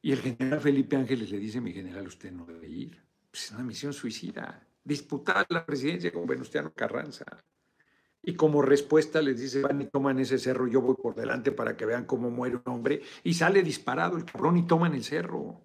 Y 0.02 0.12
el 0.12 0.20
general 0.20 0.60
Felipe 0.60 0.98
Ángeles 0.98 1.32
le 1.32 1.40
dice, 1.40 1.62
mi 1.62 1.72
general, 1.72 2.08
usted 2.08 2.30
no 2.30 2.46
debe 2.46 2.68
ir. 2.68 3.02
Pues 3.32 3.46
es 3.46 3.52
una 3.52 3.64
misión 3.64 3.94
suicida 3.94 4.68
disputar 4.84 5.46
la 5.50 5.66
presidencia 5.66 6.12
con 6.12 6.26
Venustiano 6.26 6.74
Carranza. 6.74 7.26
Y 8.22 8.36
como 8.36 8.62
respuesta 8.62 9.22
les 9.22 9.40
dice, 9.40 9.62
van 9.62 9.82
y 9.82 9.88
toman 9.88 10.18
ese 10.20 10.38
cerro, 10.38 10.68
yo 10.68 10.82
voy 10.82 10.96
por 10.96 11.14
delante 11.14 11.52
para 11.52 11.76
que 11.76 11.86
vean 11.86 12.06
cómo 12.06 12.30
muere 12.32 12.56
un 12.56 12.74
hombre. 12.74 13.02
Y 13.24 13.34
sale 13.34 13.64
disparado 13.64 14.18
el 14.18 14.24
cabrón 14.24 14.58
y 14.58 14.66
toman 14.66 14.94
el 14.94 15.04
cerro. 15.04 15.62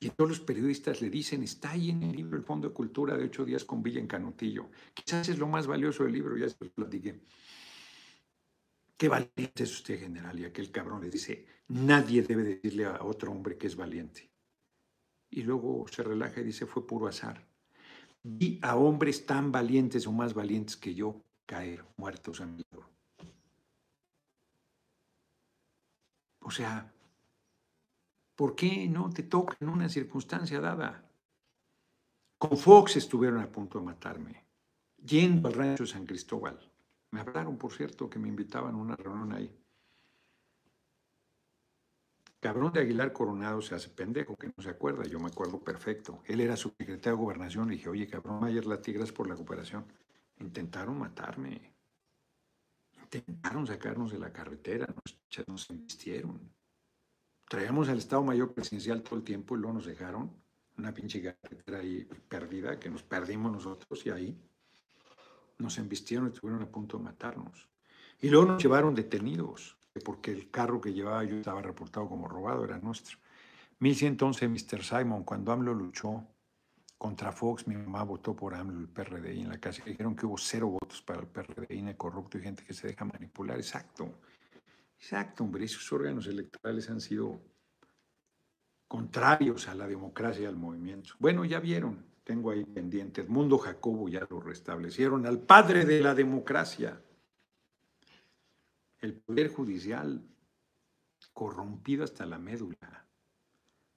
Y 0.00 0.10
todos 0.10 0.28
los 0.28 0.40
periodistas 0.40 1.00
le 1.00 1.08
dicen, 1.08 1.44
está 1.44 1.70
ahí 1.70 1.90
en 1.90 2.02
el 2.02 2.16
libro 2.16 2.36
El 2.36 2.42
Fondo 2.42 2.68
de 2.68 2.74
Cultura 2.74 3.16
de 3.16 3.24
ocho 3.24 3.44
días 3.44 3.64
con 3.64 3.82
Villa 3.82 4.00
en 4.00 4.08
Canutillo. 4.08 4.70
Quizás 4.92 5.28
es 5.28 5.38
lo 5.38 5.46
más 5.46 5.68
valioso 5.68 6.02
del 6.02 6.12
libro, 6.12 6.36
ya 6.36 6.48
se 6.48 6.56
lo 6.64 6.70
platiqué. 6.72 7.20
Qué 8.96 9.08
valiente 9.08 9.62
es 9.62 9.72
usted, 9.72 10.00
general. 10.00 10.38
Y 10.40 10.44
aquel 10.46 10.72
cabrón 10.72 11.00
le 11.00 11.10
dice, 11.10 11.46
nadie 11.68 12.22
debe 12.22 12.42
decirle 12.42 12.86
a 12.86 13.04
otro 13.04 13.30
hombre 13.30 13.56
que 13.56 13.68
es 13.68 13.76
valiente. 13.76 14.30
Y 15.30 15.42
luego 15.42 15.86
se 15.88 16.02
relaja 16.02 16.40
y 16.40 16.44
dice, 16.44 16.66
fue 16.66 16.84
puro 16.84 17.06
azar 17.06 17.53
vi 18.24 18.58
a 18.62 18.76
hombres 18.76 19.26
tan 19.26 19.52
valientes 19.52 20.06
o 20.06 20.12
más 20.12 20.34
valientes 20.34 20.76
que 20.76 20.94
yo 20.94 21.22
caer 21.46 21.84
muertos 21.96 22.40
a 22.40 22.46
mi. 22.46 22.64
O 26.40 26.50
sea, 26.50 26.92
¿por 28.34 28.54
qué 28.54 28.88
no 28.88 29.10
te 29.10 29.22
toca 29.22 29.56
en 29.60 29.68
una 29.68 29.88
circunstancia 29.88 30.60
dada? 30.60 31.08
Con 32.38 32.56
Fox 32.58 32.96
estuvieron 32.96 33.40
a 33.40 33.50
punto 33.50 33.78
de 33.78 33.84
matarme, 33.84 34.44
yendo 35.02 35.48
al 35.48 35.54
rancho 35.54 35.86
San 35.86 36.04
Cristóbal. 36.04 36.58
Me 37.10 37.20
hablaron, 37.20 37.56
por 37.56 37.72
cierto, 37.72 38.10
que 38.10 38.18
me 38.18 38.28
invitaban 38.28 38.74
a 38.74 38.78
una 38.78 38.96
reunión 38.96 39.32
ahí. 39.32 39.63
Cabrón 42.44 42.74
de 42.74 42.80
Aguilar 42.80 43.10
Coronado 43.10 43.62
se 43.62 43.74
hace 43.74 43.88
pendejo, 43.88 44.36
que 44.36 44.48
no 44.48 44.62
se 44.62 44.68
acuerda, 44.68 45.04
yo 45.04 45.18
me 45.18 45.28
acuerdo 45.28 45.64
perfecto. 45.64 46.22
Él 46.26 46.42
era 46.42 46.58
su 46.58 46.68
secretario 46.76 47.16
de 47.16 47.22
gobernación 47.22 47.72
y 47.72 47.76
dije, 47.76 47.88
oye, 47.88 48.06
cabrón, 48.06 48.38
Mayer 48.38 48.66
Latigras 48.66 49.12
por 49.12 49.26
la 49.26 49.34
cooperación. 49.34 49.86
Intentaron 50.40 50.98
matarme. 50.98 51.72
Intentaron 53.02 53.66
sacarnos 53.66 54.12
de 54.12 54.18
la 54.18 54.30
carretera, 54.30 54.86
nos, 54.86 55.48
nos 55.48 55.70
embistieron. 55.70 56.38
Traíamos 57.48 57.88
al 57.88 57.96
Estado 57.96 58.22
Mayor 58.22 58.52
Presidencial 58.52 59.02
todo 59.02 59.16
el 59.16 59.24
tiempo 59.24 59.56
y 59.56 59.60
luego 59.60 59.76
nos 59.76 59.86
dejaron 59.86 60.30
una 60.76 60.92
pinche 60.92 61.22
carretera 61.22 61.78
ahí 61.78 62.06
perdida, 62.28 62.78
que 62.78 62.90
nos 62.90 63.02
perdimos 63.02 63.52
nosotros 63.52 64.04
y 64.04 64.10
ahí 64.10 64.38
nos 65.56 65.78
embistieron 65.78 66.26
y 66.26 66.32
estuvieron 66.34 66.62
a 66.62 66.70
punto 66.70 66.98
de 66.98 67.04
matarnos. 67.04 67.70
Y 68.20 68.28
luego 68.28 68.44
nos 68.44 68.62
llevaron 68.62 68.94
detenidos 68.94 69.78
porque 70.00 70.32
el 70.32 70.50
carro 70.50 70.80
que 70.80 70.92
llevaba 70.92 71.24
yo 71.24 71.36
estaba 71.36 71.62
reportado 71.62 72.08
como 72.08 72.28
robado, 72.28 72.64
era 72.64 72.78
nuestro. 72.78 73.18
1111, 73.78 74.48
Mr. 74.48 74.82
Simon, 74.82 75.24
cuando 75.24 75.52
AMLO 75.52 75.74
luchó 75.74 76.24
contra 76.98 77.32
Fox, 77.32 77.66
mi 77.66 77.76
mamá 77.76 78.02
votó 78.02 78.34
por 78.34 78.54
AMLO, 78.54 78.80
el 78.80 78.88
PRDI 78.88 79.42
en 79.42 79.48
la 79.48 79.58
casa. 79.58 79.82
Dijeron 79.84 80.16
que 80.16 80.26
hubo 80.26 80.38
cero 80.38 80.68
votos 80.68 81.02
para 81.02 81.20
el 81.20 81.26
PRDI, 81.26 81.94
corrupto 81.94 82.38
y 82.38 82.42
gente 82.42 82.64
que 82.64 82.74
se 82.74 82.88
deja 82.88 83.04
manipular. 83.04 83.58
Exacto. 83.58 84.08
Exacto, 84.98 85.44
hombre. 85.44 85.64
Esos 85.64 85.92
órganos 85.92 86.26
electorales 86.26 86.88
han 86.88 87.00
sido 87.00 87.40
contrarios 88.88 89.68
a 89.68 89.74
la 89.74 89.86
democracia 89.86 90.44
y 90.44 90.46
al 90.46 90.56
movimiento. 90.56 91.14
Bueno, 91.18 91.44
ya 91.44 91.60
vieron, 91.60 92.04
tengo 92.24 92.50
ahí 92.50 92.64
pendiente, 92.64 93.22
Mundo 93.24 93.58
Jacobo 93.58 94.08
ya 94.08 94.26
lo 94.30 94.40
restablecieron, 94.40 95.26
al 95.26 95.40
padre 95.40 95.84
de 95.84 96.00
la 96.00 96.14
democracia 96.14 97.00
el 99.04 99.14
Poder 99.14 99.48
Judicial 99.48 100.22
corrompido 101.32 102.04
hasta 102.04 102.26
la 102.26 102.38
médula. 102.38 103.06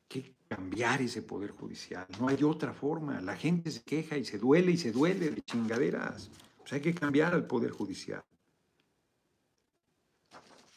¿Qué 0.08 0.38
cambiar 0.48 1.02
ese 1.02 1.22
poder 1.22 1.52
judicial. 1.52 2.08
No 2.20 2.28
hay 2.28 2.44
otra 2.44 2.74
forma. 2.74 3.20
La 3.22 3.36
gente 3.36 3.72
se 3.72 3.84
queja 3.84 4.18
y 4.18 4.26
se 4.26 4.38
duele 4.38 4.72
y 4.72 4.78
se 4.78 4.92
duele 4.92 5.30
de 5.30 5.42
chingaderas. 5.42 6.30
Pues 6.58 6.74
hay 6.74 6.82
que 6.82 6.94
cambiar 6.94 7.34
al 7.34 7.46
poder 7.46 7.72
judicial. 7.72 8.24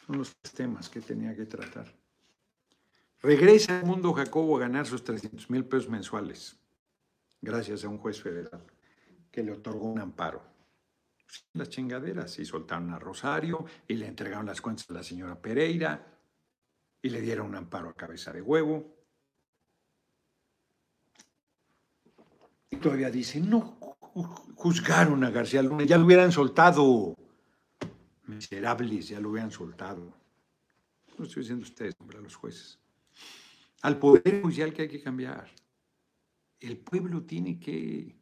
Son 0.06 0.18
los 0.18 0.34
temas 0.54 0.88
que 0.88 1.00
tenía 1.00 1.34
que 1.36 1.46
tratar. 1.46 1.92
Regresa 3.22 3.80
al 3.80 3.86
mundo 3.86 4.12
Jacobo 4.12 4.56
a 4.56 4.60
ganar 4.60 4.86
sus 4.86 5.04
300 5.04 5.50
mil 5.50 5.64
pesos 5.64 5.90
mensuales, 5.90 6.56
gracias 7.42 7.84
a 7.84 7.88
un 7.88 7.98
juez 7.98 8.20
federal 8.20 8.64
que 9.30 9.42
le 9.42 9.52
otorgó 9.52 9.88
un 9.92 10.00
amparo. 10.00 10.42
Las 11.54 11.68
chingaderas, 11.68 12.38
y 12.38 12.44
soltaron 12.44 12.90
a 12.90 12.98
Rosario 12.98 13.64
y 13.86 13.94
le 13.94 14.06
entregaron 14.06 14.46
las 14.46 14.60
cuentas 14.60 14.88
a 14.90 14.94
la 14.94 15.02
señora 15.02 15.40
Pereira 15.40 16.06
y 17.02 17.10
le 17.10 17.20
dieron 17.20 17.48
un 17.48 17.56
amparo 17.56 17.88
a 17.88 17.94
cabeza 17.94 18.32
de 18.32 18.42
huevo. 18.42 18.96
Y 22.70 22.76
todavía 22.76 23.10
dice, 23.10 23.40
no 23.40 23.78
juzgaron 24.56 25.24
a 25.24 25.30
García 25.30 25.62
Luna, 25.62 25.84
ya 25.84 25.98
lo 25.98 26.06
hubieran 26.06 26.32
soltado. 26.32 27.16
Miserables, 28.26 29.08
ya 29.08 29.20
lo 29.20 29.30
hubieran 29.30 29.50
soltado. 29.50 30.14
No 31.18 31.24
estoy 31.24 31.42
diciendo 31.42 31.64
ustedes, 31.64 31.94
hombre, 31.98 32.18
a 32.18 32.20
los 32.20 32.36
jueces. 32.36 32.78
Al 33.82 33.98
poder 33.98 34.42
judicial 34.42 34.72
que 34.72 34.82
hay 34.82 34.88
que 34.88 35.02
cambiar. 35.02 35.50
El 36.60 36.76
pueblo 36.78 37.22
tiene 37.22 37.58
que, 37.58 38.16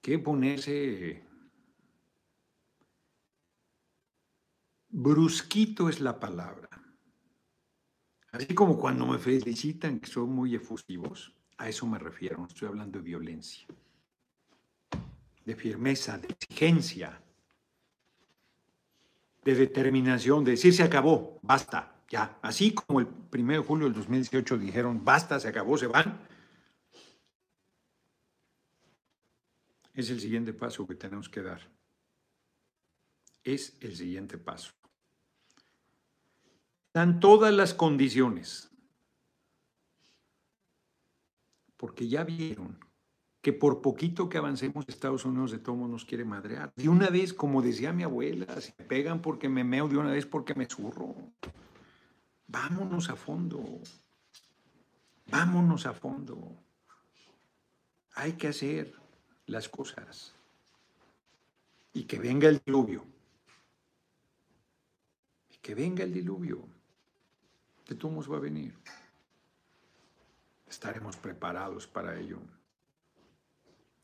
que 0.00 0.18
ponerse 0.18 1.24
brusquito 4.90 5.88
es 5.88 6.00
la 6.00 6.18
palabra. 6.18 6.68
Así 8.32 8.54
como 8.54 8.78
cuando 8.78 9.06
me 9.06 9.18
felicitan 9.18 9.98
que 9.98 10.06
son 10.06 10.30
muy 10.30 10.54
efusivos, 10.54 11.32
a 11.58 11.68
eso 11.68 11.86
me 11.86 11.98
refiero, 11.98 12.46
estoy 12.46 12.68
hablando 12.68 12.98
de 12.98 13.04
violencia, 13.04 13.66
de 15.44 15.56
firmeza, 15.56 16.18
de 16.18 16.28
exigencia, 16.28 17.20
de 19.44 19.54
determinación, 19.54 20.44
de 20.44 20.52
decir 20.52 20.72
se 20.72 20.82
acabó, 20.82 21.38
basta, 21.42 22.02
ya. 22.08 22.38
Así 22.42 22.72
como 22.72 23.00
el 23.00 23.08
1 23.32 23.52
de 23.52 23.58
julio 23.58 23.86
del 23.86 23.94
2018 23.94 24.58
dijeron 24.58 25.04
basta, 25.04 25.40
se 25.40 25.48
acabó, 25.48 25.76
se 25.76 25.86
van. 25.86 26.20
Es 29.92 30.08
el 30.10 30.20
siguiente 30.20 30.52
paso 30.52 30.86
que 30.86 30.94
tenemos 30.94 31.28
que 31.28 31.42
dar. 31.42 31.60
Es 33.42 33.76
el 33.80 33.96
siguiente 33.96 34.38
paso. 34.38 34.79
Dan 36.92 37.20
todas 37.20 37.54
las 37.54 37.74
condiciones 37.74 38.70
porque 41.80 42.08
ya 42.08 42.24
vieron 42.24 42.78
que 43.40 43.54
por 43.54 43.80
poquito 43.80 44.28
que 44.28 44.36
avancemos 44.36 44.84
Estados 44.86 45.24
Unidos 45.24 45.50
de 45.50 45.58
todos 45.58 45.88
nos 45.88 46.04
quiere 46.04 46.26
madrear. 46.26 46.72
De 46.76 46.90
una 46.90 47.08
vez, 47.08 47.32
como 47.32 47.62
decía 47.62 47.90
mi 47.90 48.02
abuela, 48.02 48.60
si 48.60 48.74
me 48.78 48.84
pegan 48.84 49.22
porque 49.22 49.48
me 49.48 49.64
meo, 49.64 49.88
de 49.88 49.96
una 49.96 50.10
vez 50.10 50.26
porque 50.26 50.54
me 50.54 50.66
zurro. 50.66 51.14
Vámonos 52.48 53.08
a 53.08 53.16
fondo. 53.16 53.80
Vámonos 55.30 55.86
a 55.86 55.94
fondo. 55.94 56.54
Hay 58.14 58.32
que 58.34 58.48
hacer 58.48 58.94
las 59.46 59.70
cosas. 59.70 60.34
Y 61.94 62.04
que 62.04 62.18
venga 62.18 62.48
el 62.48 62.60
diluvio. 62.62 63.06
Y 65.48 65.56
que 65.62 65.74
venga 65.74 66.04
el 66.04 66.12
diluvio. 66.12 66.79
De 67.90 67.96
todos 67.96 68.30
va 68.30 68.36
a 68.36 68.40
venir 68.40 68.72
estaremos 70.70 71.16
preparados 71.16 71.86
para 71.86 72.18
ello. 72.18 72.38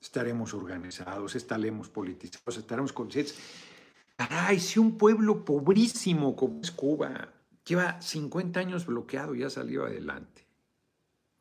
Estaremos 0.00 0.52
organizados, 0.52 1.34
estaremos 1.34 1.88
politizados, 1.88 2.58
estaremos 2.58 2.92
conscientes. 2.92 3.38
Caray, 4.16 4.60
si 4.60 4.78
un 4.78 4.98
pueblo 4.98 5.44
pobrísimo 5.44 6.36
como 6.36 6.60
es 6.60 6.70
Cuba 6.70 7.32
lleva 7.64 8.00
50 8.00 8.60
años 8.60 8.84
bloqueado 8.86 9.34
y 9.34 9.42
ha 9.42 9.50
salido 9.50 9.86
adelante. 9.86 10.46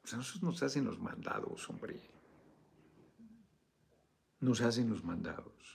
O 0.03 0.07
sea, 0.07 0.17
nosotros 0.17 0.43
nos 0.43 0.63
hacen 0.63 0.85
los 0.85 0.99
mandados, 0.99 1.67
hombre. 1.69 1.99
Nos 4.39 4.61
hacen 4.61 4.89
los 4.89 5.03
mandados. 5.03 5.74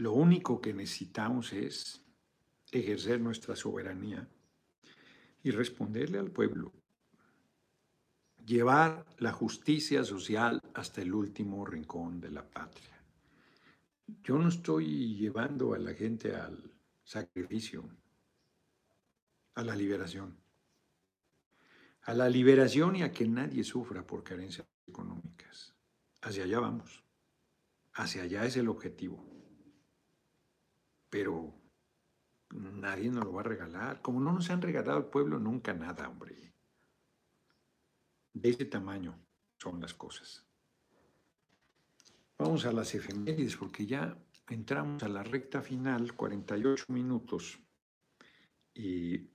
Lo 0.00 0.14
único 0.14 0.62
que 0.62 0.72
necesitamos 0.72 1.52
es 1.52 2.02
ejercer 2.72 3.20
nuestra 3.20 3.54
soberanía 3.54 4.26
y 5.42 5.50
responderle 5.50 6.18
al 6.18 6.30
pueblo. 6.30 6.72
Llevar 8.46 9.04
la 9.18 9.30
justicia 9.32 10.02
social 10.02 10.62
hasta 10.72 11.02
el 11.02 11.12
último 11.12 11.66
rincón 11.66 12.18
de 12.18 12.30
la 12.30 12.48
patria. 12.48 12.98
Yo 14.22 14.38
no 14.38 14.48
estoy 14.48 15.16
llevando 15.16 15.74
a 15.74 15.78
la 15.78 15.92
gente 15.92 16.34
al 16.34 16.72
sacrificio, 17.04 17.86
a 19.54 19.62
la 19.62 19.76
liberación. 19.76 20.34
A 22.04 22.14
la 22.14 22.30
liberación 22.30 22.96
y 22.96 23.02
a 23.02 23.12
que 23.12 23.28
nadie 23.28 23.64
sufra 23.64 24.06
por 24.06 24.24
carencias 24.24 24.66
económicas. 24.86 25.74
Hacia 26.22 26.44
allá 26.44 26.58
vamos. 26.58 27.04
Hacia 27.92 28.22
allá 28.22 28.46
es 28.46 28.56
el 28.56 28.70
objetivo. 28.70 29.29
Pero 31.10 31.60
Nadie 32.52 33.10
nos 33.10 33.24
lo 33.24 33.32
va 33.32 33.40
a 33.42 33.44
regalar. 33.44 34.02
Como 34.02 34.20
no 34.20 34.32
nos 34.32 34.50
han 34.50 34.60
regalado 34.60 34.98
al 34.98 35.06
pueblo 35.06 35.38
nunca 35.38 35.72
nada, 35.72 36.08
hombre. 36.08 36.52
De 38.32 38.50
ese 38.50 38.64
tamaño 38.64 39.18
son 39.58 39.80
las 39.80 39.94
cosas. 39.94 40.44
Vamos 42.38 42.64
a 42.64 42.72
las 42.72 42.94
efemérides 42.94 43.56
porque 43.56 43.86
ya 43.86 44.16
entramos 44.48 45.02
a 45.02 45.08
la 45.08 45.22
recta 45.22 45.62
final, 45.62 46.14
48 46.16 46.86
minutos. 46.88 47.60
Y, 48.74 49.28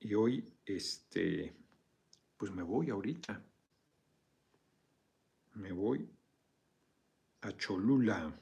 y 0.00 0.14
hoy, 0.14 0.52
este, 0.64 1.54
pues 2.36 2.50
me 2.50 2.62
voy 2.62 2.90
ahorita. 2.90 3.44
Me 5.54 5.72
voy 5.72 6.10
a 7.42 7.56
Cholula 7.56 8.32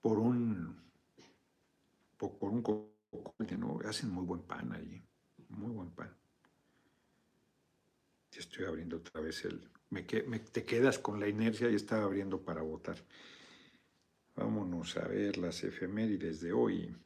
por 0.00 0.18
un 0.18 0.83
por 2.32 2.50
un 2.50 2.62
¿no? 3.58 3.78
Hacen 3.84 4.10
muy 4.10 4.24
buen 4.24 4.42
pan 4.42 4.72
allí, 4.72 5.02
muy 5.48 5.72
buen 5.72 5.90
pan. 5.90 6.14
Ya 8.32 8.40
estoy 8.40 8.64
abriendo 8.64 8.96
otra 8.96 9.20
vez 9.20 9.44
el... 9.44 9.70
Me, 9.90 10.02
te 10.02 10.64
quedas 10.64 10.98
con 10.98 11.20
la 11.20 11.28
inercia 11.28 11.70
y 11.70 11.76
estaba 11.76 12.04
abriendo 12.04 12.42
para 12.42 12.62
votar. 12.62 12.96
Vámonos 14.34 14.96
a 14.96 15.06
ver 15.06 15.38
las 15.38 15.62
efemérides 15.62 16.40
de 16.40 16.52
hoy. 16.52 16.96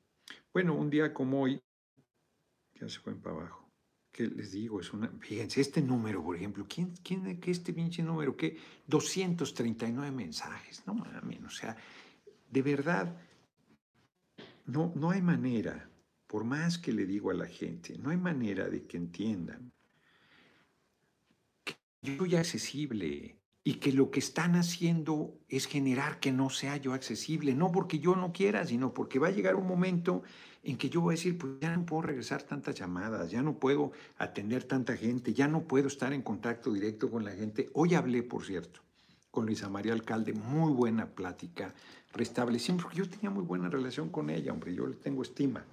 Bueno, 0.53 0.75
un 0.75 0.89
día 0.89 1.12
como 1.12 1.43
hoy, 1.43 1.61
ya 2.81 2.89
se 2.89 2.99
fue 3.01 3.14
para 3.14 3.37
abajo. 3.37 3.69
¿Qué 4.11 4.27
les 4.27 4.53
digo? 4.53 4.81
Es 4.81 4.93
una, 4.95 5.09
fíjense, 5.21 5.61
este 5.61 5.83
número, 5.83 6.23
por 6.23 6.35
ejemplo, 6.35 6.64
¿quién, 6.66 6.95
quién, 7.05 7.39
qué 7.39 7.51
este 7.51 7.75
pinche 7.75 8.03
número? 8.03 8.35
¿Qué? 8.35 8.57
239 8.87 10.11
mensajes. 10.11 10.83
No 10.87 10.95
mames, 10.95 11.45
o 11.45 11.51
sea, 11.51 11.77
de 12.51 12.62
verdad, 12.62 13.21
no, 14.69 14.93
no 14.95 15.11
hay 15.11 15.23
manera, 15.23 15.91
por 16.27 16.45
más 16.45 16.79
que 16.79 16.93
le 16.93 17.07
digo 17.07 17.31
a 17.31 17.35
la 17.35 17.47
gente, 17.47 17.97
no 17.99 18.11
hay 18.11 18.19
manera 18.19 18.69
de 18.69 18.87
que 18.87 18.99
entiendan 18.99 19.73
que 21.64 21.75
yo 22.03 22.16
soy 22.19 22.37
accesible 22.37 23.39
y 23.64 23.75
que 23.75 23.93
lo 23.93 24.11
que 24.11 24.21
están 24.21 24.57
haciendo 24.57 25.41
es 25.49 25.66
generar 25.66 26.21
que 26.21 26.33
no 26.33 26.51
sea 26.51 26.77
yo 26.77 26.93
accesible, 26.93 27.55
no 27.55 27.73
porque 27.73 27.99
yo 27.99 28.14
no 28.14 28.33
quiera, 28.33 28.64
sino 28.66 28.93
porque 28.93 29.19
va 29.19 29.29
a 29.29 29.33
llegar 29.33 29.57
un 29.57 29.66
momento 29.66 30.23
en 30.62 30.77
que 30.77 30.91
yo 30.91 31.01
voy 31.01 31.14
a 31.14 31.16
decir, 31.16 31.39
pues 31.39 31.55
ya 31.61 31.75
no 31.75 31.87
puedo 31.87 32.03
regresar 32.03 32.43
tantas 32.43 32.75
llamadas, 32.75 33.31
ya 33.31 33.43
no 33.43 33.59
puedo 33.59 33.93
atender 34.19 34.64
tanta 34.64 34.97
gente, 34.97 35.33
ya 35.33 35.49
no 35.49 35.66
puedo 35.66 35.89
estar 35.89 36.12
en 36.12 36.23
contacto 36.23 36.73
directo 36.73 37.11
con 37.11 37.25
la 37.25 37.33
gente. 37.33 37.71
Hoy 37.73 37.95
hablé, 37.95 38.23
por 38.23 38.45
cierto, 38.45 38.83
con 39.31 39.47
Luisa 39.47 39.69
María 39.69 39.93
Alcalde, 39.93 40.35
muy 40.35 40.73
buena 40.73 41.14
plática, 41.14 41.75
restablecimos, 42.13 42.83
porque 42.83 42.99
yo 42.99 43.09
tenía 43.09 43.31
muy 43.31 43.45
buena 43.45 43.69
relación 43.69 44.09
con 44.09 44.31
ella, 44.31 44.53
hombre, 44.53 44.75
yo 44.75 44.87
le 44.87 44.97
tengo 44.97 45.23
estima. 45.23 45.65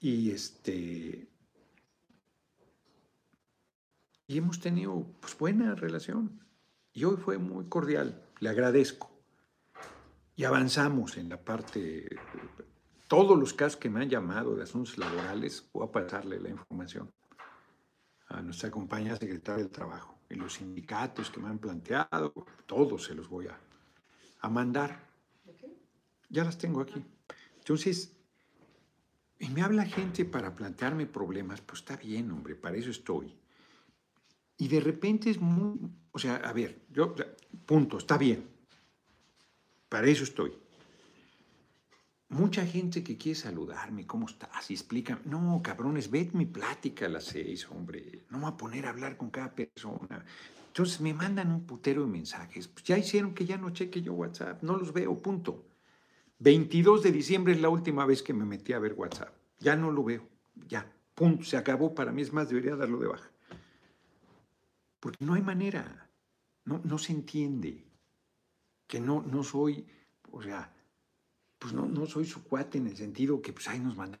Y 0.00 0.30
este. 0.30 1.28
Y 4.26 4.38
hemos 4.38 4.60
tenido 4.60 5.06
pues, 5.20 5.36
buena 5.36 5.74
relación. 5.74 6.40
Y 6.92 7.04
hoy 7.04 7.16
fue 7.16 7.38
muy 7.38 7.66
cordial, 7.66 8.22
le 8.40 8.48
agradezco. 8.48 9.10
Y 10.36 10.44
avanzamos 10.44 11.16
en 11.16 11.28
la 11.28 11.44
parte. 11.44 12.08
Todos 13.08 13.38
los 13.38 13.52
casos 13.52 13.76
que 13.76 13.90
me 13.90 14.00
han 14.00 14.08
llamado 14.08 14.54
de 14.54 14.62
asuntos 14.62 14.96
laborales, 14.96 15.68
voy 15.72 15.86
a 15.86 15.92
pasarle 15.92 16.38
la 16.38 16.48
información 16.48 17.12
a 18.28 18.40
nuestra 18.40 18.70
compañera 18.70 19.16
secretaria 19.16 19.64
del 19.64 19.72
Trabajo. 19.72 20.20
Y 20.30 20.36
los 20.36 20.54
sindicatos 20.54 21.30
que 21.30 21.40
me 21.40 21.48
han 21.48 21.58
planteado, 21.58 22.32
todos 22.66 23.04
se 23.04 23.16
los 23.16 23.28
voy 23.28 23.48
a, 23.48 23.58
a 24.40 24.48
mandar. 24.48 25.08
Ya 26.28 26.44
las 26.44 26.58
tengo 26.58 26.80
aquí. 26.80 27.04
Entonces, 27.58 28.12
Y 29.42 29.48
me 29.48 29.62
habla 29.62 29.86
gente 29.86 30.26
para 30.26 30.54
plantearme 30.54 31.06
problemas, 31.06 31.62
pues 31.62 31.80
está 31.80 31.96
bien, 31.96 32.30
hombre, 32.30 32.54
para 32.54 32.76
eso 32.76 32.90
estoy. 32.90 33.34
Y 34.58 34.68
de 34.68 34.80
repente 34.80 35.30
es 35.30 35.40
muy, 35.40 35.80
o 36.12 36.18
sea, 36.18 36.36
a 36.36 36.52
ver, 36.52 36.82
yo, 36.90 37.14
punto, 37.64 37.96
está 37.96 38.18
bien. 38.18 38.46
Para 39.88 40.06
eso 40.08 40.24
estoy. 40.24 40.52
Mucha 42.28 42.66
gente 42.66 43.02
que 43.02 43.16
quiere 43.16 43.34
saludarme, 43.34 44.06
¿cómo 44.06 44.26
estás? 44.26 44.70
Y 44.70 44.74
explica, 44.74 45.18
no, 45.24 45.62
cabrones, 45.64 46.10
ved 46.10 46.32
mi 46.32 46.44
plática 46.44 47.06
a 47.06 47.08
las 47.08 47.24
seis, 47.24 47.66
hombre. 47.70 48.26
No 48.28 48.36
me 48.36 48.44
voy 48.44 48.52
a 48.52 48.56
poner 48.58 48.86
a 48.86 48.90
hablar 48.90 49.16
con 49.16 49.30
cada 49.30 49.54
persona. 49.54 50.22
Entonces 50.70 51.00
me 51.00 51.12
mandan 51.12 51.50
un 51.50 51.66
putero 51.66 52.02
de 52.02 52.08
mensajes. 52.08 52.68
Pues 52.68 52.84
ya 52.84 52.96
hicieron 52.96 53.34
que 53.34 53.44
ya 53.44 53.58
no 53.58 53.70
cheque 53.70 54.02
yo 54.02 54.14
WhatsApp. 54.14 54.62
No 54.62 54.76
los 54.76 54.92
veo, 54.92 55.20
punto. 55.20 55.64
22 56.38 57.02
de 57.02 57.10
diciembre 57.10 57.54
es 57.54 57.60
la 57.60 57.68
última 57.68 58.06
vez 58.06 58.22
que 58.22 58.32
me 58.32 58.44
metí 58.44 58.72
a 58.72 58.78
ver 58.78 58.94
WhatsApp. 58.94 59.34
Ya 59.58 59.74
no 59.74 59.90
lo 59.90 60.04
veo. 60.04 60.28
Ya, 60.68 60.88
punto. 61.16 61.44
Se 61.44 61.56
acabó. 61.56 61.92
Para 61.92 62.12
mí 62.12 62.22
es 62.22 62.32
más, 62.32 62.48
debería 62.48 62.76
darlo 62.76 62.98
de 63.00 63.08
baja. 63.08 63.28
Porque 65.00 65.24
no 65.24 65.34
hay 65.34 65.42
manera. 65.42 66.08
No, 66.64 66.80
no 66.84 66.98
se 66.98 67.14
entiende. 67.14 67.84
Que 68.86 69.00
no, 69.00 69.22
no 69.22 69.42
soy, 69.42 69.84
o 70.30 70.40
sea, 70.40 70.72
pues 71.58 71.74
no, 71.74 71.86
no 71.86 72.06
soy 72.06 72.26
su 72.26 72.44
cuate 72.44 72.78
en 72.78 72.86
el 72.86 72.96
sentido 72.96 73.42
que 73.42 73.52
pues 73.52 73.66
ahí 73.66 73.80
nos 73.80 73.96
mandan. 73.96 74.20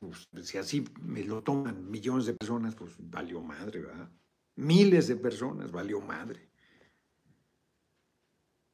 Pues, 0.00 0.28
si 0.42 0.58
así 0.58 0.84
me 1.00 1.22
lo 1.22 1.44
toman 1.44 1.88
millones 1.88 2.26
de 2.26 2.32
personas, 2.32 2.74
pues 2.74 2.92
valió 2.98 3.40
madre, 3.40 3.82
¿verdad? 3.82 4.10
Miles 4.56 5.08
de 5.08 5.16
personas, 5.16 5.70
valió 5.70 6.00
madre. 6.00 6.48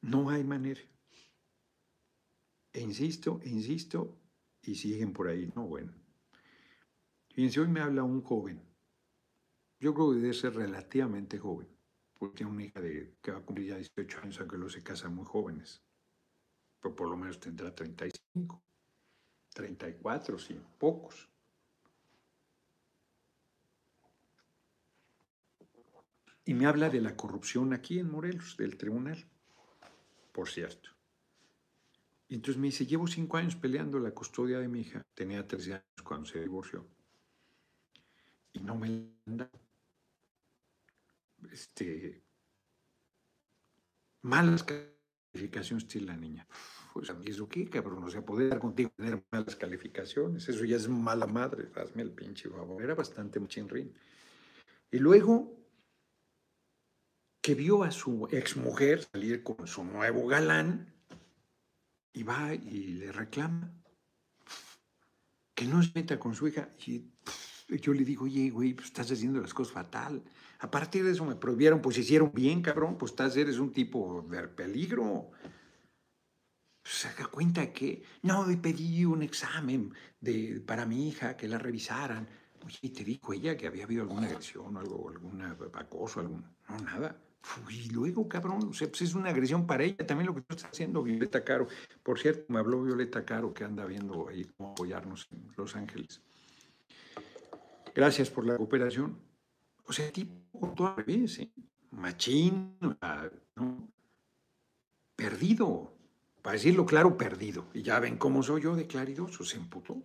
No 0.01 0.29
hay 0.29 0.43
manera. 0.43 0.81
E 2.73 2.81
insisto, 2.81 3.39
e 3.43 3.49
insisto, 3.49 4.17
y 4.61 4.75
siguen 4.75 5.13
por 5.13 5.27
ahí. 5.27 5.51
No, 5.55 5.67
bueno. 5.67 5.93
Fíjense, 7.29 7.59
hoy 7.59 7.67
me 7.67 7.81
habla 7.81 8.03
un 8.03 8.21
joven. 8.21 8.61
Yo 9.79 9.93
creo 9.93 10.11
que 10.11 10.19
debe 10.19 10.33
ser 10.33 10.55
relativamente 10.55 11.37
joven, 11.37 11.67
porque 12.17 12.37
tiene 12.37 12.51
una 12.51 12.63
hija 12.63 12.81
de, 12.81 13.17
que 13.21 13.31
va 13.31 13.39
a 13.39 13.45
cumplir 13.45 13.69
ya 13.69 13.77
18 13.77 14.19
años, 14.21 14.39
aunque 14.39 14.57
los 14.57 14.73
se 14.73 14.83
casan 14.83 15.13
muy 15.13 15.25
jóvenes 15.25 15.83
pero 16.83 16.95
por 16.97 17.09
lo 17.09 17.15
menos 17.15 17.39
tendrá 17.39 17.73
35, 17.73 18.61
34, 19.53 20.37
sí, 20.37 20.59
pocos. 20.77 21.29
Y 26.45 26.53
me 26.53 26.65
habla 26.65 26.89
de 26.89 27.01
la 27.01 27.15
corrupción 27.15 27.73
aquí 27.73 27.99
en 27.99 28.11
Morelos, 28.11 28.57
del 28.57 28.77
tribunal, 28.77 29.25
por 30.31 30.49
cierto. 30.49 30.89
Y 32.27 32.35
entonces 32.35 32.59
me 32.59 32.67
dice, 32.67 32.85
llevo 32.85 33.07
cinco 33.07 33.37
años 33.37 33.55
peleando 33.55 33.99
la 33.99 34.11
custodia 34.11 34.59
de 34.59 34.67
mi 34.67 34.81
hija. 34.81 35.05
Tenía 35.13 35.47
13 35.47 35.73
años 35.73 36.03
cuando 36.03 36.25
se 36.25 36.39
divorció. 36.39 36.85
Y 38.53 38.59
no 38.59 38.75
me 38.75 39.07
la 39.25 39.49
Este, 41.51 42.23
malas 44.21 44.63
calificaciones 44.63 45.87
tiene 45.87 46.07
la 46.07 46.17
niña. 46.17 46.47
Pues 46.93 47.09
a 47.09 47.13
mí 47.13 47.25
eso 47.27 47.47
qué, 47.47 47.69
cabrón, 47.69 48.03
o 48.03 48.09
sea, 48.09 48.25
poder 48.25 48.59
contigo 48.59 48.91
tener 48.95 49.23
malas 49.31 49.55
calificaciones, 49.55 50.47
eso 50.47 50.63
ya 50.65 50.77
es 50.77 50.87
mala 50.87 51.27
madre, 51.27 51.69
hazme 51.75 52.03
el 52.03 52.11
pinche 52.11 52.49
favor. 52.49 52.81
Era 52.81 52.95
bastante 52.95 53.45
chinrín. 53.47 53.93
Y 54.91 54.99
luego 54.99 55.62
que 57.43 57.55
vio 57.55 57.83
a 57.83 57.91
su 57.91 58.25
exmujer 58.31 59.03
salir 59.03 59.43
con 59.43 59.67
su 59.67 59.83
nuevo 59.83 60.25
galán 60.27 60.95
y 62.13 62.23
va 62.23 62.53
y 62.55 62.93
le 62.93 63.11
reclama 63.11 63.69
que 65.53 65.65
no 65.65 65.83
se 65.83 65.91
meta 65.93 66.17
con 66.17 66.33
su 66.33 66.47
hija. 66.47 66.69
Y 66.87 67.11
yo 67.67 67.93
le 67.93 68.05
digo, 68.05 68.23
oye, 68.23 68.49
güey, 68.49 68.73
pues 68.73 68.87
estás 68.87 69.11
haciendo 69.11 69.41
las 69.41 69.53
cosas 69.53 69.73
fatal. 69.73 70.23
A 70.59 70.71
partir 70.71 71.03
de 71.03 71.11
eso 71.11 71.25
me 71.25 71.35
prohibieron, 71.35 71.81
pues 71.81 71.97
hicieron 71.97 72.31
bien, 72.33 72.61
cabrón, 72.61 72.97
pues 72.97 73.11
estás, 73.11 73.35
eres 73.35 73.59
un 73.59 73.73
tipo 73.73 74.25
de 74.29 74.47
peligro. 74.47 75.31
Se 76.81 77.09
da 77.13 77.27
cuenta 77.27 77.73
que, 77.73 78.03
no, 78.21 78.45
pedí 78.61 79.03
un 79.03 79.21
examen 79.21 79.93
de, 80.21 80.63
para 80.65 80.85
mi 80.85 81.09
hija, 81.09 81.35
que 81.35 81.49
la 81.49 81.57
revisaran. 81.57 82.25
Oye, 82.65 82.79
¿y 82.83 82.89
te 82.91 83.03
dijo 83.03 83.33
ella 83.33 83.57
que 83.57 83.67
había 83.67 83.83
habido 83.83 84.03
alguna 84.03 84.27
agresión 84.27 84.77
algo, 84.77 85.09
algún 85.09 85.41
acoso? 85.41 86.21
Algún... 86.21 86.45
No, 86.69 86.77
nada. 86.79 87.19
Y 87.69 87.89
luego, 87.89 88.27
cabrón, 88.27 88.69
o 88.69 88.73
sea, 88.73 88.87
pues 88.87 89.01
es 89.01 89.15
una 89.15 89.29
agresión 89.29 89.67
para 89.67 89.83
ella 89.83 90.05
también 90.07 90.27
lo 90.27 90.35
que 90.35 90.41
tú 90.41 90.55
estás 90.55 90.71
haciendo, 90.71 91.03
Violeta 91.03 91.43
Caro. 91.43 91.67
Por 92.01 92.19
cierto, 92.19 92.45
me 92.47 92.59
habló 92.59 92.81
Violeta 92.81 93.25
Caro 93.25 93.53
que 93.53 93.63
anda 93.63 93.85
viendo 93.85 94.29
ahí 94.29 94.45
cómo 94.57 94.71
apoyarnos 94.71 95.27
en 95.31 95.47
Los 95.57 95.75
Ángeles. 95.75 96.21
Gracias 97.93 98.29
por 98.29 98.45
la 98.45 98.57
cooperación. 98.57 99.19
O 99.85 99.93
sea, 99.93 100.11
tipo 100.11 100.73
todo 100.73 100.87
al 100.87 100.95
revés, 100.97 101.39
¿eh? 101.39 101.51
Machín, 101.91 102.77
¿no? 102.79 102.97
Perdido. 105.15 105.93
Para 106.41 106.53
decirlo 106.53 106.85
claro, 106.85 107.17
perdido. 107.17 107.67
Y 107.73 107.83
ya 107.83 107.99
ven 107.99 108.17
cómo 108.17 108.41
soy 108.41 108.63
yo 108.63 108.75
de 108.75 108.87
claridoso, 108.87 109.43
se 109.43 109.57
emputó. 109.57 110.01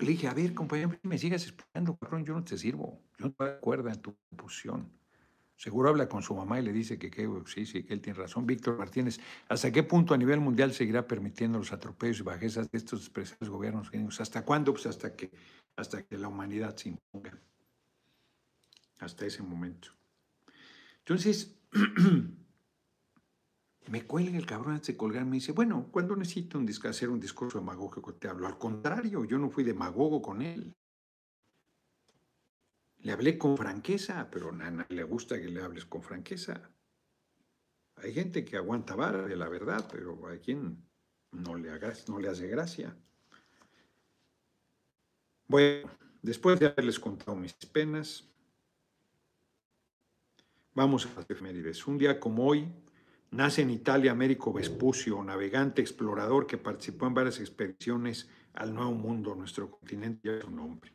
Le 0.00 0.08
dije, 0.08 0.26
a 0.26 0.34
ver, 0.34 0.52
compañero, 0.54 0.98
me 1.02 1.18
sigas 1.18 1.44
explicando, 1.44 1.96
cabrón, 1.96 2.24
yo 2.24 2.34
no 2.34 2.42
te 2.42 2.58
sirvo. 2.58 3.00
Yo 3.18 3.26
no 3.26 3.32
te 3.32 3.44
acuerdo 3.44 3.88
en 3.88 4.02
tu 4.02 4.16
posición. 4.36 4.90
Seguro 5.56 5.88
habla 5.88 6.08
con 6.08 6.22
su 6.22 6.34
mamá 6.34 6.58
y 6.58 6.62
le 6.62 6.72
dice 6.72 6.98
que, 6.98 7.10
sí, 7.46 7.64
sí, 7.64 7.84
que 7.84 7.94
él 7.94 8.00
tiene 8.00 8.18
razón. 8.18 8.44
Víctor 8.44 8.76
Martínez, 8.76 9.20
¿hasta 9.48 9.70
qué 9.70 9.82
punto 9.82 10.12
a 10.12 10.16
nivel 10.16 10.40
mundial 10.40 10.72
seguirá 10.72 11.06
permitiendo 11.06 11.58
los 11.58 11.72
atropellos 11.72 12.20
y 12.20 12.22
bajezas 12.22 12.70
de 12.70 12.78
estos 12.78 13.00
expresados 13.00 13.48
gobiernos? 13.48 13.90
¿Hasta 14.20 14.44
cuándo? 14.44 14.72
Pues 14.72 14.86
hasta 14.86 15.14
que 15.14 15.30
hasta 15.76 16.02
que 16.02 16.18
la 16.18 16.28
humanidad 16.28 16.76
se 16.76 16.90
imponga. 16.90 17.38
Hasta 19.00 19.26
ese 19.26 19.42
momento. 19.42 19.88
Entonces, 20.98 21.56
me 23.88 24.06
cuelga 24.06 24.38
el 24.38 24.46
cabrón 24.46 24.74
antes 24.74 24.88
de 24.88 24.96
colgar, 24.96 25.24
me 25.26 25.36
dice, 25.36 25.52
bueno, 25.52 25.88
cuando 25.90 26.16
necesito 26.16 26.58
un 26.58 26.68
hacer 26.88 27.10
un 27.10 27.20
discurso 27.20 27.58
demagógico 27.58 28.14
te 28.14 28.28
hablo? 28.28 28.46
Al 28.46 28.58
contrario, 28.58 29.24
yo 29.24 29.38
no 29.38 29.50
fui 29.50 29.64
demagogo 29.64 30.22
con 30.22 30.42
él. 30.42 30.74
Le 33.04 33.12
hablé 33.12 33.36
con 33.36 33.58
franqueza, 33.58 34.30
pero 34.30 34.48
a 34.48 34.86
le 34.88 35.02
gusta 35.04 35.38
que 35.38 35.48
le 35.48 35.62
hables 35.62 35.84
con 35.84 36.02
franqueza. 36.02 36.70
Hay 37.96 38.14
gente 38.14 38.46
que 38.46 38.56
aguanta 38.56 38.96
vara 38.96 39.26
de 39.26 39.36
la 39.36 39.46
verdad, 39.50 39.86
pero 39.92 40.26
hay 40.26 40.38
quien 40.38 40.82
no 41.30 41.54
le, 41.54 41.70
no 42.08 42.18
le 42.18 42.28
hace 42.28 42.48
gracia. 42.48 42.96
Bueno, 45.46 45.90
después 46.22 46.58
de 46.58 46.66
haberles 46.68 46.98
contado 46.98 47.36
mis 47.36 47.52
penas, 47.52 48.26
vamos 50.72 51.04
a 51.04 51.14
las 51.14 51.28
efemérides. 51.28 51.86
Un 51.86 51.98
día 51.98 52.18
como 52.18 52.46
hoy, 52.46 52.72
nace 53.30 53.60
en 53.60 53.70
Italia 53.70 54.12
Américo 54.12 54.50
Vespucio, 54.50 55.22
navegante 55.22 55.82
explorador 55.82 56.46
que 56.46 56.56
participó 56.56 57.06
en 57.06 57.12
varias 57.12 57.38
expediciones 57.38 58.30
al 58.54 58.74
Nuevo 58.74 58.92
Mundo, 58.92 59.34
nuestro 59.34 59.70
continente 59.70 60.26
ya 60.26 60.40
su 60.40 60.50
nombre. 60.50 60.93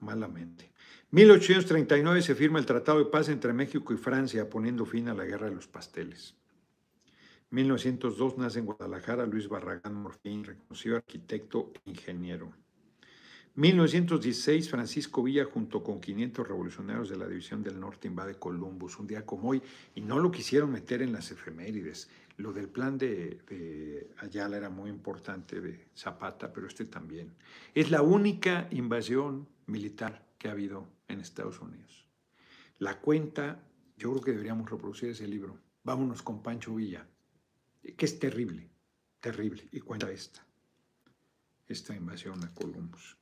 Malamente. 0.00 0.70
1839 1.12 2.22
se 2.22 2.34
firma 2.34 2.58
el 2.58 2.66
Tratado 2.66 2.98
de 2.98 3.06
Paz 3.06 3.28
entre 3.28 3.52
México 3.52 3.92
y 3.92 3.96
Francia, 3.96 4.48
poniendo 4.48 4.86
fin 4.86 5.08
a 5.08 5.14
la 5.14 5.24
Guerra 5.24 5.48
de 5.48 5.54
los 5.54 5.66
Pasteles. 5.66 6.34
1902 7.50 8.38
nace 8.38 8.60
en 8.60 8.66
Guadalajara 8.66 9.26
Luis 9.26 9.48
Barragán 9.48 9.94
Morfín, 9.94 10.44
reconocido 10.44 10.96
arquitecto 10.96 11.72
e 11.84 11.90
ingeniero. 11.90 12.52
1916, 13.56 14.70
Francisco 14.70 15.24
Villa, 15.24 15.44
junto 15.44 15.82
con 15.82 16.00
500 16.00 16.46
revolucionarios 16.46 17.08
de 17.10 17.16
la 17.16 17.26
División 17.26 17.64
del 17.64 17.80
Norte, 17.80 18.06
invade 18.06 18.36
Columbus, 18.36 18.98
un 18.98 19.08
día 19.08 19.26
como 19.26 19.50
hoy, 19.50 19.60
y 19.96 20.00
no 20.00 20.20
lo 20.20 20.30
quisieron 20.30 20.70
meter 20.70 21.02
en 21.02 21.12
las 21.12 21.32
efemérides. 21.32 22.08
Lo 22.36 22.52
del 22.52 22.68
plan 22.68 22.96
de, 22.96 24.08
Ayala 24.18 24.56
era 24.56 24.70
muy 24.70 24.88
importante, 24.88 25.60
de 25.60 25.88
Zapata, 25.96 26.52
pero 26.52 26.68
este 26.68 26.84
también. 26.84 27.32
Es 27.74 27.90
la 27.90 28.02
única 28.02 28.68
invasión 28.70 29.48
militar 29.70 30.28
que 30.38 30.48
ha 30.48 30.52
habido 30.52 30.88
en 31.08 31.20
Estados 31.20 31.60
Unidos. 31.60 32.06
La 32.78 33.00
cuenta, 33.00 33.66
yo 33.96 34.10
creo 34.10 34.22
que 34.22 34.30
deberíamos 34.32 34.70
reproducir 34.70 35.10
ese 35.10 35.26
libro. 35.26 35.58
Vámonos 35.82 36.22
con 36.22 36.42
Pancho 36.42 36.74
Villa, 36.74 37.06
que 37.96 38.04
es 38.04 38.18
terrible, 38.18 38.70
terrible, 39.20 39.68
y 39.72 39.80
cuenta 39.80 40.10
esta, 40.10 40.46
esta 41.66 41.94
invasión 41.94 42.42
a 42.44 42.54
Columbus 42.54 43.20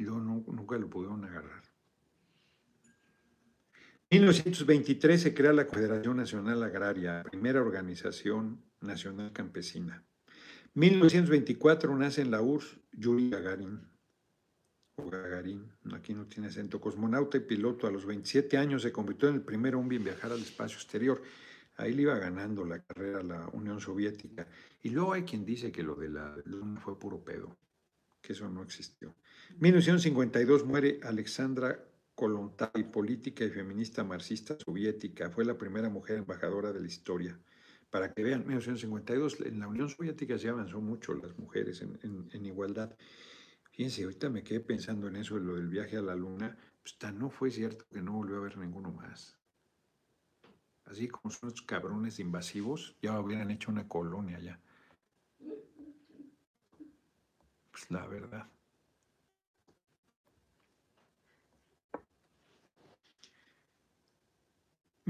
y 0.00 0.04
nunca 0.04 0.78
lo 0.78 0.88
pudieron 0.88 1.24
agarrar. 1.24 1.62
En 4.08 4.22
1923 4.22 5.20
se 5.20 5.34
crea 5.34 5.52
la 5.52 5.66
Confederación 5.66 6.16
Nacional 6.16 6.62
Agraria, 6.62 7.22
primera 7.22 7.60
organización 7.60 8.64
nacional 8.80 9.32
campesina. 9.32 10.02
1924 10.74 11.96
nace 11.96 12.22
en 12.22 12.30
la 12.30 12.40
URSS 12.40 12.80
Yuri 12.92 13.30
Gagarin, 13.30 13.89
o 15.04 15.10
Gagarin, 15.10 15.70
aquí 15.92 16.14
no 16.14 16.26
tiene 16.26 16.48
acento, 16.48 16.80
cosmonauta 16.80 17.36
y 17.36 17.40
piloto. 17.40 17.86
A 17.86 17.90
los 17.90 18.06
27 18.06 18.56
años 18.56 18.82
se 18.82 18.92
convirtió 18.92 19.28
en 19.28 19.36
el 19.36 19.42
primer 19.42 19.74
hombre 19.74 19.96
en 19.96 20.04
viajar 20.04 20.32
al 20.32 20.40
espacio 20.40 20.76
exterior. 20.76 21.22
Ahí 21.76 21.92
le 21.94 22.02
iba 22.02 22.18
ganando 22.18 22.64
la 22.64 22.80
carrera 22.80 23.20
a 23.20 23.22
la 23.22 23.48
Unión 23.52 23.80
Soviética. 23.80 24.46
Y 24.82 24.90
luego 24.90 25.12
hay 25.12 25.22
quien 25.22 25.44
dice 25.44 25.72
que 25.72 25.82
lo 25.82 25.94
de 25.94 26.08
la 26.08 26.36
Luna 26.44 26.80
fue 26.80 26.98
puro 26.98 27.24
pedo 27.24 27.56
que 28.20 28.32
eso 28.32 28.48
no 28.48 28.62
existió. 28.62 29.14
1952 29.58 30.64
muere 30.64 31.00
Alexandra 31.02 31.84
Kolontai, 32.14 32.90
política 32.90 33.44
y 33.44 33.50
feminista 33.50 34.04
marxista 34.04 34.56
soviética. 34.58 35.30
Fue 35.30 35.44
la 35.44 35.56
primera 35.56 35.88
mujer 35.88 36.18
embajadora 36.18 36.72
de 36.72 36.80
la 36.80 36.86
historia. 36.86 37.38
Para 37.88 38.12
que 38.12 38.22
vean, 38.22 38.40
1952, 38.46 39.40
en 39.40 39.58
la 39.58 39.66
Unión 39.66 39.88
Soviética 39.88 40.38
se 40.38 40.48
avanzó 40.48 40.80
mucho 40.80 41.14
las 41.14 41.36
mujeres 41.38 41.82
en, 41.82 42.46
igualdad. 42.46 42.94
Fíjense, 43.70 44.04
ahorita 44.04 44.28
me 44.28 44.42
quedé 44.42 44.60
pensando 44.60 45.08
en 45.08 45.16
eso, 45.16 45.36
en 45.36 45.46
lo 45.46 45.54
del 45.54 45.68
viaje 45.68 45.96
a 45.96 46.02
la 46.02 46.14
luna. 46.14 46.56
Pues 46.82 47.14
no 47.14 47.30
fue 47.30 47.50
cierto 47.50 47.86
que 47.90 48.02
no 48.02 48.12
volvió 48.12 48.36
a 48.36 48.38
haber 48.40 48.58
ninguno 48.58 48.90
más. 48.92 49.38
Así 50.84 51.08
como 51.08 51.30
son 51.30 51.50
estos 51.50 51.66
cabrones 51.66 52.18
invasivos, 52.18 52.96
ya 53.00 53.18
hubieran 53.20 53.50
hecho 53.50 53.70
una 53.70 53.86
colonia 53.86 54.38
ya. 54.40 54.60
Pues 57.70 57.90
la 57.90 58.06
verdad. 58.06 58.48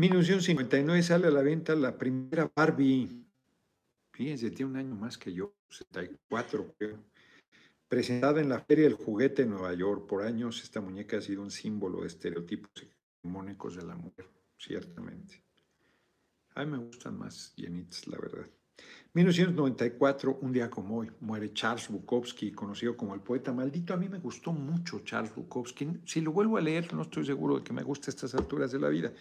1959 0.00 1.02
sale 1.02 1.26
a 1.26 1.30
la 1.30 1.42
venta 1.42 1.74
la 1.74 1.98
primera 1.98 2.50
Barbie. 2.54 3.26
Fíjense, 4.12 4.50
tiene 4.50 4.70
un 4.70 4.76
año 4.78 4.94
más 4.94 5.18
que 5.18 5.32
yo, 5.32 5.54
74 5.68 6.74
creo. 6.78 7.04
Presentada 7.90 8.40
en 8.40 8.48
la 8.48 8.60
Feria 8.60 8.84
del 8.84 8.94
Juguete 8.94 9.42
en 9.42 9.50
Nueva 9.50 9.74
York. 9.74 10.06
Por 10.06 10.22
años 10.22 10.62
esta 10.62 10.80
muñeca 10.80 11.16
ha 11.16 11.20
sido 11.20 11.42
un 11.42 11.50
símbolo 11.50 12.02
de 12.02 12.06
estereotipos 12.06 12.70
hegemónicos 13.20 13.74
de 13.74 13.82
la 13.82 13.96
mujer, 13.96 14.30
ciertamente. 14.56 15.42
A 16.54 16.64
mí 16.64 16.70
me 16.70 16.78
gustan 16.78 17.18
más 17.18 17.52
llenitas, 17.56 18.06
la 18.06 18.16
verdad. 18.18 18.46
1994, 19.12 20.38
un 20.40 20.52
día 20.52 20.70
como 20.70 20.98
hoy, 20.98 21.10
muere 21.18 21.52
Charles 21.52 21.88
Bukowski, 21.88 22.52
conocido 22.52 22.96
como 22.96 23.12
el 23.12 23.22
poeta 23.22 23.52
maldito. 23.52 23.92
A 23.92 23.96
mí 23.96 24.08
me 24.08 24.20
gustó 24.20 24.52
mucho 24.52 25.00
Charles 25.00 25.34
Bukowski. 25.34 25.88
Si 26.06 26.20
lo 26.20 26.30
vuelvo 26.30 26.58
a 26.58 26.60
leer, 26.60 26.94
no 26.94 27.02
estoy 27.02 27.26
seguro 27.26 27.58
de 27.58 27.64
que 27.64 27.72
me 27.72 27.82
guste 27.82 28.10
a 28.10 28.12
estas 28.12 28.36
alturas 28.36 28.70
de 28.70 28.78
la 28.78 28.88
vida 28.88 29.12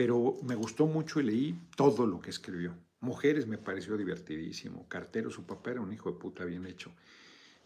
pero 0.00 0.38
me 0.44 0.54
gustó 0.54 0.86
mucho 0.86 1.20
y 1.20 1.24
leí 1.24 1.60
todo 1.76 2.06
lo 2.06 2.22
que 2.22 2.30
escribió. 2.30 2.74
Mujeres 3.00 3.46
me 3.46 3.58
pareció 3.58 3.98
divertidísimo. 3.98 4.88
Cartero, 4.88 5.28
su 5.28 5.44
papá 5.44 5.72
era 5.72 5.82
un 5.82 5.92
hijo 5.92 6.10
de 6.10 6.18
puta 6.18 6.46
bien 6.46 6.64
hecho. 6.64 6.90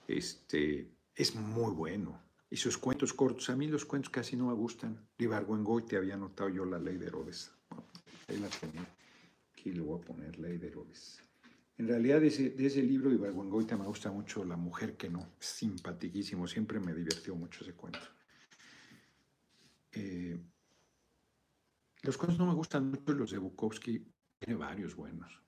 Este, 0.07 0.91
es 1.15 1.35
muy 1.35 1.73
bueno. 1.73 2.23
Y 2.51 2.57
sus 2.57 2.79
cuentos 2.79 3.13
cortos, 3.13 3.51
a 3.51 3.57
mí 3.57 3.67
los 3.67 3.85
cuentos 3.85 4.11
casi 4.11 4.37
no 4.37 4.47
me 4.47 4.55
gustan. 4.55 5.09
te 5.17 5.97
había 5.97 6.17
notado 6.17 6.49
yo 6.51 6.65
la 6.65 6.79
ley 6.79 6.97
de 6.97 7.07
Herodes. 7.07 7.51
ahí 8.29 8.39
la 8.39 8.49
tenía. 8.49 8.87
Aquí 9.53 9.73
le 9.73 9.81
voy 9.81 10.01
a 10.01 10.05
poner 10.05 10.39
ley 10.39 10.59
de 10.59 10.69
Herodes. 10.69 11.21
En 11.77 11.89
realidad 11.89 12.21
de 12.21 12.29
ese, 12.29 12.51
de 12.51 12.67
ese 12.67 12.83
libro 12.83 13.11
de 13.11 13.17
Ibargüengoitia 13.17 13.77
me 13.77 13.87
gusta 13.87 14.13
mucho 14.13 14.45
La 14.45 14.57
mujer 14.57 14.97
que 14.97 15.11
no. 15.11 15.35
Simpaticísimo, 15.41 16.47
siempre 16.47 16.79
me 16.79 16.95
divirtió 16.95 17.35
mucho 17.35 17.65
ese 17.65 17.75
cuento. 17.75 17.99
Eh, 19.93 20.39
los 22.03 22.17
cuentos 22.17 22.39
no 22.39 22.47
me 22.47 22.55
gustan 22.55 22.91
mucho, 22.91 23.13
los 23.13 23.31
de 23.31 23.39
Bukowski 23.39 24.07
tiene 24.39 24.59
varios 24.59 24.95
buenos. 24.95 25.44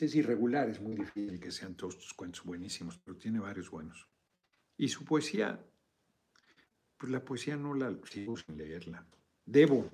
Es 0.00 0.14
irregular, 0.14 0.68
es 0.68 0.80
muy 0.80 0.96
difícil 0.96 1.38
que 1.38 1.50
sean 1.50 1.74
todos 1.74 1.94
sus 1.94 2.14
cuentos 2.14 2.42
buenísimos, 2.44 2.98
pero 2.98 3.16
tiene 3.16 3.38
varios 3.38 3.70
buenos. 3.70 4.08
Y 4.76 4.88
su 4.88 5.04
poesía, 5.04 5.64
pues 6.96 7.12
la 7.12 7.24
poesía 7.24 7.56
no 7.56 7.74
la 7.74 7.96
sigo 8.10 8.36
sin 8.36 8.56
leerla. 8.56 9.06
Debo, 9.46 9.88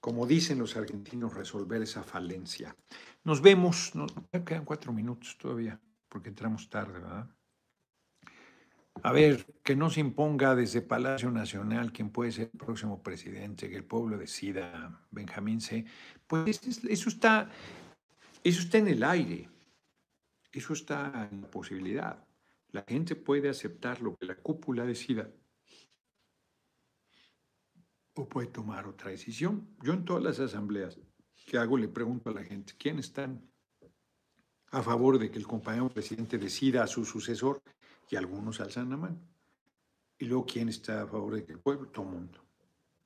como 0.00 0.26
dicen 0.26 0.58
los 0.58 0.76
argentinos, 0.76 1.34
resolver 1.34 1.82
esa 1.82 2.02
falencia. 2.02 2.76
Nos 3.24 3.42
vemos, 3.42 3.94
nos 3.94 4.12
quedan 4.44 4.64
cuatro 4.64 4.92
minutos 4.92 5.36
todavía, 5.36 5.80
porque 6.08 6.28
entramos 6.28 6.70
tarde, 6.70 7.00
¿verdad? 7.00 7.28
A 9.02 9.12
ver, 9.12 9.46
que 9.62 9.76
no 9.76 9.90
se 9.90 10.00
imponga 10.00 10.56
desde 10.56 10.82
Palacio 10.82 11.30
Nacional 11.30 11.92
quién 11.92 12.10
puede 12.10 12.32
ser 12.32 12.50
el 12.52 12.58
próximo 12.58 13.02
presidente, 13.02 13.68
que 13.68 13.76
el 13.76 13.84
pueblo 13.84 14.18
decida, 14.18 15.00
Benjamín 15.10 15.60
C. 15.60 15.84
Pues 16.26 16.60
eso 16.66 17.08
está, 17.08 17.48
eso 18.44 18.60
está 18.60 18.78
en 18.78 18.88
el 18.88 19.02
aire, 19.02 19.48
eso 20.52 20.72
está 20.72 21.28
en 21.30 21.42
la 21.42 21.50
posibilidad. 21.50 22.24
La 22.70 22.82
gente 22.82 23.16
puede 23.16 23.48
aceptar 23.48 24.00
lo 24.02 24.16
que 24.16 24.26
la 24.26 24.36
cúpula 24.36 24.84
decida 24.84 25.30
o 28.14 28.28
puede 28.28 28.48
tomar 28.48 28.86
otra 28.86 29.10
decisión. 29.10 29.76
Yo 29.82 29.92
en 29.92 30.04
todas 30.04 30.22
las 30.22 30.38
asambleas 30.40 30.98
que 31.46 31.56
hago 31.56 31.78
le 31.78 31.88
pregunto 31.88 32.30
a 32.30 32.34
la 32.34 32.44
gente, 32.44 32.74
¿quién 32.76 32.98
están 32.98 33.48
a 34.70 34.82
favor 34.82 35.18
de 35.18 35.30
que 35.30 35.38
el 35.38 35.46
compañero 35.46 35.88
presidente 35.88 36.38
decida 36.38 36.82
a 36.82 36.86
su 36.86 37.04
sucesor 37.04 37.62
y 38.10 38.16
algunos 38.16 38.60
alzan 38.60 38.90
la 38.90 38.96
mano. 38.96 39.18
Y 40.18 40.26
luego, 40.26 40.46
¿quién 40.46 40.68
está 40.68 41.02
a 41.02 41.06
favor 41.06 41.34
de 41.34 41.44
que 41.44 41.52
el 41.52 41.60
pueblo? 41.60 41.88
Todo 41.88 42.06
el 42.06 42.12
mundo. 42.12 42.44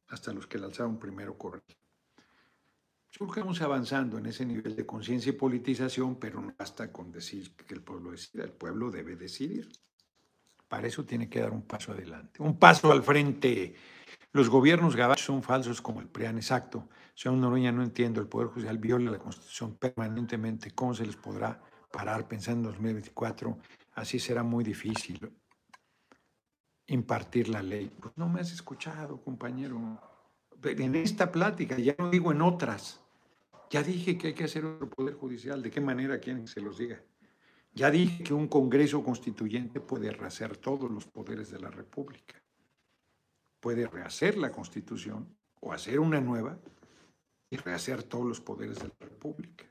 Hasta 0.09 0.33
los 0.33 0.47
que 0.47 0.59
la 0.59 0.66
alzaron 0.66 0.99
primero 0.99 1.37
corren. 1.37 1.62
Yo 3.13 3.27
avanzando 3.61 4.19
en 4.19 4.27
ese 4.27 4.47
nivel 4.47 4.75
de 4.75 4.87
conciencia 4.87 5.31
y 5.31 5.37
politización, 5.37 6.17
pero 6.17 6.41
no 6.41 6.55
basta 6.59 6.91
con 6.91 7.13
decir 7.13 7.55
que 7.55 7.75
el 7.75 7.83
pueblo 7.83 8.11
decida. 8.11 8.45
El 8.45 8.53
pueblo 8.53 8.91
debe 8.91 9.17
decidir. 9.17 9.71
Para 10.67 10.87
eso 10.87 11.05
tiene 11.05 11.29
que 11.29 11.41
dar 11.41 11.53
un 11.53 11.63
paso 11.63 11.93
adelante, 11.93 12.43
un 12.43 12.59
paso 12.59 12.91
al 12.91 13.03
frente. 13.03 13.75
Los 14.33 14.49
gobiernos 14.49 14.97
gabachos 14.97 15.27
son 15.27 15.43
falsos 15.43 15.83
como 15.83 16.01
el 16.01 16.09
PRIAN, 16.09 16.39
exacto. 16.39 16.89
Señor 17.15 17.37
Noroña, 17.37 17.71
no 17.71 17.83
entiendo, 17.83 18.23
el 18.23 18.29
Poder 18.29 18.49
Judicial 18.49 18.79
viola 18.79 19.11
la 19.11 19.19
Constitución 19.19 19.77
permanentemente. 19.77 20.71
¿Cómo 20.71 20.95
se 20.95 21.05
les 21.05 21.17
podrá 21.17 21.61
parar 21.93 22.27
pensando 22.27 22.71
en 22.71 22.77
2024 22.77 23.59
así 23.95 24.19
será 24.19 24.43
muy 24.43 24.65
difícil 24.65 25.31
impartir 26.87 27.49
la 27.49 27.63
ley. 27.63 27.91
Pues 28.01 28.17
no 28.17 28.29
me 28.29 28.41
has 28.41 28.53
escuchado, 28.53 29.23
compañero. 29.23 30.01
En 30.63 30.95
esta 30.95 31.31
plática, 31.31 31.79
ya 31.79 31.95
no 31.99 32.11
digo 32.11 32.33
en 32.33 32.43
otras, 32.43 33.01
ya 33.73 33.83
dije 33.83 34.18
que 34.18 34.27
hay 34.27 34.35
que 34.35 34.45
hacer 34.45 34.66
otro 34.66 34.91
poder 34.91 35.14
judicial. 35.14 35.62
¿De 35.62 35.70
qué 35.70 35.81
manera 35.81 36.20
quieren 36.20 36.43
que 36.43 36.53
se 36.53 36.61
los 36.61 36.77
diga? 36.77 37.03
Ya 37.73 37.91
dije 37.91 38.23
que 38.23 38.35
un 38.35 38.47
Congreso 38.47 39.03
constituyente 39.03 39.81
puede 39.81 40.12
rehacer 40.12 40.59
todos 40.59 40.91
los 40.91 41.07
poderes 41.07 41.51
de 41.51 41.59
la 41.59 41.70
República. 41.70 42.35
Puede 43.61 43.87
rehacer 43.87 44.37
la 44.37 44.53
Constitución 44.53 45.39
o 45.61 45.73
hacer 45.73 46.01
una 46.01 46.20
nueva 46.20 46.61
y 47.49 47.57
rehacer 47.57 48.03
todos 48.03 48.27
los 48.27 48.43
poderes 48.43 48.79
de 48.79 48.89
la 48.89 49.07
República. 49.09 49.64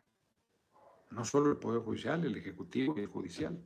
No 1.12 1.24
solo 1.24 1.52
el 1.52 1.58
Poder 1.58 1.84
Judicial, 1.84 2.26
el 2.26 2.36
Ejecutivo 2.36 2.96
y 2.98 3.02
el 3.02 3.08
Judicial. 3.08 3.64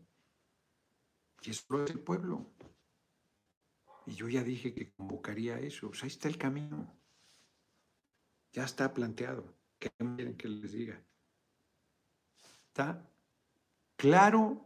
Y 1.43 1.51
eso 1.51 1.63
lo 1.69 1.85
es 1.85 1.91
el 1.91 2.01
pueblo. 2.01 2.51
Y 4.05 4.15
yo 4.15 4.27
ya 4.27 4.43
dije 4.43 4.73
que 4.73 4.91
convocaría 4.91 5.59
eso. 5.59 5.87
Pues 5.87 6.03
ahí 6.03 6.09
está 6.09 6.27
el 6.27 6.37
camino. 6.37 6.93
Ya 8.51 8.65
está 8.65 8.93
planteado. 8.93 9.54
¿Qué 9.79 9.89
quieren 9.91 10.37
que 10.37 10.47
les 10.47 10.71
diga? 10.71 11.03
Está 12.67 13.09
claro, 13.95 14.61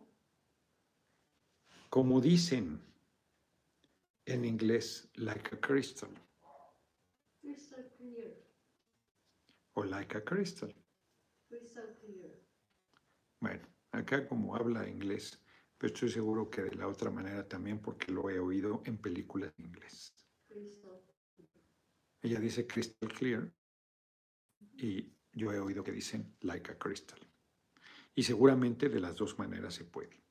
como 1.89 2.21
dicen 2.21 2.81
en 4.25 4.45
inglés, 4.45 5.09
like 5.15 5.55
a 5.55 5.59
crystal. 5.59 6.09
Crystal 7.41 7.85
clear. 7.97 8.33
O 9.73 9.83
like 9.83 10.17
a 10.17 10.23
crystal. 10.23 10.73
Crystal 11.47 11.95
clear. 11.99 12.31
Bueno, 13.39 13.67
acá 13.91 14.27
como 14.27 14.55
habla 14.55 14.87
inglés, 14.87 15.41
pero 15.77 15.93
estoy 15.93 16.09
seguro 16.09 16.49
que 16.49 16.63
de 16.63 16.75
la 16.75 16.87
otra 16.87 17.09
manera 17.09 17.47
también 17.47 17.81
porque 17.81 18.11
lo 18.11 18.29
he 18.29 18.39
oído 18.39 18.81
en 18.85 18.97
películas 18.97 19.53
en 19.57 19.65
inglés. 19.65 20.13
Ella 22.21 22.39
dice 22.39 22.67
crystal 22.67 23.11
clear 23.13 23.51
y 24.81 25.13
yo 25.33 25.51
he 25.51 25.59
oído 25.59 25.83
que 25.83 25.91
dicen 25.91 26.35
like 26.41 26.71
a 26.71 26.77
crystal. 26.77 27.19
Y 28.15 28.23
seguramente 28.23 28.89
de 28.89 28.99
las 28.99 29.15
dos 29.15 29.37
maneras 29.37 29.73
se 29.73 29.85
puede. 29.85 30.21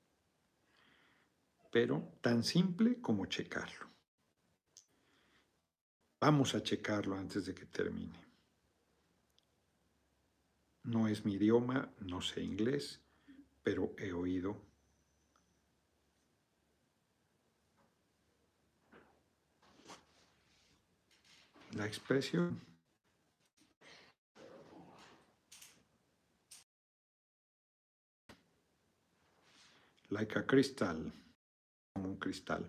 Pero 1.71 2.15
tan 2.21 2.43
simple 2.43 3.01
como 3.01 3.27
checarlo. 3.27 3.87
Vamos 6.21 6.55
a 6.55 6.63
checarlo 6.63 7.17
antes 7.17 7.47
de 7.47 7.55
que 7.55 7.67
termine. 7.67 8.27
No 10.85 11.07
es 11.07 11.25
mi 11.25 11.35
idioma, 11.35 11.93
no 12.01 12.23
sé 12.23 12.43
inglés, 12.43 13.01
pero 13.63 13.95
he 13.99 14.13
oído 14.13 14.57
la 21.73 21.87
expresión. 21.87 22.59
Like 30.11 30.39
a 30.39 30.47
crystal, 30.47 31.13
como 31.93 32.09
un 32.09 32.17
cristal. 32.17 32.65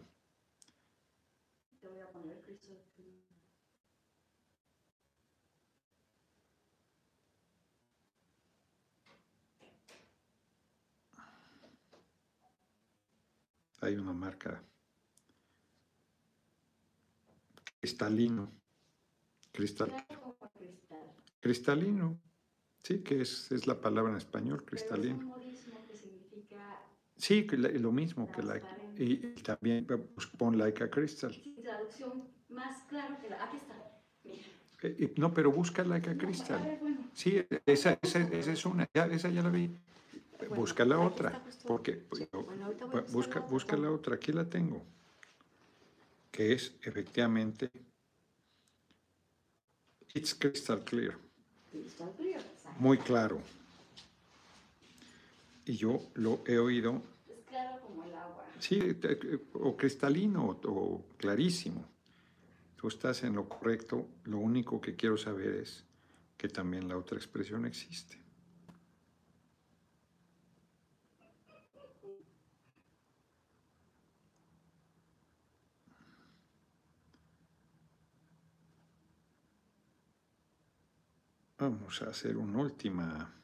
Hay 13.82 13.96
una 13.96 14.12
marca 14.12 14.62
cristalino. 17.80 18.52
Cristal. 19.54 20.06
Cristalino. 21.40 22.20
Sí, 22.84 23.02
que 23.04 23.22
es, 23.22 23.52
es 23.52 23.68
la 23.68 23.80
palabra 23.80 24.12
en 24.12 24.18
español, 24.18 24.66
cristalino. 24.66 25.36
Sí, 27.20 27.44
lo 27.44 27.92
mismo 27.92 28.32
que 28.32 28.42
like. 28.42 28.66
Y, 28.98 29.18
también 29.44 29.86
pues, 29.86 30.28
pon 30.38 30.58
like 30.58 30.84
a 30.84 30.90
crystal. 30.90 31.32
traducción 31.64 32.18
más 32.50 32.84
claro 32.90 33.16
que 33.22 33.30
la. 33.30 33.44
Aquí 33.44 33.58
está. 33.58 33.76
Eh, 34.82 35.14
no, 35.18 35.34
pero 35.34 35.52
busca 35.52 35.84
like 35.84 36.10
a 36.10 36.18
crystal. 36.18 36.62
Sí, 37.14 37.46
esa, 37.66 38.00
esa, 38.02 38.20
esa, 38.22 38.52
es 38.52 38.66
una, 38.66 38.88
ya, 38.94 39.06
esa 39.08 39.30
ya 39.30 39.42
la 39.44 39.50
vi. 39.50 39.70
busca 40.56 40.86
la 40.86 41.00
otra, 41.00 41.38
porque 41.66 41.94
pues, 41.94 42.28
busca, 43.12 43.42
busca 43.42 43.76
la 43.78 43.92
otra, 43.92 44.16
aquí 44.16 44.32
la 44.32 44.46
tengo, 44.46 44.82
que 46.32 46.54
es 46.54 46.74
efectivamente 46.84 47.70
It's 50.16 50.34
crystal 50.34 50.80
clear. 50.80 51.16
Crystal 51.72 52.12
clear, 52.18 52.42
Muy 52.80 52.98
claro. 52.98 53.42
Y 55.70 55.78
yo 55.78 56.00
lo 56.16 56.42
he 56.48 56.58
oído. 56.58 57.04
Es 57.30 57.46
claro 57.46 57.80
como 57.80 58.04
el 58.04 58.16
agua. 58.16 58.44
Sí, 58.58 58.80
o 59.54 59.78
cristalino 59.78 60.60
o 60.64 61.06
clarísimo. 61.16 61.86
Tú 62.76 62.88
estás 62.88 63.22
en 63.24 63.36
lo 63.36 63.48
correcto. 63.48 64.08
Lo 64.24 64.40
único 64.40 64.82
que 64.82 64.96
quiero 64.96 65.16
saber 65.16 65.58
es 65.58 65.86
que 66.38 66.48
también 66.50 66.88
la 66.88 66.98
otra 66.98 67.18
expresión 67.20 67.68
existe. 67.68 68.18
Vamos 81.60 82.02
a 82.02 82.10
hacer 82.10 82.38
una 82.38 82.58
última 82.58 83.36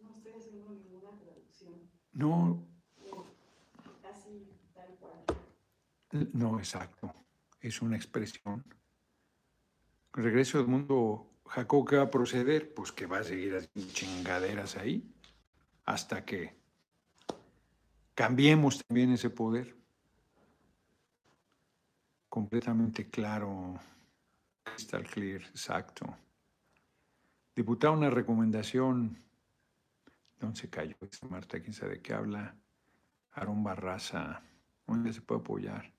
no 0.00 0.12
estoy 0.12 0.32
haciendo 0.32 0.66
No, 2.12 2.66
No, 6.32 6.58
exacto. 6.58 7.12
Es 7.60 7.82
una 7.82 7.96
expresión. 7.96 8.64
Regreso 10.12 10.58
al 10.58 10.66
mundo, 10.66 11.30
Jacob, 11.46 11.88
¿qué 11.88 11.96
va 11.96 12.04
a 12.04 12.10
proceder? 12.10 12.72
Pues 12.72 12.92
que 12.92 13.06
va 13.06 13.18
a 13.18 13.24
seguir 13.24 13.56
haciendo 13.56 13.92
chingaderas 13.92 14.76
ahí 14.76 15.12
hasta 15.84 16.24
que 16.24 16.56
cambiemos 18.14 18.84
también 18.84 19.12
ese 19.12 19.30
poder. 19.30 19.76
Completamente 22.28 23.08
claro, 23.08 23.78
crystal 24.62 25.04
clear, 25.04 25.42
exacto. 25.42 26.06
Diputado, 27.54 27.94
una 27.94 28.10
recomendación. 28.10 29.25
¿Dónde 30.38 30.60
se 30.60 30.68
cayó? 30.68 30.96
Marta, 31.28 31.60
quién 31.60 31.72
sabe 31.72 31.94
de 31.94 32.02
qué 32.02 32.14
habla. 32.14 32.56
Aaron 33.32 33.62
Barraza. 33.62 34.42
¿Dónde 34.86 35.12
se 35.12 35.20
puede 35.20 35.40
apoyar? 35.40 35.92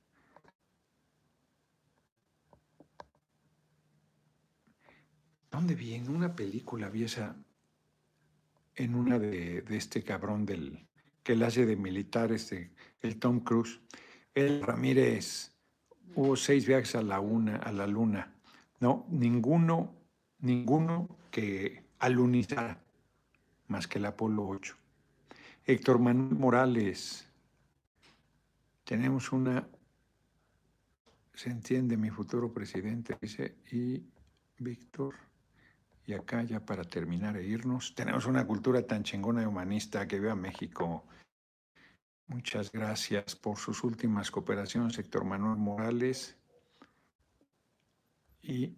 ¿Dónde 5.52 5.76
vi? 5.76 5.96
En 5.96 6.10
una 6.10 6.36
película 6.36 6.90
vi 6.90 7.04
esa, 7.04 7.36
en 8.76 8.96
una 8.96 9.18
de, 9.18 9.64
este 9.70 10.04
cabrón 10.04 10.46
del, 10.46 10.88
que 11.24 11.34
él 11.34 11.44
hace 11.44 11.66
de 11.66 11.76
militar, 11.76 12.32
este, 12.32 12.72
el 13.02 13.18
Tom 13.18 13.40
Cruise. 13.40 13.80
El 14.34 14.62
Ramírez, 14.62 15.52
hubo 16.16 16.36
seis 16.36 16.68
viajes 16.68 16.96
a 16.96 17.02
la, 17.02 17.20
una, 17.20 17.58
a 17.58 17.72
la 17.72 17.88
luna. 17.88 18.36
No, 18.80 19.08
ninguno, 19.10 19.96
ninguno 20.40 21.10
que 21.32 21.84
alunizara, 22.00 22.84
más 23.68 23.88
que 23.88 23.99
el 23.99 24.05
Apolo 24.05 24.47
8. 24.47 24.76
Héctor 25.65 25.99
Manuel 25.99 26.36
Morales, 26.36 27.28
tenemos 28.84 29.32
una, 29.32 29.68
se 31.34 31.49
entiende, 31.49 31.97
mi 31.97 32.09
futuro 32.09 32.53
presidente, 32.53 33.18
dice, 33.22 33.57
y 33.72 34.03
Víctor. 34.59 35.15
Y 36.05 36.13
acá 36.13 36.41
ya 36.43 36.65
para 36.65 36.86
terminar 36.86 37.36
e 37.36 37.43
irnos, 37.43 37.93
tenemos 37.93 38.26
una 38.26 38.47
cultura 38.47 38.82
tan 38.82 39.03
chingona 39.03 39.43
y 39.43 39.45
humanista 39.45 40.07
que 40.07 40.15
a 40.30 40.36
México. 40.36 41.05
Muchas 42.28 42.72
gracias 42.72 43.36
por 43.36 43.57
sus 43.57 43.84
últimas 43.84 44.32
cooperaciones, 44.32 44.97
Héctor 44.97 45.26
Manuel 45.26 45.57
Morales 45.57 46.38
y 48.41 48.74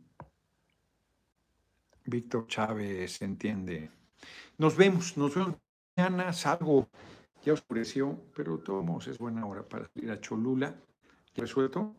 Víctor 2.05 2.47
Chávez, 2.47 3.21
entiende. 3.21 3.98
Nos 4.59 4.75
vemos, 4.75 5.15
nos 5.15 5.33
vemos 5.33 5.55
mañana, 5.95 6.33
salgo, 6.33 6.89
ya 7.45 7.53
oscureció, 7.53 8.19
pero 8.35 8.59
todos 8.59 9.07
es 9.07 9.17
buena 9.17 9.45
hora 9.45 9.63
para 9.63 9.89
ir 9.95 10.11
a 10.11 10.19
Cholula. 10.19 10.75
¿Resuelto? 11.33 11.95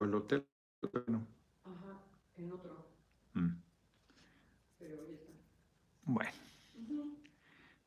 ¿El 0.00 0.12
hotel? 0.12 0.44
Ajá, 0.82 2.00
en 2.38 2.52
otro. 2.52 2.88
Mm. 3.34 3.50
Bueno, 6.06 6.30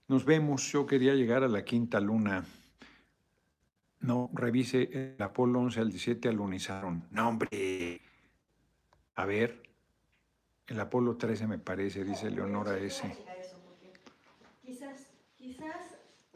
nos 0.08 0.24
vemos. 0.24 0.72
Yo 0.72 0.86
quería 0.86 1.14
llegar 1.14 1.44
a 1.44 1.50
la 1.50 1.66
quinta 1.66 2.00
luna. 2.00 2.46
No, 4.00 4.30
revise 4.34 5.16
el 5.18 5.22
Apolo 5.22 5.60
11 5.60 5.82
al 5.82 5.90
17 5.90 6.30
alunizaron. 6.30 7.04
No, 7.12 7.28
hombre. 7.28 8.02
A 9.16 9.26
ver, 9.26 9.62
el 10.68 10.80
Apolo 10.80 11.18
13 11.18 11.48
me 11.48 11.60
parece, 11.60 12.06
dice 12.06 12.32
Leonora 12.32 12.78
S. 12.78 13.04
Quizás, 15.40 15.96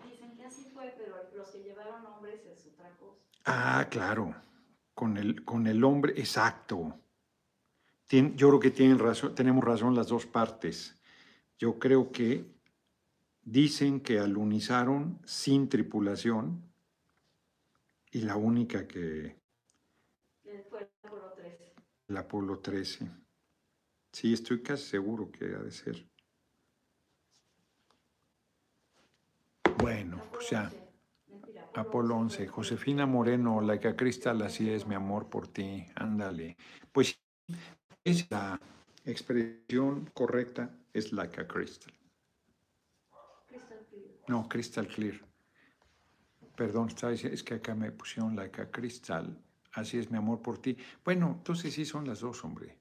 dicen 0.09 0.33
que 0.37 0.45
así 0.45 0.63
fue, 0.73 0.93
pero 0.97 1.17
los 1.35 1.49
que 1.49 1.61
llevaron 1.61 2.05
hombres 2.05 2.39
es 2.45 2.65
otra 2.67 2.89
cosa. 2.97 3.21
Ah, 3.43 3.87
claro. 3.89 4.33
Con 4.93 5.17
el, 5.17 5.43
con 5.43 5.67
el 5.67 5.83
hombre, 5.83 6.13
exacto. 6.17 6.97
yo 8.09 8.47
creo 8.47 8.59
que 8.61 8.71
tienen 8.71 8.99
razón, 8.99 9.35
tenemos 9.35 9.61
razón 9.61 9.93
las 9.93 10.07
dos 10.07 10.25
partes. 10.25 10.97
Yo 11.57 11.79
creo 11.79 12.11
que 12.13 12.45
dicen 13.41 13.99
que 13.99 14.19
alunizaron 14.19 15.19
sin 15.25 15.67
tripulación 15.67 16.63
y 18.09 18.21
la 18.21 18.37
única 18.37 18.87
que... 18.87 19.35
Fue 20.69 20.79
el 20.79 20.89
Apolo 21.03 21.33
13. 21.33 21.73
El 22.07 22.17
Apolo 22.17 22.59
13. 22.59 23.11
Sí, 24.13 24.31
estoy 24.31 24.61
casi 24.61 24.85
seguro 24.85 25.29
que 25.29 25.45
ha 25.45 25.59
de 25.59 25.71
ser. 25.71 26.12
Bueno, 29.83 30.21
pues 30.31 30.49
ya. 30.49 30.71
Apolo 31.73 32.15
11. 32.15 32.47
Josefina 32.47 33.05
Moreno, 33.05 33.59
laica 33.59 33.97
cristal, 33.97 34.41
así 34.41 34.69
es 34.69 34.87
mi 34.87 34.95
amor 34.95 35.29
por 35.29 35.49
ti. 35.49 35.85
Ándale. 35.95 36.55
Pues 36.89 37.19
es 38.05 38.31
la 38.31 38.57
expresión 39.03 40.09
correcta 40.13 40.69
es 40.93 41.11
like 41.11 41.41
a 41.41 41.45
crystal. 41.49 41.93
Crystal 43.49 43.85
clear. 43.89 44.11
No, 44.29 44.47
crystal 44.47 44.87
clear. 44.87 45.19
Perdón, 46.55 46.87
es 47.01 47.43
que 47.43 47.55
acá 47.55 47.75
me 47.75 47.91
pusieron 47.91 48.37
like 48.37 48.61
a 48.61 48.71
crystal. 48.71 49.37
Así 49.73 49.97
es 49.97 50.09
mi 50.09 50.17
amor 50.17 50.41
por 50.41 50.59
ti. 50.59 50.77
Bueno, 51.03 51.35
entonces 51.39 51.73
sí 51.73 51.83
son 51.83 52.07
las 52.07 52.21
dos, 52.21 52.41
hombre. 52.45 52.77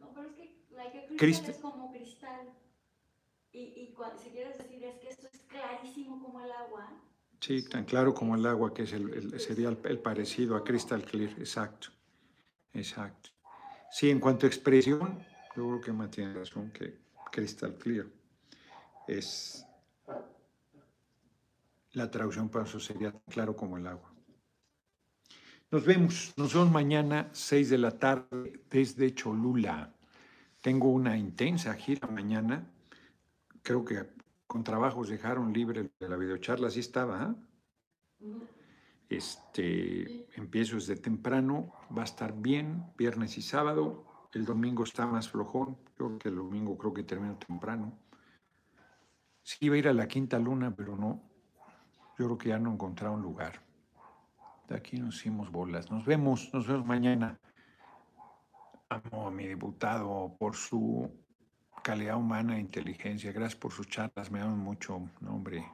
No, 0.00 0.12
pero 0.12 0.26
es 0.26 0.34
que 0.34 0.64
like 0.72 0.98
a 0.98 1.16
crystal, 1.16 1.50
es 1.50 1.58
como 1.58 1.92
cristal. 1.92 2.56
Y, 3.52 3.58
y 3.58 3.94
si 4.22 4.30
quieres 4.30 4.58
decir 4.58 4.84
es 4.84 4.98
que 4.98 5.08
esto 5.08 5.26
es 5.26 5.40
clarísimo 5.60 6.22
como 6.22 6.40
el 6.44 6.52
agua. 6.52 6.88
Sí, 7.40 7.62
tan 7.62 7.84
claro 7.84 8.14
como 8.14 8.34
el 8.34 8.44
agua, 8.46 8.72
que 8.72 8.82
es 8.82 8.92
el, 8.92 9.40
sería 9.40 9.68
el, 9.68 9.98
parecido 9.98 10.56
a 10.56 10.64
crystal 10.64 11.02
clear, 11.02 11.30
exacto. 11.38 11.88
Exacto. 12.72 13.30
Sí, 13.90 14.10
en 14.10 14.20
cuanto 14.20 14.46
a 14.46 14.48
expresión, 14.48 15.18
yo 15.56 15.66
creo 15.66 15.80
que 15.80 15.92
Matt 15.92 16.12
tiene 16.12 16.34
razón, 16.34 16.70
que 16.70 16.98
Crystal 17.32 17.74
Clear 17.76 18.06
es 19.06 19.66
la 21.92 22.10
traducción 22.10 22.48
para 22.48 22.64
eso 22.64 22.78
sería 22.78 23.12
claro 23.28 23.56
como 23.56 23.76
el 23.76 23.86
agua. 23.86 24.12
Nos 25.72 25.84
vemos, 25.84 26.32
nos 26.36 26.52
vemos 26.52 26.70
mañana, 26.70 27.28
6 27.32 27.70
de 27.70 27.78
la 27.78 27.98
tarde, 27.98 28.60
desde 28.70 29.14
Cholula. 29.14 29.92
Tengo 30.60 30.90
una 30.90 31.16
intensa 31.16 31.74
gira 31.74 32.06
mañana. 32.08 32.68
Creo 33.62 33.84
que 33.84 34.08
con 34.50 34.64
trabajos 34.64 35.08
dejaron 35.08 35.52
libre 35.52 35.92
de 36.00 36.08
la 36.08 36.16
videocharla, 36.16 36.66
así 36.66 36.80
estaba. 36.80 37.22
¿ah? 37.22 37.36
Este, 39.08 40.26
empiezo 40.36 40.74
desde 40.74 40.96
temprano, 40.96 41.72
va 41.96 42.02
a 42.02 42.04
estar 42.04 42.32
bien, 42.34 42.92
viernes 42.98 43.38
y 43.38 43.42
sábado. 43.42 44.04
El 44.32 44.44
domingo 44.44 44.82
está 44.82 45.06
más 45.06 45.28
flojón. 45.28 45.78
Yo 45.96 46.06
creo 46.08 46.18
que 46.18 46.28
el 46.30 46.34
domingo 46.34 46.76
creo 46.76 46.92
que 46.92 47.04
termino 47.04 47.36
temprano. 47.36 47.96
Sí 49.44 49.58
iba 49.60 49.76
a 49.76 49.78
ir 49.78 49.86
a 49.86 49.92
la 49.92 50.08
quinta 50.08 50.40
luna, 50.40 50.74
pero 50.74 50.96
no. 50.96 51.22
Yo 52.18 52.24
creo 52.24 52.38
que 52.38 52.48
ya 52.48 52.58
no 52.58 52.72
encontraron 52.72 53.22
lugar. 53.22 53.62
De 54.68 54.74
aquí 54.74 54.98
nos 54.98 55.14
hicimos 55.14 55.52
bolas. 55.52 55.92
Nos 55.92 56.04
vemos, 56.04 56.50
nos 56.52 56.66
vemos 56.66 56.84
mañana. 56.84 57.38
Amo 58.88 59.28
a 59.28 59.30
mi 59.30 59.46
diputado 59.46 60.34
por 60.40 60.56
su 60.56 61.08
calidad 61.82 62.16
humana 62.16 62.56
e 62.56 62.60
inteligencia. 62.60 63.32
Gracias 63.32 63.56
por 63.56 63.72
sus 63.72 63.86
charlas, 63.88 64.30
me 64.30 64.40
aman 64.40 64.58
mucho, 64.58 65.00
nombre. 65.20 65.64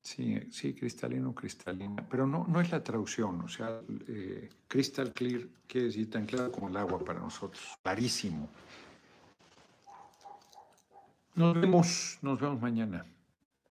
Sí, 0.00 0.40
sí, 0.50 0.72
cristalino, 0.72 1.34
cristalina, 1.34 2.02
pero 2.08 2.26
no, 2.26 2.46
no 2.48 2.60
es 2.60 2.70
la 2.70 2.82
traducción, 2.82 3.42
o 3.42 3.48
sea, 3.48 3.80
eh, 4.06 4.48
crystal 4.66 5.12
clear 5.12 5.42
quiere 5.66 5.88
decir 5.88 6.08
tan 6.08 6.24
claro 6.24 6.50
como 6.50 6.68
el 6.68 6.76
agua 6.78 6.98
para 7.04 7.20
nosotros, 7.20 7.78
clarísimo. 7.82 8.48
Nos 11.34 11.54
vemos, 11.60 12.18
nos 12.22 12.40
vemos 12.40 12.60
mañana. 12.60 13.04